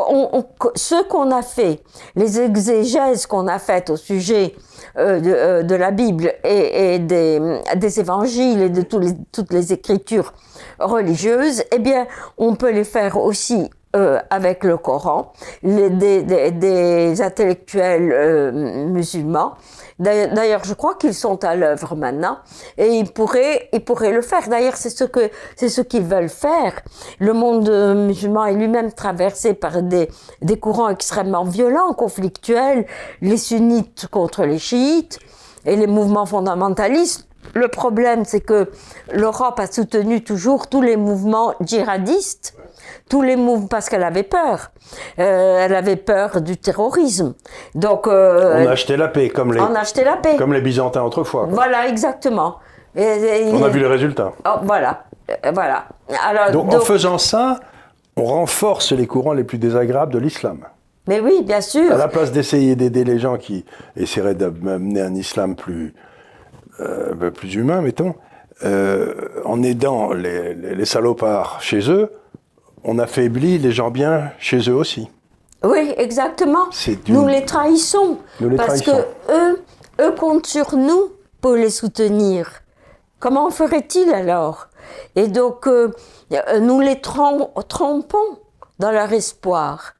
ce 0.74 1.02
qu'on 1.08 1.30
a 1.30 1.42
fait, 1.42 1.80
les 2.14 2.40
exégèses 2.40 3.26
qu'on 3.26 3.46
a 3.48 3.58
faites 3.58 3.90
au 3.90 3.96
sujet 3.96 4.54
euh, 4.98 5.20
euh, 5.26 5.62
de, 5.62 5.74
la 5.74 5.90
Bible 5.90 6.32
et, 6.42 6.98
des, 6.98 8.00
évangiles 8.00 8.62
et 8.62 8.70
de 8.70 8.82
toutes 8.82 9.52
les 9.52 9.72
écritures 9.72 10.32
religieuses, 10.78 11.62
eh 11.72 11.78
bien, 11.78 12.06
on 12.38 12.54
peut 12.54 12.70
les 12.70 12.84
faire 12.84 13.18
aussi 13.18 13.70
euh, 13.94 14.18
avec 14.30 14.64
le 14.64 14.78
Coran, 14.78 15.32
les, 15.62 15.90
des, 15.90 17.22
intellectuels 17.22 18.52
musulmans. 18.90 19.54
D'ailleurs, 19.98 20.64
je 20.64 20.74
crois 20.74 20.94
qu'ils 20.94 21.14
sont 21.14 21.42
à 21.42 21.56
l'œuvre 21.56 21.96
maintenant 21.96 22.38
et 22.76 22.88
ils 22.88 23.10
pourraient, 23.10 23.70
ils 23.72 23.82
pourraient 23.82 24.12
le 24.12 24.20
faire. 24.20 24.46
D'ailleurs, 24.48 24.76
c'est 24.76 24.90
ce 24.90 25.04
que 25.04 25.30
c'est 25.56 25.70
ce 25.70 25.80
qu'ils 25.80 26.04
veulent 26.04 26.28
faire. 26.28 26.74
Le 27.18 27.32
monde 27.32 27.70
musulman 27.96 28.44
est 28.44 28.54
lui-même 28.54 28.92
traversé 28.92 29.54
par 29.54 29.82
des, 29.82 30.10
des 30.42 30.58
courants 30.58 30.90
extrêmement 30.90 31.44
violents, 31.44 31.94
conflictuels, 31.94 32.86
les 33.22 33.38
sunnites 33.38 34.06
contre 34.10 34.44
les 34.44 34.58
chiites 34.58 35.18
et 35.64 35.76
les 35.76 35.86
mouvements 35.86 36.26
fondamentalistes. 36.26 37.26
Le 37.54 37.68
problème, 37.68 38.24
c'est 38.26 38.40
que 38.40 38.70
l'Europe 39.12 39.58
a 39.60 39.66
soutenu 39.66 40.22
toujours 40.22 40.66
tous 40.68 40.82
les 40.82 40.96
mouvements 40.96 41.54
djihadistes 41.60 42.54
tous 43.08 43.22
les 43.22 43.36
mouvements 43.36 43.66
parce 43.68 43.88
qu'elle 43.88 44.02
avait 44.02 44.22
peur. 44.22 44.70
Euh, 45.18 45.64
elle 45.64 45.74
avait 45.74 45.96
peur 45.96 46.40
du 46.40 46.56
terrorisme. 46.56 47.34
Donc 47.74 48.06
euh, 48.06 48.64
on 48.64 48.66
a 48.66 48.72
acheté 48.72 48.96
la 48.96 49.08
paix 49.08 49.28
comme 49.28 49.52
les 49.52 49.60
on 49.60 49.74
a 49.74 49.80
acheté 49.80 50.04
la 50.04 50.16
paix 50.16 50.36
comme 50.36 50.52
les 50.52 50.60
Byzantins 50.60 51.02
autrefois. 51.02 51.46
Voilà 51.50 51.88
exactement. 51.88 52.58
on 52.96 53.62
a 53.62 53.68
vu 53.68 53.80
les 53.80 53.86
résultats. 53.86 54.32
Oh, 54.44 54.58
voilà, 54.62 55.04
euh, 55.30 55.52
voilà. 55.52 55.86
Alors, 56.26 56.50
donc, 56.50 56.72
en 56.74 56.80
faisant 56.80 57.18
ça, 57.18 57.60
on 58.16 58.24
renforce 58.24 58.92
les 58.92 59.06
courants 59.06 59.34
les 59.34 59.44
plus 59.44 59.58
désagréables 59.58 60.12
de 60.12 60.18
l'islam. 60.18 60.60
Mais 61.08 61.20
oui, 61.20 61.42
bien 61.44 61.60
sûr. 61.60 61.92
À 61.92 61.96
la 61.96 62.08
place 62.08 62.32
d'essayer 62.32 62.74
d'aider 62.74 63.04
les 63.04 63.20
gens 63.20 63.36
qui 63.36 63.64
essaieraient 63.96 64.34
d'amener 64.34 65.00
un 65.00 65.14
islam 65.14 65.54
plus, 65.54 65.94
plus 67.34 67.54
humain, 67.54 67.80
mettons, 67.80 68.14
en 68.64 69.62
aidant 69.62 70.12
les, 70.12 70.54
les, 70.54 70.84
salopards 70.84 71.58
chez 71.60 71.88
eux, 71.92 72.10
on 72.86 72.98
affaiblit 72.98 73.58
les 73.58 73.72
gens 73.72 73.90
bien 73.90 74.32
chez 74.38 74.70
eux 74.70 74.74
aussi. 74.74 75.10
Oui, 75.64 75.92
exactement. 75.98 76.68
Nous 77.08 77.26
les 77.26 77.44
trahissons. 77.44 78.18
parce 78.56 78.80
que 78.80 78.92
eux, 79.28 79.62
eux 80.00 80.12
comptent 80.12 80.46
sur 80.46 80.76
nous 80.76 81.10
pour 81.40 81.54
les 81.54 81.70
soutenir. 81.70 82.48
Comment 83.18 83.50
ferait-il 83.50 84.14
alors? 84.14 84.68
Et 85.16 85.26
donc, 85.26 85.66
euh, 85.66 85.92
nous 86.60 86.80
les 86.80 87.00
trompons 87.00 88.38
dans 88.78 88.92
leur 88.92 89.12
espoir. 89.12 89.95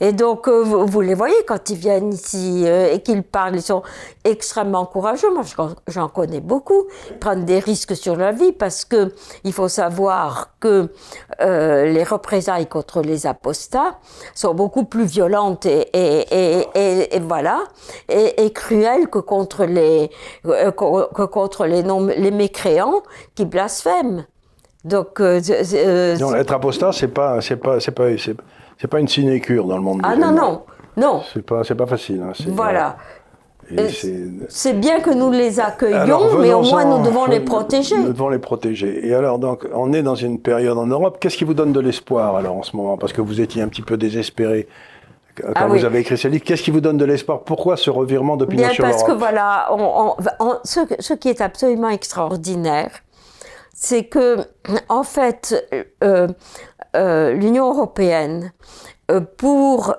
Et 0.00 0.12
donc, 0.12 0.48
euh, 0.48 0.62
vous, 0.62 1.00
les 1.00 1.14
voyez 1.14 1.36
quand 1.46 1.70
ils 1.70 1.76
viennent 1.76 2.12
ici 2.12 2.64
euh, 2.66 2.92
et 2.92 3.00
qu'ils 3.00 3.22
parlent, 3.22 3.54
ils 3.54 3.62
sont 3.62 3.82
extrêmement 4.24 4.84
courageux. 4.84 5.32
Moi, 5.32 5.44
j'en 5.86 6.08
connais 6.08 6.40
beaucoup. 6.40 6.86
Ils 7.10 7.18
prennent 7.18 7.44
des 7.44 7.60
risques 7.60 7.94
sur 7.94 8.16
la 8.16 8.32
vie 8.32 8.50
parce 8.52 8.84
que 8.84 9.12
il 9.44 9.52
faut 9.52 9.68
savoir 9.68 10.54
que 10.58 10.88
euh, 11.40 11.84
les 11.86 12.02
représailles 12.02 12.66
contre 12.66 13.00
les 13.00 13.26
apostats 13.26 13.98
sont 14.34 14.54
beaucoup 14.54 14.84
plus 14.84 15.04
violentes 15.04 15.66
et, 15.66 15.88
et, 15.92 16.66
et, 16.74 17.16
et 17.16 17.20
voilà 17.20 17.60
et, 18.08 18.52
cruelles 18.52 19.08
que 19.08 19.18
contre 19.18 19.64
les 19.64 20.10
que 20.42 21.24
contre 21.24 21.66
les 21.66 21.82
non, 21.82 22.06
les 22.06 22.30
mécréants 22.30 23.02
qui 23.34 23.44
blasphèment. 23.44 24.26
Donc, 24.84 25.20
non, 25.20 26.34
être 26.34 26.52
apostat, 26.52 26.90
c'est 26.92 27.08
pas, 27.08 27.40
c'est 27.40 27.56
pas, 27.56 27.78
c'est 27.78 27.92
pas, 27.92 28.08
c'est 28.82 28.88
pas 28.88 28.98
une 28.98 29.06
sinécure 29.06 29.68
dans 29.68 29.76
le 29.76 29.82
monde 29.82 30.00
Ah 30.02 30.16
non, 30.16 30.32
non, 30.32 30.62
non. 30.96 31.20
C'est 31.32 31.46
pas, 31.46 31.62
pas 31.62 31.86
facile. 31.86 32.20
Hein, 32.20 32.32
voilà. 32.48 32.96
C'est 34.48 34.72
bien 34.72 34.98
que 34.98 35.10
nous 35.10 35.30
les 35.30 35.60
accueillions, 35.60 36.36
mais 36.40 36.52
au 36.52 36.62
moins 36.62 36.84
nous 36.84 37.04
devons 37.04 37.26
les 37.26 37.38
protéger. 37.38 37.96
Nous 37.96 38.12
devons 38.12 38.28
les 38.28 38.40
protéger. 38.40 39.06
Et 39.06 39.14
alors, 39.14 39.38
donc, 39.38 39.68
on 39.72 39.92
est 39.92 40.02
dans 40.02 40.16
une 40.16 40.40
période 40.40 40.76
en 40.76 40.86
Europe. 40.86 41.18
Qu'est-ce 41.20 41.36
qui 41.36 41.44
vous 41.44 41.54
donne 41.54 41.72
de 41.72 41.78
l'espoir 41.78 42.34
alors 42.34 42.56
en 42.56 42.64
ce 42.64 42.76
moment? 42.76 42.98
Parce 42.98 43.12
que 43.12 43.20
vous 43.20 43.40
étiez 43.40 43.62
un 43.62 43.68
petit 43.68 43.82
peu 43.82 43.96
désespéré 43.96 44.66
quand 45.36 45.52
ah 45.54 45.68
vous 45.68 45.84
avez 45.84 46.00
écrit 46.00 46.18
ce 46.18 46.26
livre. 46.26 46.42
Qu'est-ce 46.42 46.64
qui 46.64 46.72
vous 46.72 46.80
donne 46.80 46.98
de 46.98 47.04
l'espoir? 47.04 47.42
Pourquoi 47.42 47.76
ce 47.76 47.88
revirement 47.88 48.36
d'opinion 48.36 48.68
sur 48.70 48.84
l'Europe 48.84 48.98
Parce 48.98 49.12
que 49.12 49.16
voilà, 49.16 49.68
ce, 50.64 50.80
ce, 50.98 51.14
qui 51.14 51.28
est 51.28 51.40
absolument 51.40 51.88
extraordinaire, 51.88 52.90
c'est 53.74 54.04
que, 54.04 54.38
en 54.88 55.02
fait, 55.02 55.68
euh, 56.04 56.28
euh, 56.96 57.32
l'Union 57.32 57.70
européenne 57.72 58.52
euh, 59.10 59.20
pour 59.20 59.94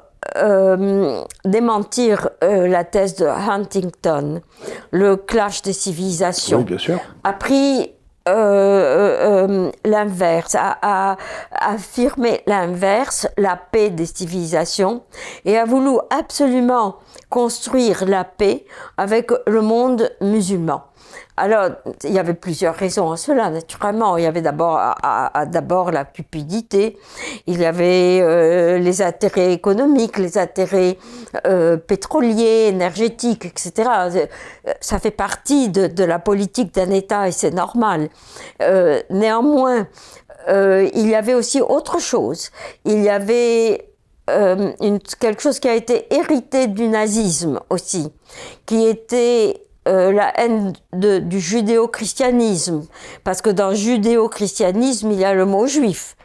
démentir 1.45 2.29
la 2.41 2.85
thèse 2.85 3.17
de 3.17 3.25
Huntington, 3.25 4.41
le 4.91 5.17
clash 5.17 5.61
des 5.61 5.73
civilisations, 5.73 6.65
a 7.25 7.33
pris 7.33 7.91
l'inverse, 9.85 10.55
a, 10.55 10.77
a, 10.81 11.17
affirmé 11.51 12.41
l'inverse, 12.47 13.27
la 13.37 13.57
paix 13.57 13.89
des 13.89 14.05
civilisations, 14.05 15.03
et 15.43 15.57
a 15.57 15.65
voulu 15.65 15.97
absolument 16.09 16.95
construire 17.29 18.05
la 18.05 18.23
paix 18.23 18.65
avec 18.97 19.29
le 19.45 19.61
monde 19.61 20.09
musulman. 20.21 20.83
Alors, 21.35 21.69
il 22.03 22.11
y 22.11 22.19
avait 22.19 22.35
plusieurs 22.35 22.75
raisons 22.75 23.11
à 23.11 23.17
cela, 23.17 23.49
naturellement. 23.49 24.17
Il 24.17 24.23
y 24.23 24.27
avait 24.27 24.43
d'abord, 24.43 25.91
la 25.91 26.05
cupidité, 26.05 26.97
il 27.47 27.59
y 27.59 27.65
avait 27.65 28.19
euh, 28.21 28.77
les 28.77 29.01
intérêts 29.01 29.51
économiques, 29.51 30.19
les 30.19 30.37
intérêts 30.37 30.97
euh, 31.47 31.77
pétroliers, 31.77 32.67
énergétiques, 32.67 33.45
etc. 33.45 34.23
Ça 34.79 34.99
fait 34.99 35.11
partie 35.11 35.69
de, 35.69 36.03
la 36.03 36.19
politique 36.19 36.73
d'un 36.75 36.91
État 36.91 37.27
et 37.27 37.31
c'est 37.31 37.51
normal. 37.51 38.09
Euh, 38.61 39.01
néanmoins, 39.09 39.87
il 40.47 41.07
y 41.07 41.15
avait 41.15 41.33
aussi 41.33 41.61
autre 41.61 41.99
chose. 41.99 42.51
Il 42.85 43.01
y 43.01 43.09
avait 43.09 43.89
quelque 44.27 45.41
chose 45.41 45.59
qui 45.59 45.67
a 45.67 45.73
été 45.73 46.13
hérité 46.13 46.67
du 46.67 46.87
nazisme 46.89 47.59
aussi, 47.69 48.13
qui 48.65 48.85
était 48.85 49.62
euh, 49.85 50.13
la 50.13 50.31
haine 50.39 50.71
de, 50.93 51.19
du 51.19 51.41
judéo-christianisme, 51.41 52.85
parce 53.25 53.41
que 53.41 53.49
dans 53.49 53.73
judéo-christianisme, 53.73 55.11
il 55.11 55.19
y 55.19 55.25
a 55.25 55.33
le 55.33 55.45
mot 55.45 55.67
juif, 55.67 56.15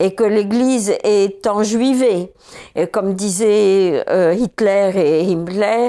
et 0.00 0.16
que 0.16 0.24
l'Église 0.24 0.92
est 1.04 1.46
enjuivée. 1.46 2.32
Et 2.74 2.88
comme 2.88 3.14
disaient 3.14 4.04
euh, 4.10 4.34
Hitler 4.34 4.90
et 4.96 5.22
Himmler, 5.22 5.88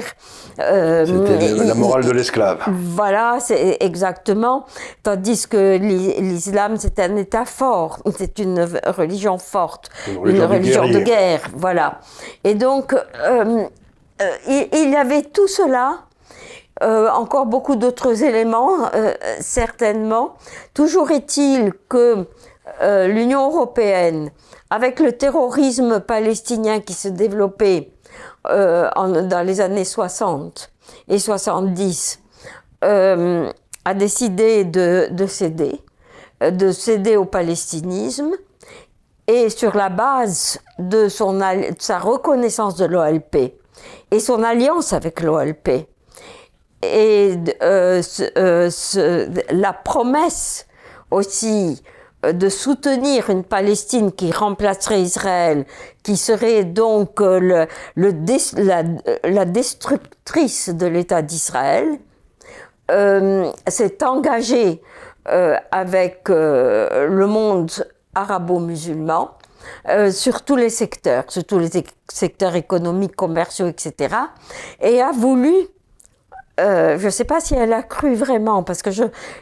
euh, 0.60 1.04
c'était 1.04 1.64
la 1.64 1.74
morale 1.74 2.04
de 2.04 2.12
l'esclave. 2.12 2.62
Voilà, 2.68 3.38
c'est 3.40 3.78
exactement. 3.80 4.66
Tandis 5.02 5.48
que 5.48 5.76
l'islam, 5.76 6.76
c'est 6.78 7.00
un 7.00 7.16
État 7.16 7.44
fort, 7.44 7.98
c'est 8.16 8.38
une 8.38 8.64
religion 8.86 9.38
forte, 9.38 9.90
une 10.06 10.40
religion, 10.40 10.88
de, 10.88 11.00
guerre. 11.00 11.40
Voilà. 11.56 11.98
Et 12.44 12.54
donc, 12.54 12.94
il, 14.48 14.68
il 14.72 14.90
y 14.90 14.96
avait 14.96 15.22
tout 15.22 15.48
cela 15.48 16.04
euh, 16.82 17.08
encore 17.10 17.46
beaucoup 17.46 17.74
d'autres 17.74 18.22
éléments, 18.22 18.92
euh, 18.94 19.12
certainement. 19.40 20.36
Toujours 20.74 21.10
est-il 21.10 21.72
que 21.88 22.26
euh, 22.82 23.08
l'Union 23.08 23.48
européenne, 23.48 24.30
avec 24.70 25.00
le 25.00 25.12
terrorisme 25.12 26.00
palestinien 26.00 26.80
qui 26.80 26.94
se 26.94 27.08
développait 27.08 27.92
dans 28.44 29.44
les 29.44 29.60
années 29.60 29.84
60 29.84 30.72
et 31.08 31.18
70, 31.18 32.20
a 32.80 33.94
décidé 33.94 34.64
de, 34.64 35.08
de, 35.10 35.26
céder, 35.26 35.82
de 36.40 36.72
céder 36.72 37.16
au 37.16 37.26
palestinisme, 37.26 38.30
et 39.26 39.50
sur 39.50 39.76
la 39.76 39.90
base 39.90 40.58
de, 40.78 41.08
son, 41.08 41.34
de 41.34 41.74
sa 41.78 41.98
reconnaissance 41.98 42.76
de 42.76 42.86
l'OLP 42.86 43.54
et 44.10 44.20
son 44.20 44.42
alliance 44.42 44.94
avec 44.94 45.20
l'OLP, 45.20 45.86
et 46.82 47.34
euh, 47.62 48.02
euh, 48.36 49.28
la 49.50 49.72
promesse 49.72 50.66
aussi 51.10 51.82
euh, 52.24 52.32
de 52.32 52.48
soutenir 52.48 53.30
une 53.30 53.44
Palestine 53.44 54.12
qui 54.12 54.30
remplacerait 54.30 55.02
Israël, 55.02 55.64
qui 56.02 56.16
serait 56.16 56.64
donc 56.64 57.20
le, 57.20 57.66
la, 57.96 59.44
destructrice 59.44 60.70
de 60.70 60.86
l'État 60.86 61.22
d'Israël, 61.22 61.98
s'est 63.66 64.02
engagée 64.02 64.80
avec 65.70 66.30
le 66.30 67.26
monde 67.26 67.70
arabo-musulman 68.14 69.32
sur 70.10 70.42
tous 70.42 70.56
les 70.56 70.70
secteurs, 70.70 71.24
sur 71.28 71.44
tous 71.44 71.58
les 71.58 71.68
secteurs 72.10 72.56
économiques, 72.56 73.14
commerciaux, 73.14 73.66
etc., 73.66 74.14
et 74.80 75.02
a 75.02 75.12
voulu 75.12 75.68
euh, 76.58 76.98
je 76.98 77.06
ne 77.06 77.10
sais 77.10 77.24
pas 77.24 77.40
si 77.40 77.54
elle 77.54 77.72
a 77.72 77.82
cru 77.82 78.14
vraiment, 78.14 78.62
parce 78.62 78.82
que 78.82 78.90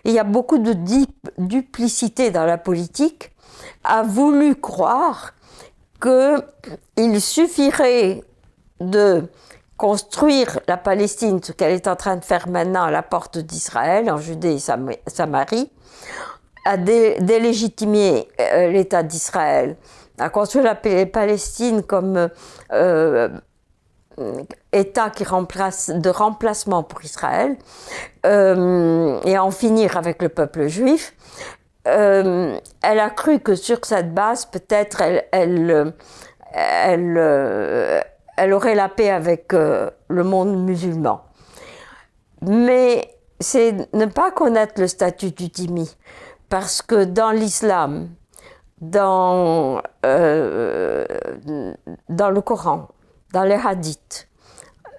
il 0.05 0.13
y 0.13 0.19
a 0.19 0.25
beaucoup 0.25 0.59
de 0.59 0.75
duplicité 1.39 2.31
dans 2.31 2.45
la 2.45 2.59
politique, 2.59 3.33
a 3.85 4.03
voulu 4.03 4.55
croire 4.57 5.33
qu'il 6.01 7.21
suffirait 7.21 8.23
de 8.81 9.25
construire 9.77 10.61
la 10.69 10.77
Palestine, 10.77 11.41
ce 11.43 11.53
qu'elle 11.53 11.73
est 11.73 11.89
en 11.89 11.97
train 11.97 12.17
de 12.17 12.25
faire 12.25 12.49
maintenant 12.49 12.85
à 12.85 12.91
la 12.91 13.03
porte 13.03 13.39
d'Israël, 13.39 14.11
en 14.11 14.19
Judée 14.19 14.55
et 14.55 15.11
Samarie, 15.11 15.71
à 16.65 16.77
délégitimer 16.77 18.29
euh, 18.41 18.71
l'État 18.71 19.03
d'Israël, 19.03 19.77
à 20.19 20.29
construire 20.31 20.65
la 20.65 20.75
Palestine 20.75 21.83
comme 21.83 22.29
euh, 22.73 23.29
État 24.73 25.11
qui 25.11 25.25
remplace, 25.25 25.91
de 25.91 26.09
remplacement 26.09 26.83
pour 26.83 27.05
Israël 27.05 27.57
euh, 28.25 29.21
et 29.25 29.39
en 29.39 29.51
finir 29.51 29.97
avec 29.97 30.23
le 30.23 30.29
peuple 30.29 30.69
juif, 30.69 31.15
euh, 31.87 32.59
elle 32.83 32.99
a 32.99 33.11
cru 33.11 33.41
que 33.41 33.55
sur 33.55 33.85
cette 33.85 34.15
base, 34.15 34.47
peut-être, 34.47 35.03
elle, 35.03 35.25
elle, 35.33 35.95
euh, 37.19 38.01
elle, 38.37 38.53
aurait 38.53 38.75
la 38.75 38.89
paix 38.89 39.11
avec 39.11 39.53
le 39.53 40.25
monde 40.25 40.65
musulman. 40.65 41.23
Mais 42.43 43.17
c'est 43.39 43.93
ne 43.93 44.07
pas 44.07 44.31
connaître 44.31 44.81
le 44.81 44.89
statut 44.89 45.31
du 45.31 45.49
dhimmi, 45.49 45.95
parce 46.49 46.81
que 46.81 47.05
dans 47.05 47.31
l'islam, 47.31 48.09
dans, 48.81 49.83
dans 50.03 51.01
le 52.31 52.41
Coran, 52.41 52.89
dans 53.37 53.45
les 53.45 53.61
hadiths, 53.63 54.29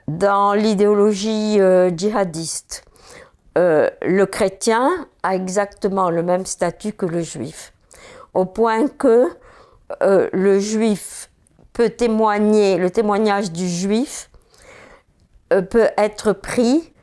dans 0.07 0.53
l'idéologie 0.53 1.59
euh, 1.59 1.89
djihadiste, 1.89 2.83
euh, 3.57 3.89
le 4.03 4.27
chrétien 4.27 5.07
a 5.23 5.33
exactement 5.33 6.11
le 6.11 6.21
même 6.21 6.45
statut 6.45 6.93
que 6.93 7.07
le 7.07 7.21
juif, 7.21 7.73
au 8.35 8.45
point 8.45 8.89
que 8.89 9.27
euh, 10.03 10.29
le 10.33 10.59
juif 10.59 11.31
peut 11.73 11.89
témoigner, 11.89 12.77
le 12.77 12.91
témoignage 12.91 13.51
du 13.51 13.67
juif 13.67 14.29
peut 15.49 15.89
être 15.97 16.33
pris 16.33 16.93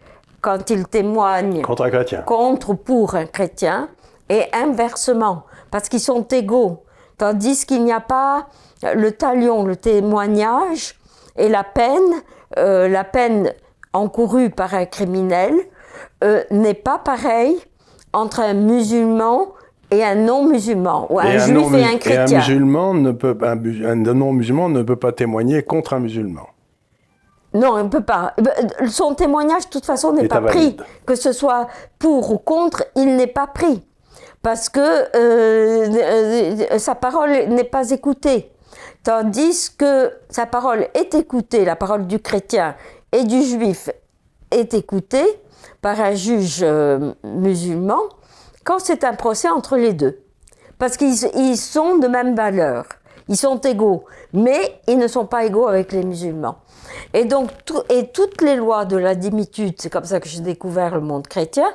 quand 0.41 0.70
il 0.70 0.87
témoigne 0.87 1.62
contre 1.62 1.87
un 1.87 1.91
chrétien, 1.91 2.22
contre 2.22 2.74
pour 2.74 3.16
un 3.16 3.26
chrétien, 3.26 3.89
et 4.28 4.45
inversement, 4.53 5.47
parce 5.72 5.89
qu'ils 5.89 5.99
sont 5.99 6.22
égaux, 6.28 6.85
tandis 7.18 7.66
qu'il 7.66 7.82
n'y 7.82 7.93
a 7.93 8.01
pas 8.01 8.47
le 8.95 9.11
talion, 9.11 9.64
le 9.64 9.74
témoignage, 9.74 10.95
et 11.37 11.49
la 11.49 11.64
peine, 11.64 12.22
euh, 12.59 12.89
la 12.89 13.05
peine 13.05 13.53
encourue 13.93 14.51
par 14.51 14.74
un 14.74 14.87
criminel 14.87 15.55
euh, 16.22 16.43
n'est 16.51 16.74
pas 16.74 16.99
pareille 16.99 17.57
entre 18.12 18.41
un 18.41 18.55
musulman 18.55 19.49
et 19.91 20.03
un 20.03 20.14
non-musulman, 20.14 21.07
ou 21.11 21.20
un, 21.20 21.39
juif 21.39 21.74
et 21.74 21.85
un 21.85 21.99
chrétien. 21.99 22.26
Et 22.26 22.35
un 22.35 22.39
musulman 22.39 22.95
ne 22.95 23.12
peut, 23.12 23.37
un, 23.43 23.97
non-musulman 23.97 24.68
ne 24.68 24.82
peut 24.82 24.97
pas 24.97 25.12
témoigner 25.12 25.62
contre 25.62 25.95
un 25.95 26.01
musulman. 26.01 26.49
Non, 27.53 27.78
il 27.78 27.85
ne 27.85 27.89
peut 27.89 28.01
pas. 28.03 28.35
Euh, 28.41 28.87
son 28.89 29.14
témoignage, 29.14 29.66
de 29.66 29.70
toute 29.70 29.87
façon, 29.87 30.12
n'est 30.12 30.26
pas 30.26 30.41
pris. 30.41 30.76
Que 31.07 31.14
ce 31.14 31.32
soit 31.32 31.68
pour 32.01 32.32
ou 32.32 32.39
contre, 32.39 32.85
il 32.97 33.16
n'est 33.16 33.28
pas 33.28 33.47
pris. 33.47 33.87
Parce 34.43 34.68
que 34.68 34.80
sa 36.78 36.95
parole 36.95 37.30
n'est 37.49 37.64
pas 37.64 37.91
écoutée. 37.91 38.54
Tandis 39.05 39.71
que 39.77 40.13
sa 40.31 40.47
parole 40.47 40.89
est 40.95 41.15
écoutée, 41.15 41.67
la 41.67 41.77
parole 41.77 42.07
du 42.07 42.21
chrétien 42.21 42.75
et 43.13 43.25
du 43.25 43.43
juif 43.43 43.91
est 44.51 44.73
écoutée 44.73 45.27
par 45.83 46.01
un 46.01 46.15
juge 46.15 46.61
euh, 46.63 47.13
musulman 47.23 48.01
quand 48.65 48.79
c'est 48.79 49.05
un 49.05 49.13
procès 49.13 49.51
entre 49.51 49.77
les 49.77 49.93
deux. 49.93 50.23
Parce 50.79 50.97
qu'ils 50.97 51.59
sont 51.59 51.99
de 51.99 52.09
même 52.09 52.35
valeur, 52.35 52.87
ils 53.29 53.37
sont 53.37 53.59
égaux, 53.61 54.05
mais 54.33 54.81
ils 54.89 54.99
ne 54.99 55.07
sont 55.07 55.27
pas 55.27 55.45
égaux 55.45 55.69
avec 55.69 55.93
les 55.93 56.03
musulmans. 56.03 56.57
Et 57.13 57.27
donc, 57.27 57.51
et 57.91 58.09
toutes 58.09 58.41
les 58.41 58.57
lois 58.57 58.87
de 58.87 58.97
la 58.97 59.15
dimitude, 59.15 59.75
c'est 59.79 59.91
comme 59.91 60.05
ça 60.05 60.19
que 60.19 60.29
j'ai 60.29 60.41
découvert 60.41 60.95
le 60.95 61.03
monde 61.03 61.29
chrétien, 61.29 61.69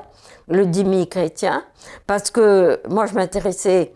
le 0.48 0.66
dimi 0.66 1.08
chrétien, 1.08 1.64
parce 2.08 2.32
que 2.32 2.82
moi 2.90 3.06
je 3.06 3.14
m'intéressais 3.14 3.94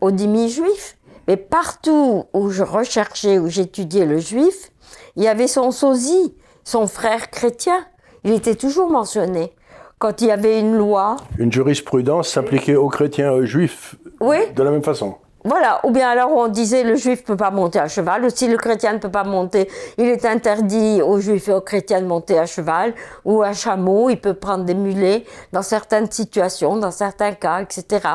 au 0.00 0.10
dimi 0.10 0.48
juif, 0.48 0.96
mais 1.30 1.36
partout 1.36 2.24
où 2.34 2.50
je 2.50 2.64
recherchais, 2.64 3.38
où 3.38 3.46
j'étudiais 3.46 4.04
le 4.04 4.18
juif, 4.18 4.72
il 5.14 5.22
y 5.22 5.28
avait 5.28 5.46
son 5.46 5.70
sosie, 5.70 6.34
son 6.64 6.88
frère 6.88 7.30
chrétien. 7.30 7.86
Il 8.24 8.32
était 8.32 8.56
toujours 8.56 8.90
mentionné. 8.90 9.52
Quand 10.00 10.22
il 10.22 10.26
y 10.26 10.30
avait 10.32 10.58
une 10.58 10.76
loi. 10.76 11.18
Une 11.38 11.52
jurisprudence 11.52 12.30
s'appliquait 12.30 12.74
aux 12.74 12.88
chrétiens 12.88 13.30
aux 13.30 13.44
juifs 13.44 13.94
oui. 14.20 14.38
de 14.56 14.62
la 14.64 14.72
même 14.72 14.82
façon. 14.82 15.18
Voilà, 15.42 15.80
ou 15.84 15.90
bien 15.90 16.10
alors 16.10 16.32
on 16.32 16.48
disait 16.48 16.82
le 16.82 16.96
juif 16.96 17.20
ne 17.20 17.24
peut 17.24 17.36
pas 17.36 17.50
monter 17.50 17.78
à 17.78 17.88
cheval, 17.88 18.24
ou 18.26 18.28
si 18.30 18.46
le 18.46 18.58
chrétien 18.58 18.92
ne 18.92 18.98
peut 18.98 19.10
pas 19.10 19.24
monter, 19.24 19.70
il 19.96 20.04
est 20.04 20.26
interdit 20.26 21.00
aux 21.00 21.18
juifs 21.18 21.48
et 21.48 21.52
aux 21.52 21.62
chrétiens 21.62 22.02
de 22.02 22.06
monter 22.06 22.38
à 22.38 22.44
cheval 22.44 22.92
ou 23.24 23.42
à 23.42 23.54
chameau, 23.54 24.10
il 24.10 24.20
peut 24.20 24.34
prendre 24.34 24.64
des 24.64 24.74
mulets 24.74 25.24
dans 25.52 25.62
certaines 25.62 26.10
situations, 26.10 26.76
dans 26.76 26.90
certains 26.90 27.32
cas, 27.32 27.62
etc. 27.62 28.06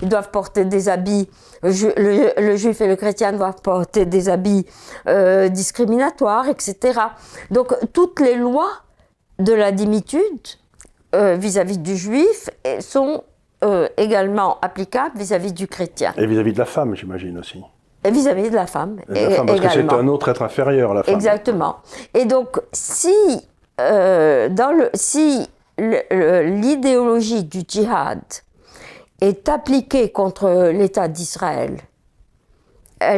Ils 0.00 0.08
doivent 0.08 0.30
porter 0.30 0.64
des 0.64 0.88
habits, 0.88 1.28
le, 1.62 2.56
juif 2.56 2.80
et 2.80 2.86
le 2.86 2.96
chrétien 2.96 3.34
doivent 3.34 3.60
porter 3.62 4.06
des 4.06 4.30
habits 4.30 4.64
euh, 5.06 5.50
discriminatoires, 5.50 6.48
etc. 6.48 6.98
Donc 7.50 7.74
toutes 7.92 8.20
les 8.20 8.36
lois 8.36 8.70
de 9.38 9.52
la 9.52 9.70
dimitude 9.70 10.22
euh, 11.14 11.36
vis-à-vis 11.36 11.76
-vis 11.76 11.82
du 11.82 11.96
juif 11.96 12.48
sont 12.80 13.22
euh, 13.62 13.88
également 13.98 14.58
applicable 14.62 15.18
vis-à-vis 15.18 15.52
du 15.52 15.66
chrétien. 15.66 16.14
Et 16.16 16.26
vis-à-vis 16.26 16.54
de 16.54 16.58
la 16.58 16.64
femme, 16.64 16.96
j'imagine 16.96 17.38
aussi. 17.38 17.62
Et 18.02 18.10
vis-à-vis 18.10 18.48
de 18.48 18.54
la 18.54 18.66
femme. 18.66 19.00
Et 19.14 19.26
la 19.26 19.30
femme 19.32 19.46
parce 19.46 19.60
que 19.60 19.68
c'est 19.68 19.92
un 19.92 20.08
autre 20.08 20.30
être 20.30 20.40
inférieur, 20.40 20.94
la 20.94 21.02
femme. 21.02 21.14
Exactement. 21.14 21.76
Et 22.14 22.24
donc, 22.24 22.58
si, 22.72 23.14
euh, 23.78 24.48
dans 24.48 24.72
le, 24.72 24.88
si 24.94 25.46
l'idéologie 25.78 27.44
du 27.44 27.60
djihad 27.68 28.22
est 29.20 29.46
appliquée 29.50 30.10
contre 30.10 30.70
l'État 30.72 31.08
d'Israël, 31.08 31.76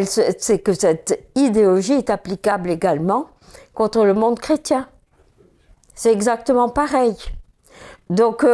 c'est 0.07 0.59
que 0.59 0.73
cette 0.73 1.25
idéologie 1.37 1.95
est 1.95 2.11
applicable 2.11 2.71
également 2.71 3.29
contre 3.75 4.05
le 4.05 4.15
monde 4.15 4.41
chrétien. 4.41 4.89
C'est 5.95 6.11
exactement 6.13 6.69
pareil. 6.69 7.15
donc, 8.11 8.45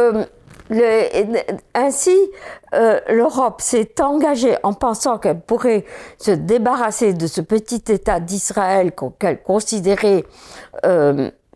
ainsi, 1.73 2.15
l'Europe 2.73 3.61
s'est 3.61 4.01
engagée 4.01 4.55
en 4.63 4.73
pensant 4.73 5.17
qu'elle 5.17 5.39
pourrait 5.39 5.85
se 6.17 6.31
débarrasser 6.31 7.13
de 7.13 7.27
ce 7.27 7.41
petit 7.41 7.83
État 7.89 8.19
d'Israël 8.19 8.91
qu'elle 9.19 9.41
considérait 9.41 10.25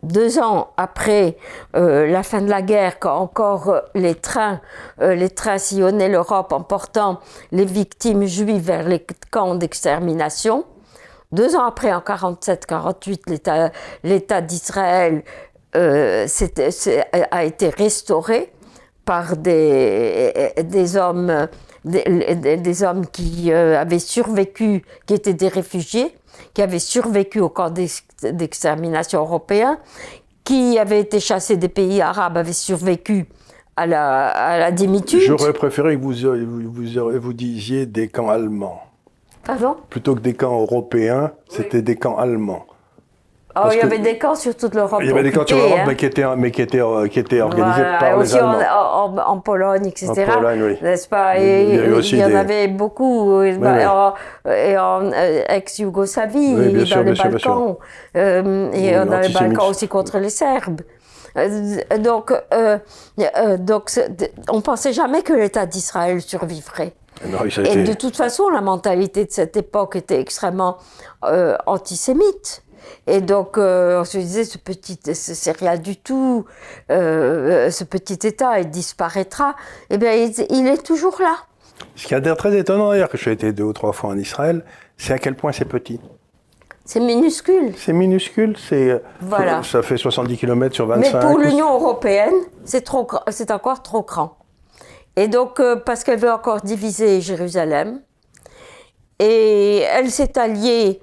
deux 0.04 0.38
ans 0.38 0.68
après 0.76 1.36
euh, 1.76 2.06
la 2.06 2.22
fin 2.22 2.42
de 2.42 2.48
la 2.48 2.62
guerre, 2.62 2.98
quand 2.98 3.16
encore 3.16 3.70
euh, 3.70 3.80
les 3.94 4.14
trains, 4.14 4.60
euh, 5.00 5.14
les 5.14 5.30
trains 5.30 5.58
sillonnaient 5.58 6.08
l'Europe 6.08 6.52
en 6.52 6.62
portant 6.62 7.20
les 7.52 7.64
victimes 7.64 8.24
juives 8.24 8.62
vers 8.62 8.86
les 8.86 9.04
camps 9.30 9.54
d'extermination. 9.54 10.64
Deux 11.32 11.56
ans 11.56 11.64
après, 11.64 11.92
en 11.92 12.00
47-48, 12.00 13.72
l'État 14.04 14.40
d'Israël 14.40 15.24
a 15.72 17.44
été 17.44 17.68
restauré 17.70 18.52
par 19.04 19.36
des, 19.36 20.52
des 20.64 20.96
hommes, 20.96 21.48
des, 21.84 22.56
des 22.56 22.82
hommes 22.82 23.06
qui 23.06 23.52
avaient 23.52 23.98
survécu, 23.98 24.84
qui 25.06 25.14
étaient 25.14 25.34
des 25.34 25.48
réfugiés 25.48 26.14
qui 26.52 26.62
avaient 26.62 26.78
survécu 26.78 27.40
au 27.40 27.48
camp 27.48 27.70
d'extermination 28.22 29.20
européen, 29.20 29.78
qui 30.44 30.78
avaient 30.78 31.00
été 31.00 31.20
chassés 31.20 31.56
des 31.56 31.68
pays 31.68 32.00
arabes, 32.00 32.36
avaient 32.36 32.52
survécu 32.52 33.26
à 33.76 33.86
la, 33.86 34.28
à 34.28 34.58
la 34.58 34.70
dimitude. 34.70 35.20
J'aurais 35.20 35.52
préféré 35.52 35.96
que 35.96 36.02
vous, 36.02 36.12
vous, 36.12 37.20
vous, 37.20 37.32
disiez 37.32 37.86
des 37.86 38.08
camps 38.08 38.28
allemands. 38.28 38.82
Pardon? 39.44 39.76
Plutôt 39.90 40.14
que 40.14 40.20
des 40.20 40.34
camps 40.34 40.60
européens, 40.60 41.32
c'était 41.48 41.82
des 41.82 41.96
camps 41.96 42.16
allemands. 42.16 42.66
Oh, 43.56 43.68
il 43.72 43.78
y 43.78 43.80
avait 43.80 43.98
des 43.98 44.18
camps 44.18 44.34
sur 44.34 44.56
toute 44.56 44.74
l'Europe. 44.74 45.00
Il 45.02 45.08
y 45.08 45.12
avait 45.12 45.22
des 45.22 45.30
camps 45.30 45.46
sur 45.46 45.56
l'Europe, 45.56 45.78
hein. 45.80 45.84
mais 45.86 45.96
qui 45.96 46.06
étaient, 46.06 46.24
mais 46.36 46.50
qui 46.50 46.62
étaient, 46.62 46.80
euh, 46.80 47.06
qui 47.06 47.20
étaient 47.20 47.40
organisés 47.40 47.82
par 48.00 48.18
aussi 48.18 48.34
les 48.34 48.40
Allemands. 48.40 48.58
En, 48.72 49.16
en, 49.16 49.18
en, 49.18 49.40
Pologne, 49.40 49.86
etc. 49.86 50.26
En 50.28 50.34
Pologne, 50.34 50.62
oui. 50.62 50.78
N'est-ce 50.82 51.08
pas? 51.08 51.38
Et, 51.38 51.64
il 51.64 51.90
y, 51.90 51.92
aussi 51.92 52.16
il 52.16 52.18
y 52.18 52.24
en 52.24 52.34
avait 52.34 52.66
beaucoup. 52.68 53.40
Oui, 53.40 53.56
oui. 53.56 53.86
En, 53.86 54.14
et 54.50 54.76
en 54.76 55.12
euh, 55.12 55.42
ex-Yougoslavie, 55.48 56.54
oui, 56.54 56.72
dans 56.72 56.86
sûr, 56.86 57.02
les 57.02 57.14
sûr, 57.14 57.30
Balkans. 57.30 57.76
Euh, 58.16 58.72
et 58.72 58.92
dans 58.92 59.20
les 59.20 59.28
Balkans 59.28 59.68
aussi 59.68 59.86
contre 59.86 60.18
les 60.18 60.30
Serbes. 60.30 60.80
Donc, 61.98 62.32
euh, 62.52 62.78
donc 63.58 63.90
on 64.50 64.56
ne 64.56 64.62
pensait 64.62 64.92
jamais 64.92 65.22
que 65.22 65.32
l'État 65.32 65.66
d'Israël 65.66 66.20
survivrait. 66.20 66.94
Non, 67.26 67.44
et 67.44 67.84
de 67.84 67.92
toute 67.94 68.16
façon, 68.16 68.48
la 68.48 68.60
mentalité 68.60 69.24
de 69.24 69.30
cette 69.30 69.56
époque 69.56 69.96
était 69.96 70.20
extrêmement 70.20 70.78
euh, 71.24 71.56
antisémite. 71.66 72.63
Et 73.06 73.20
donc, 73.20 73.58
euh, 73.58 74.00
on 74.00 74.04
se 74.04 74.18
disait, 74.18 74.44
ce 74.44 74.58
petit, 74.58 74.98
c'est 75.12 75.56
rien 75.56 75.76
du 75.76 75.96
tout, 75.96 76.44
euh, 76.90 77.70
ce 77.70 77.84
petit 77.84 78.26
État, 78.26 78.60
il 78.60 78.70
disparaîtra. 78.70 79.56
Eh 79.90 79.98
bien, 79.98 80.12
il, 80.12 80.32
il 80.50 80.66
est 80.66 80.82
toujours 80.82 81.16
là. 81.20 81.36
Ce 81.96 82.06
qui 82.06 82.14
a 82.14 82.20
l'air 82.20 82.36
très 82.36 82.56
étonnant, 82.56 82.90
d'ailleurs, 82.90 83.08
que 83.08 83.18
j'ai 83.18 83.32
été 83.32 83.52
deux 83.52 83.64
ou 83.64 83.72
trois 83.72 83.92
fois 83.92 84.10
en 84.10 84.18
Israël, 84.18 84.64
c'est 84.96 85.12
à 85.12 85.18
quel 85.18 85.34
point 85.34 85.52
c'est 85.52 85.64
petit. 85.64 86.00
C'est 86.84 87.00
minuscule. 87.00 87.72
C'est 87.76 87.94
minuscule, 87.94 88.56
c'est 88.58 89.02
voilà. 89.20 89.62
ça 89.62 89.82
fait 89.82 89.96
70 89.96 90.36
km 90.36 90.74
sur 90.74 90.86
25. 90.86 91.14
Mais 91.14 91.26
pour 91.26 91.38
l'Union 91.38 91.72
européenne, 91.72 92.34
c'est 92.64 92.82
trop, 92.82 93.08
c'est 93.30 93.50
encore 93.50 93.82
trop 93.82 94.02
grand. 94.02 94.36
Et 95.16 95.28
donc, 95.28 95.60
euh, 95.60 95.76
parce 95.76 96.04
qu'elle 96.04 96.18
veut 96.18 96.30
encore 96.30 96.60
diviser 96.60 97.20
Jérusalem, 97.22 98.00
et 99.18 99.78
elle 99.78 100.10
s'est 100.10 100.38
alliée 100.38 101.00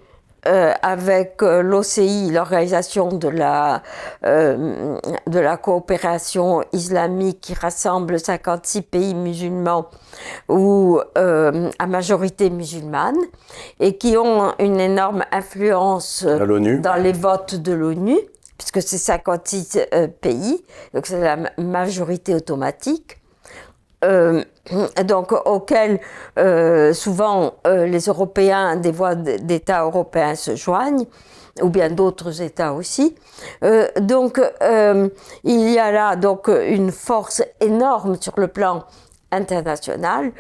euh, 0.47 0.73
avec 0.81 1.43
euh, 1.43 1.61
l'OCI, 1.61 2.31
l'organisation 2.31 3.09
de 3.09 3.27
la, 3.27 3.83
euh, 4.25 4.97
de 5.27 5.39
la 5.39 5.57
coopération 5.57 6.63
islamique 6.73 7.41
qui 7.41 7.53
rassemble 7.53 8.19
56 8.19 8.81
pays 8.81 9.13
musulmans 9.13 9.87
ou 10.49 10.99
euh, 11.17 11.69
à 11.77 11.87
majorité 11.87 12.49
musulmane 12.49 13.17
et 13.79 13.97
qui 13.97 14.17
ont 14.17 14.53
une 14.59 14.79
énorme 14.79 15.23
influence 15.31 16.25
dans 16.25 16.95
les 16.95 17.13
votes 17.13 17.55
de 17.55 17.73
l'ONU 17.73 18.17
puisque 18.57 18.87
c'est 18.87 18.97
56 18.97 19.79
euh, 19.93 20.07
pays, 20.07 20.63
donc 20.93 21.07
c'est 21.07 21.19
la 21.19 21.37
majorité 21.57 22.35
automatique. 22.35 23.20
Euh, 24.03 24.43
donc 25.03 25.31
auxquels 25.45 25.99
euh, 26.39 26.91
souvent 26.93 27.53
euh, 27.67 27.85
les 27.85 28.05
Européens, 28.05 28.75
des 28.75 28.91
voix 28.91 29.13
d'États 29.15 29.83
européens 29.83 30.33
se 30.35 30.55
joignent, 30.55 31.05
ou 31.61 31.69
bien 31.69 31.89
d'autres 31.89 32.41
États 32.41 32.73
aussi. 32.73 33.15
Euh, 33.63 33.87
donc 33.99 34.41
il 35.43 35.69
y 35.71 35.77
a 35.77 35.91
là 35.91 36.15
donc 36.15 36.47
une 36.47 36.91
force 36.91 37.43
énorme 37.59 38.17
sur 38.19 38.33
le 38.37 38.47
plan 38.47 38.85
international 39.31 40.31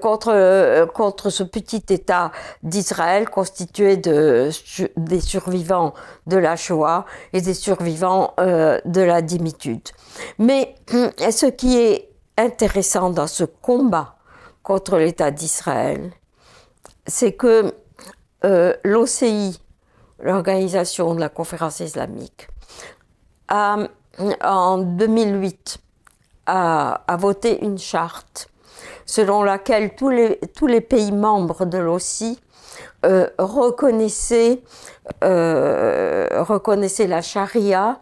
contre, 0.00 0.86
contre 0.94 1.28
ce 1.28 1.42
petit 1.42 1.84
État 1.90 2.32
d'Israël 2.62 3.28
constitué 3.28 3.98
de, 3.98 4.48
des 4.96 5.20
survivants 5.20 5.92
de 6.26 6.38
la 6.38 6.56
Shoah 6.56 7.04
et 7.34 7.42
des 7.42 7.52
survivants 7.52 8.32
de 8.38 9.00
la 9.00 9.20
dimitude. 9.20 9.88
Mais 10.38 10.74
ce 10.88 11.46
qui 11.46 11.78
est 11.78 12.13
intéressant 12.36 13.10
dans 13.10 13.26
ce 13.26 13.44
combat 13.44 14.16
contre 14.62 14.96
l'État 14.96 15.30
d'Israël, 15.30 16.12
c'est 17.06 17.32
que 17.32 17.74
euh, 18.44 18.74
l'OCI, 18.84 19.60
l'organisation 20.20 21.14
de 21.14 21.20
la 21.20 21.28
conférence 21.28 21.80
islamique, 21.80 22.48
a, 23.48 23.76
en 24.42 24.78
2008 24.78 25.78
a, 26.46 27.16
voté 27.18 27.62
une 27.64 27.78
charte 27.78 28.48
selon 29.06 29.42
laquelle 29.42 29.94
tous 29.94 30.08
les, 30.08 30.40
tous 30.56 30.66
les 30.66 30.80
pays 30.80 31.12
membres 31.12 31.66
de 31.66 31.78
l'OCI 31.78 32.40
euh, 33.04 33.28
reconnaissaient, 33.38 34.62
euh, 35.22 36.28
reconnaissaient 36.42 37.06
la 37.06 37.20
charia 37.20 38.00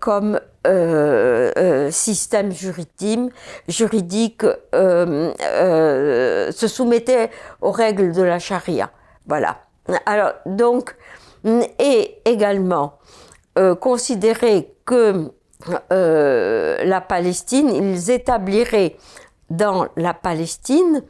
comme 0.00 0.40
euh, 0.66 1.52
euh, 1.56 1.90
système 1.90 2.52
juridique, 2.52 3.32
juridique 3.68 4.44
se 4.72 6.66
soumettait 6.68 7.30
aux 7.60 7.70
règles 7.70 8.12
de 8.12 8.22
la 8.22 8.38
charia. 8.38 8.90
Voilà. 9.26 9.58
Alors, 10.04 10.32
donc, 10.46 10.96
et 11.78 12.18
également 12.24 12.98
considérer 13.80 14.74
que 14.84 15.30
la 15.90 17.00
Palestine, 17.00 17.70
ils 17.70 18.10
établiraient 18.10 18.96
dans 19.48 19.86
la 19.96 20.12
Palestine 20.14 21.02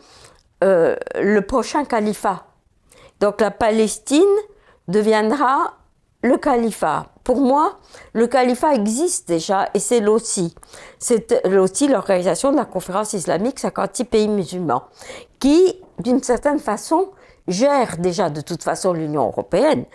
le 0.61 1.41
prochain 1.41 1.85
califat. 1.85 2.47
Donc 3.21 3.41
la 3.41 3.51
Palestine 3.51 4.23
deviendra 4.89 5.75
le 6.23 6.37
califat. 6.37 7.07
Pour 7.27 7.41
moi, 7.41 7.81
le 8.12 8.29
califat 8.29 8.77
existe 8.77 9.27
déjà 9.27 9.68
et 9.74 9.81
c'est 9.81 9.99
l'OCI. 9.99 10.55
C'est 11.01 11.45
l'OCI, 11.45 11.89
l'organisation 11.89 12.53
de 12.53 12.57
la 12.57 12.64
conférence 12.64 13.14
islamique 13.14 13.59
56 13.59 14.05
pays 14.05 14.29
musulmans, 14.29 14.85
qui, 15.41 15.74
d'une 15.99 16.22
certaine 16.22 16.61
façon, 16.61 17.09
gère 17.49 17.97
déjà 17.99 18.31
de 18.31 18.41
toute 18.43 18.62
façon 18.62 18.93
l'Union 18.93 19.27
européenne. 19.27 19.87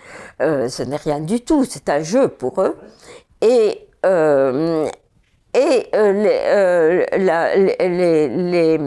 Euh, 0.42 0.68
ce 0.68 0.84
n'est 0.84 0.98
rien 0.98 1.22
du 1.22 1.40
tout, 1.40 1.64
c'est 1.64 1.88
un 1.88 2.04
jeu 2.04 2.28
pour 2.28 2.62
eux. 2.62 2.76
Et, 3.40 3.88
euh, 4.06 4.90
et 5.54 5.88
euh, 5.96 7.06
les, 8.42 8.78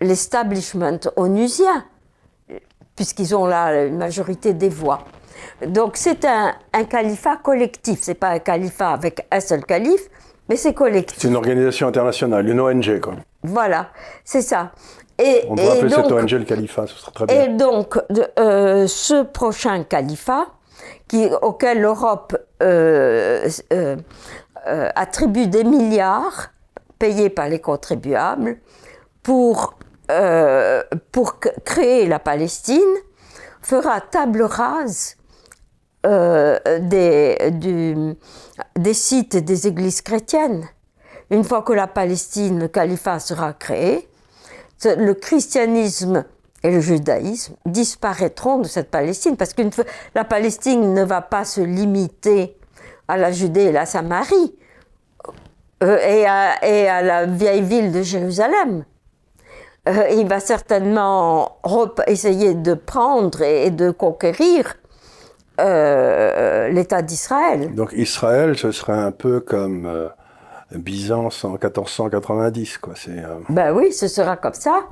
l'establishment 0.00 1.00
onusien 1.16 1.84
puisqu'ils 2.94 3.34
ont 3.34 3.46
là 3.46 3.86
une 3.86 3.96
majorité 3.96 4.54
des 4.54 4.68
voix. 4.68 5.04
Donc 5.66 5.96
c'est 5.96 6.24
un, 6.24 6.54
un, 6.72 6.84
califat 6.84 7.36
collectif, 7.36 8.00
c'est 8.02 8.14
pas 8.14 8.28
un 8.28 8.38
califat 8.38 8.90
avec 8.90 9.26
un 9.30 9.40
seul 9.40 9.64
calife, 9.64 10.08
mais 10.48 10.56
c'est 10.56 10.74
collectif. 10.74 11.18
C'est 11.20 11.28
une 11.28 11.36
organisation 11.36 11.88
internationale, 11.88 12.48
une 12.48 12.60
ONG 12.60 13.00
quoi. 13.00 13.14
Voilà, 13.42 13.90
c'est 14.24 14.42
ça. 14.42 14.72
Et, 15.18 15.44
On 15.48 15.54
peut 15.54 15.62
appeler 15.62 15.90
donc, 15.90 16.04
cette 16.04 16.12
ONG 16.12 16.30
le 16.30 16.44
califat, 16.44 16.86
ce 16.86 16.96
serait 16.96 17.12
très 17.12 17.26
bien. 17.26 17.42
Et 17.42 17.48
donc 17.48 17.98
de, 18.10 18.26
euh, 18.38 18.86
ce 18.86 19.22
prochain 19.22 19.84
califat, 19.84 20.46
qui, 21.08 21.28
auquel 21.42 21.80
l'Europe 21.80 22.36
euh, 22.62 23.48
euh, 23.72 23.96
attribue 24.66 25.46
des 25.46 25.64
milliards 25.64 26.48
payés 26.98 27.30
par 27.30 27.48
les 27.48 27.60
contribuables 27.60 28.58
pour 29.22 29.74
pour 31.12 31.40
créer 31.64 32.06
la 32.06 32.18
Palestine 32.18 32.80
fera 33.62 34.02
table 34.02 34.42
rase 34.42 35.16
euh, 36.04 36.58
des, 36.80 37.38
des 38.76 38.94
sites 38.94 39.36
des 39.36 39.66
églises 39.66 40.02
chrétiennes. 40.02 40.68
Une 41.30 41.44
fois 41.44 41.62
que 41.62 41.72
la 41.72 41.86
Palestine, 41.86 42.60
le 42.60 42.68
califat 42.68 43.18
sera 43.18 43.52
créé, 43.54 44.08
le 44.84 45.14
christianisme 45.14 46.24
et 46.62 46.70
le 46.70 46.80
judaïsme 46.80 47.54
disparaîtront 47.66 48.58
de 48.58 48.66
cette 48.66 48.90
Palestine 48.90 49.36
parce 49.36 49.54
que 49.54 49.62
la 50.14 50.24
Palestine 50.24 50.92
ne 50.92 51.04
va 51.04 51.22
pas 51.22 51.44
se 51.44 51.60
limiter 51.60 52.56
à 53.08 53.16
la 53.16 53.32
Judée 53.32 53.64
et 53.64 53.72
la 53.72 53.86
Samarie, 53.86 54.54
euh, 55.82 55.98
et, 55.98 56.26
à, 56.26 56.64
et, 56.64 56.88
à, 56.88 57.02
la 57.02 57.26
vieille 57.26 57.62
ville 57.62 57.92
de 57.92 58.02
Jérusalem. 58.02 58.84
Euh, 59.88 60.08
il 60.12 60.26
va 60.26 60.40
certainement 60.40 61.58
essayer 62.06 62.54
de 62.54 62.72
prendre 62.72 63.42
et, 63.42 63.70
de 63.70 63.90
conquérir 63.90 64.76
euh, 65.60 66.68
l'État 66.68 67.02
d'Israël. 67.02 67.74
Donc 67.74 67.92
Israël, 67.92 68.56
ce 68.56 68.72
serait 68.72 68.92
un 68.92 69.12
peu 69.12 69.40
comme 69.40 69.86
euh, 69.86 70.08
Byzance 70.72 71.44
en 71.44 71.50
1490, 71.52 72.78
quoi. 72.78 72.94
C'est. 72.96 73.22
Ben 73.48 73.72
oui, 73.72 73.92
ce 73.92 74.08
sera 74.08 74.36
comme 74.36 74.54
ça. 74.54 74.88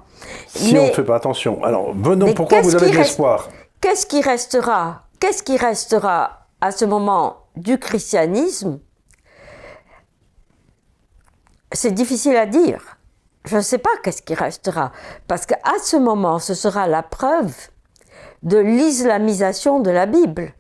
Si 0.47 0.77
on 0.77 0.87
ne 0.87 0.93
fait 0.93 1.05
pas 1.05 1.17
attention. 1.17 1.63
Alors, 1.65 1.95
venons. 1.95 2.33
Pourquoi 2.35 2.61
vous 2.61 2.75
avez 2.77 2.91
de 2.91 2.97
l'espoir? 2.97 3.49
Qu'est-ce 3.81 4.07
qui 4.07 4.21
restera 4.21 5.03
Qu'est-ce 5.19 5.43
qui 5.43 5.57
restera 5.57 6.47
à 6.61 6.71
ce 6.71 6.85
moment 6.85 7.47
du 7.57 7.79
christianisme? 7.79 8.81
C'est 11.73 11.93
difficile 11.93 12.37
à 12.37 12.47
dire 12.47 12.99
je 13.45 13.57
ne 13.57 13.63
sais 13.63 13.79
pas 13.79 13.91
qu'est-ce 14.03 14.23
qui 14.23 14.35
restera. 14.35 14.93
Parce 15.27 15.47
qu'à 15.47 15.59
ce 15.83 15.97
moment, 15.97 16.39
ce 16.39 16.55
sera 16.55 16.87
la 16.87 17.03
preuve 17.03 17.55
de 18.43 18.59
l'islamisation 18.59 19.81
de 19.81 19.91
la 19.91 20.07
Bible. 20.07 20.53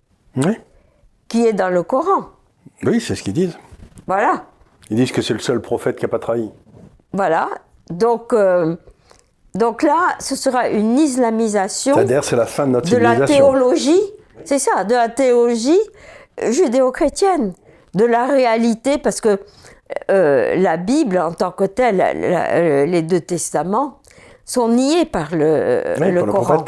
Qui 1.29 1.47
est 1.47 1.53
dans 1.53 1.69
le 1.69 1.83
Coran. 1.83 2.29
Oui, 2.85 3.01
c'est 3.01 3.15
ce 3.15 3.23
qu'ils 3.23 3.33
disent. 3.33 3.57
Voilà. 4.07 4.45
Ils 4.91 4.97
disent 4.97 5.13
que 5.13 5.23
c'est 5.23 5.35
le 5.35 5.41
seul 5.41 5.61
prophète 5.61 5.97
qui 5.97 6.05
n'a 6.05 6.09
pas 6.09 6.19
trahi. 6.19 6.51
Voilà. 7.13 7.49
Donc, 7.91 8.33
euh, 8.33 8.77
donc 9.55 9.83
là, 9.83 10.17
ce 10.19 10.37
sera 10.37 10.69
une 10.69 10.99
islamisation. 10.99 11.95
C'est-à-dire, 11.95 12.25
c'est 12.25 12.37
la 12.37 12.47
fin 12.47 12.67
de 12.67 12.73
notre 12.73 12.91
De 12.91 12.97
la 12.97 13.21
théologie, 13.27 14.01
c'est 14.45 14.59
ça, 14.59 14.85
de 14.85 14.95
la 14.95 15.09
théologie 15.09 15.81
judéo-chrétienne, 16.43 17.53
de 17.95 18.05
la 18.05 18.27
réalité, 18.27 18.99
parce 18.99 19.21
que 19.21 19.41
euh, 20.11 20.57
la 20.57 20.77
Bible 20.79 21.19
en 21.19 21.33
tant 21.33 21.51
que 21.51 21.65
telle, 21.65 22.01
euh, 22.01 22.87
les 22.87 23.03
deux 23.03 23.21
testaments, 23.21 23.99
sont 24.45 24.69
niés 24.69 25.05
par 25.05 25.29
le, 25.33 26.25
Coran. 26.25 26.65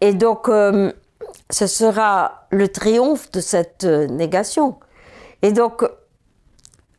Et 0.00 0.12
donc, 0.12 0.48
euh, 0.48 0.92
ce 1.50 1.66
sera 1.66 2.46
le 2.50 2.68
triomphe 2.68 3.30
de 3.30 3.40
cette 3.40 3.84
négation. 3.84 4.78
Et 5.42 5.52
donc, 5.52 5.84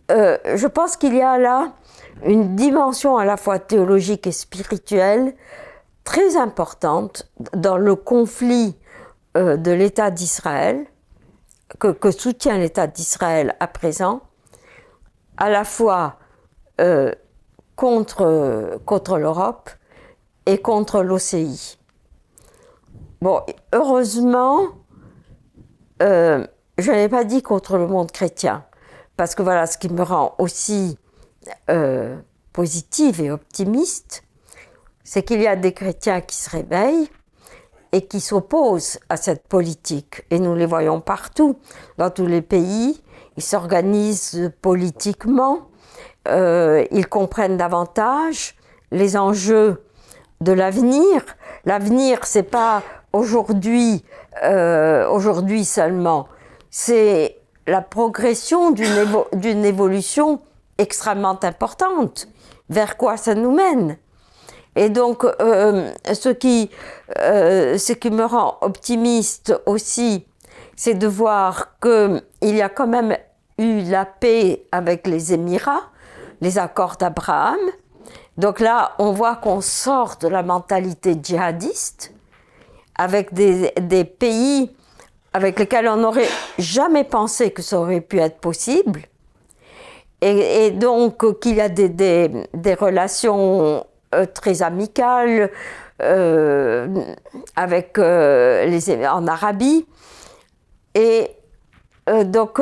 je 0.09 0.67
pense 0.67 0.95
qu'il 0.95 1.15
y 1.15 1.21
a 1.21 1.37
là 1.37 1.73
une 2.23 2.55
dimension 2.55 3.17
à 3.17 3.25
la 3.25 3.35
fois 3.35 3.59
théologique 3.59 4.25
et 4.25 4.31
spirituelle 4.31 5.35
très 6.05 6.37
importante 6.37 7.29
dans 7.53 7.77
le 7.77 7.95
conflit 7.95 8.77
de 9.35 9.71
l'État 9.71 10.09
d'Israël, 10.09 10.87
que, 11.79 12.11
soutient 12.11 12.57
l'État 12.57 12.87
d'Israël 12.87 13.55
à 13.59 13.67
présent, 13.67 14.21
à 15.37 15.49
la 15.49 15.63
fois 15.63 16.17
euh, 16.81 17.13
contre, 17.75 18.79
contre 18.85 19.17
l'Europe 19.17 19.69
et 20.45 20.57
contre 20.59 21.03
l'OCI. 21.03 21.77
Bon, 23.19 23.41
heureusement, 23.73 24.67
euh, 26.03 26.45
je 26.77 26.91
n'ai 26.91 27.09
pas 27.09 27.23
dit 27.23 27.41
contre 27.41 27.77
le 27.77 27.87
monde 27.87 28.11
chrétien, 28.11 28.63
parce 29.15 29.33
que 29.33 29.41
voilà, 29.41 29.65
ce 29.65 29.79
qui 29.79 29.89
me 29.89 30.03
rend 30.03 30.35
aussi 30.37 30.99
euh, 31.71 32.15
positive 32.53 33.19
et 33.21 33.31
optimiste, 33.31 34.23
c'est 35.03 35.23
qu'il 35.23 35.41
y 35.41 35.47
a 35.47 35.55
des 35.55 35.73
chrétiens 35.73 36.21
qui 36.21 36.35
se 36.35 36.49
réveillent 36.51 37.09
et 37.91 38.05
qui 38.05 38.19
s'opposent 38.19 38.99
à 39.09 39.17
cette 39.17 39.47
politique. 39.47 40.23
Et 40.29 40.37
nous 40.37 40.53
les 40.53 40.67
voyons 40.67 41.01
partout, 41.01 41.57
dans 41.97 42.11
tous 42.11 42.27
les 42.27 42.43
pays, 42.43 43.01
ils 43.35 43.43
s'organisent 43.43 44.51
politiquement, 44.61 45.69
euh, 46.27 46.85
ils 46.91 47.07
comprennent 47.07 47.57
davantage 47.57 48.55
les 48.91 49.17
enjeux 49.17 49.83
de 50.41 50.51
l'avenir. 50.51 51.25
L'avenir, 51.65 52.19
c'est 52.25 52.43
pas 52.43 52.83
aujourd'hui, 53.17 54.03
euh, 54.43 55.09
aujourd'hui 55.09 55.65
seulement, 55.65 56.27
c'est 56.69 57.37
la 57.65 57.81
progression 57.81 58.71
d'une 58.71 59.65
évolution 59.65 60.39
extrêmement 60.77 61.37
importante. 61.43 62.27
Vers 62.69 62.97
quoi 62.97 63.17
ça 63.17 63.35
nous 63.35 63.51
mène? 63.51 63.97
Et 64.75 64.89
donc, 64.89 65.25
euh, 65.25 65.91
ce, 66.13 66.29
qui, 66.29 66.69
ce 67.15 67.93
qui 67.93 68.11
me 68.11 68.25
rend 68.25 68.57
optimiste 68.61 69.59
aussi, 69.65 70.25
c'est 70.75 70.93
de 70.93 71.07
voir 71.07 71.79
qu'il 71.81 72.21
y 72.55 72.61
a 72.61 72.69
quand 72.69 72.87
même 72.87 73.17
eu 73.57 73.81
la 73.81 74.05
paix 74.05 74.67
avec 74.71 75.07
les 75.07 75.33
Émirats, 75.33 75.89
les 76.41 76.59
accords 76.59 76.95
d'Abraham. 76.97 77.57
Donc 78.37 78.59
là, 78.59 78.91
on 78.99 79.11
voit 79.11 79.35
qu'on 79.35 79.61
sort 79.61 80.17
de 80.21 80.27
la 80.27 80.43
mentalité 80.43 81.17
djihadiste 81.21 82.13
avec 82.97 83.33
des, 83.33 84.03
pays 84.05 84.71
avec 85.33 85.59
lesquels 85.59 85.87
on 85.87 85.97
n'aurait 85.97 86.29
jamais 86.57 87.03
pensé 87.03 87.51
que 87.51 87.61
ça 87.61 87.79
aurait 87.79 88.01
pu 88.01 88.19
être 88.19 88.39
possible. 88.39 89.01
Et, 90.21 90.71
donc 90.71 91.39
qu'il 91.39 91.55
y 91.55 91.61
a 91.61 91.69
des, 91.69 92.73
relations 92.79 93.85
euh, 94.15 94.25
très 94.33 94.63
amicales 94.63 95.51
euh, 96.01 96.87
avec 97.55 97.99
euh, 97.99 98.65
les, 98.65 99.07
en 99.07 99.27
Arabie. 99.27 99.85
Et 100.95 101.29
donc 102.25 102.59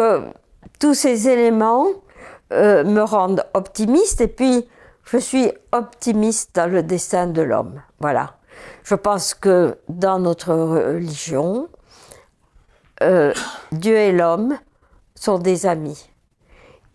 tous 0.79 0.93
ces 0.93 1.29
éléments 1.29 1.87
euh, 2.53 2.83
me 2.83 3.01
rendent 3.01 3.43
optimiste 3.53 4.21
et 4.21 4.27
puis 4.27 4.67
je 5.03 5.17
suis 5.17 5.51
optimiste 5.71 6.55
dans 6.55 6.71
le 6.71 6.83
destin 6.83 7.27
de 7.27 7.41
l'homme. 7.41 7.81
Voilà. 7.99 8.37
Je 8.85 8.95
pense 8.95 9.33
que 9.33 9.77
dans 9.89 10.19
notre 10.19 10.53
religion, 10.53 11.67
euh, 13.03 13.33
Dieu 13.73 13.97
et 13.97 14.13
l'homme 14.13 14.57
sont 15.15 15.37
des 15.37 15.65
amis 15.65 16.09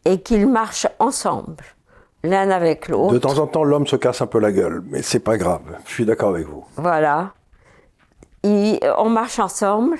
et 0.06 0.22
qu'ils 0.22 0.46
marchent 0.46 0.88
ensemble, 0.98 1.64
l'un 2.22 2.50
avec 2.50 2.88
l'autre. 2.88 3.12
De 3.12 3.18
temps 3.18 3.38
en 3.38 3.46
temps, 3.46 3.64
l'homme 3.64 3.86
se 3.86 3.96
casse 3.96 4.22
un 4.22 4.26
peu 4.26 4.38
la 4.38 4.52
gueule, 4.52 4.82
mais 4.86 5.02
c'est 5.02 5.20
pas 5.20 5.36
grave. 5.36 5.62
Je 5.84 5.92
suis 5.92 6.06
d'accord 6.06 6.30
avec 6.30 6.46
vous. 6.46 6.64
Voilà. 6.76 7.32
on 8.44 9.10
marche 9.10 9.38
ensemble 9.38 9.98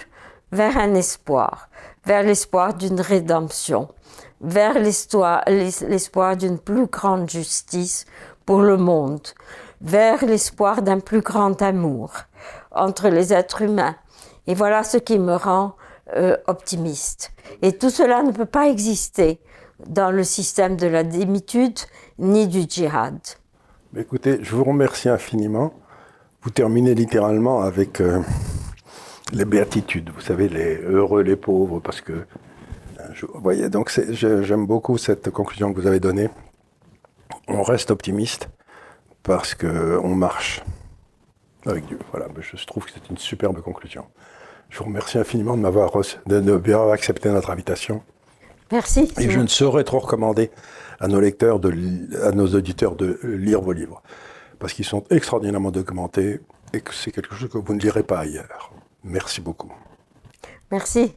vers 0.53 0.79
un 0.79 0.95
espoir 0.95 1.69
vers 2.05 2.23
l'espoir 2.23 2.75
d'une 2.75 3.01
rédemption, 3.01 3.89
vers 4.41 4.79
l'espoir 4.79 6.37
d'une 6.37 6.59
plus 6.59 6.87
grande 6.87 7.29
justice 7.29 8.07
pour 8.47 8.63
le 8.63 8.77
monde, 8.77 9.27
vers 9.81 10.25
l'espoir 10.25 10.83
d'un 10.83 11.01
plus 11.01 11.21
grand 11.21 11.61
amour 11.63 12.13
entre 12.73 13.09
les 13.09 13.33
êtres 13.33 13.63
humains. 13.63 13.97
Et 14.47 14.55
voilà 14.55 14.85
ce 14.85 14.99
qui 14.99 15.19
me 15.19 15.35
rend 15.35 15.75
euh, 16.17 16.37
optimiste. 16.47 17.33
Et 17.63 17.73
tout 17.73 17.91
cela 17.91 18.23
ne 18.23 18.33
peut 18.33 18.47
pas 18.47 18.69
exister 18.69 19.41
dans 19.87 20.11
le 20.11 20.25
système 20.25 20.77
de 20.77 20.87
la 20.87 21.05
démitude 21.05 21.79
ni 22.19 22.47
du 22.49 22.63
djihad. 22.69 23.19
Écoutez, 23.97 24.39
je 24.43 24.55
vous 24.55 24.65
remercie 24.65 25.09
infiniment. 25.09 25.73
Vous 26.43 26.51
terminez 26.51 26.95
littéralement 26.95 27.63
avec 27.63 28.01
euh, 28.01 28.21
les 29.33 29.45
béatitudes, 29.45 30.11
vous 30.15 30.21
savez, 30.21 30.49
les 30.49 30.77
heureux, 30.77 31.23
les 31.23 31.37
pauvres, 31.37 31.81
parce 31.81 32.01
que. 32.01 32.13
Euh, 32.13 32.25
je, 33.15 33.27
vous 33.27 33.41
voyez, 33.41 33.69
donc 33.69 33.91
j'aime 34.11 34.67
beaucoup 34.67 34.99
cette 34.99 35.31
conclusion 35.31 35.73
que 35.73 35.81
vous 35.81 35.87
avez 35.87 36.01
donnée. 36.01 36.29
On 37.49 37.63
reste 37.63 37.91
optimiste 37.91 38.49
parce 39.23 39.55
qu'on 39.55 40.15
marche 40.15 40.63
avec 41.67 41.87
Dieu. 41.87 41.99
Voilà, 42.11 42.27
je 42.41 42.67
trouve 42.67 42.85
que 42.85 42.91
c'est 42.93 43.11
une 43.11 43.19
superbe 43.19 43.61
conclusion. 43.61 44.07
Je 44.71 44.79
vous 44.79 44.85
remercie 44.85 45.19
infiniment 45.19 45.57
de 45.57 45.63
m'avoir 45.63 45.91
de, 46.27 46.57
bien 46.57 46.91
accepté 46.91 47.29
notre 47.29 47.51
invitation. 47.51 48.03
Merci. 48.73 49.13
Et 49.19 49.31
je 49.31 49.41
ne 49.41 49.49
saurais 49.49 49.83
trop 49.83 49.99
recommander 49.99 50.51
à 51.01 51.09
nos 51.09 51.21
lecteurs, 51.21 51.59
de, 51.59 51.73
à 52.25 52.31
nos 52.31 52.47
auditeurs 52.55 52.95
de 52.95 53.19
lire 53.25 53.61
vos 53.61 53.73
livres, 53.73 54.01
parce 54.61 54.73
qu'ils 54.73 54.85
sont 54.85 55.05
extraordinairement 55.11 55.73
documentés 55.73 56.41
et 56.73 56.81
que 56.81 56.95
c'est 56.95 57.11
quelque 57.11 57.35
chose 57.35 57.49
que 57.51 57.59
vous 57.59 57.75
ne 57.75 57.81
lirez 57.81 58.05
pas 58.05 58.21
ailleurs. 58.21 58.73
Merci 59.03 59.41
beaucoup. 59.41 59.73
Merci. 60.71 61.17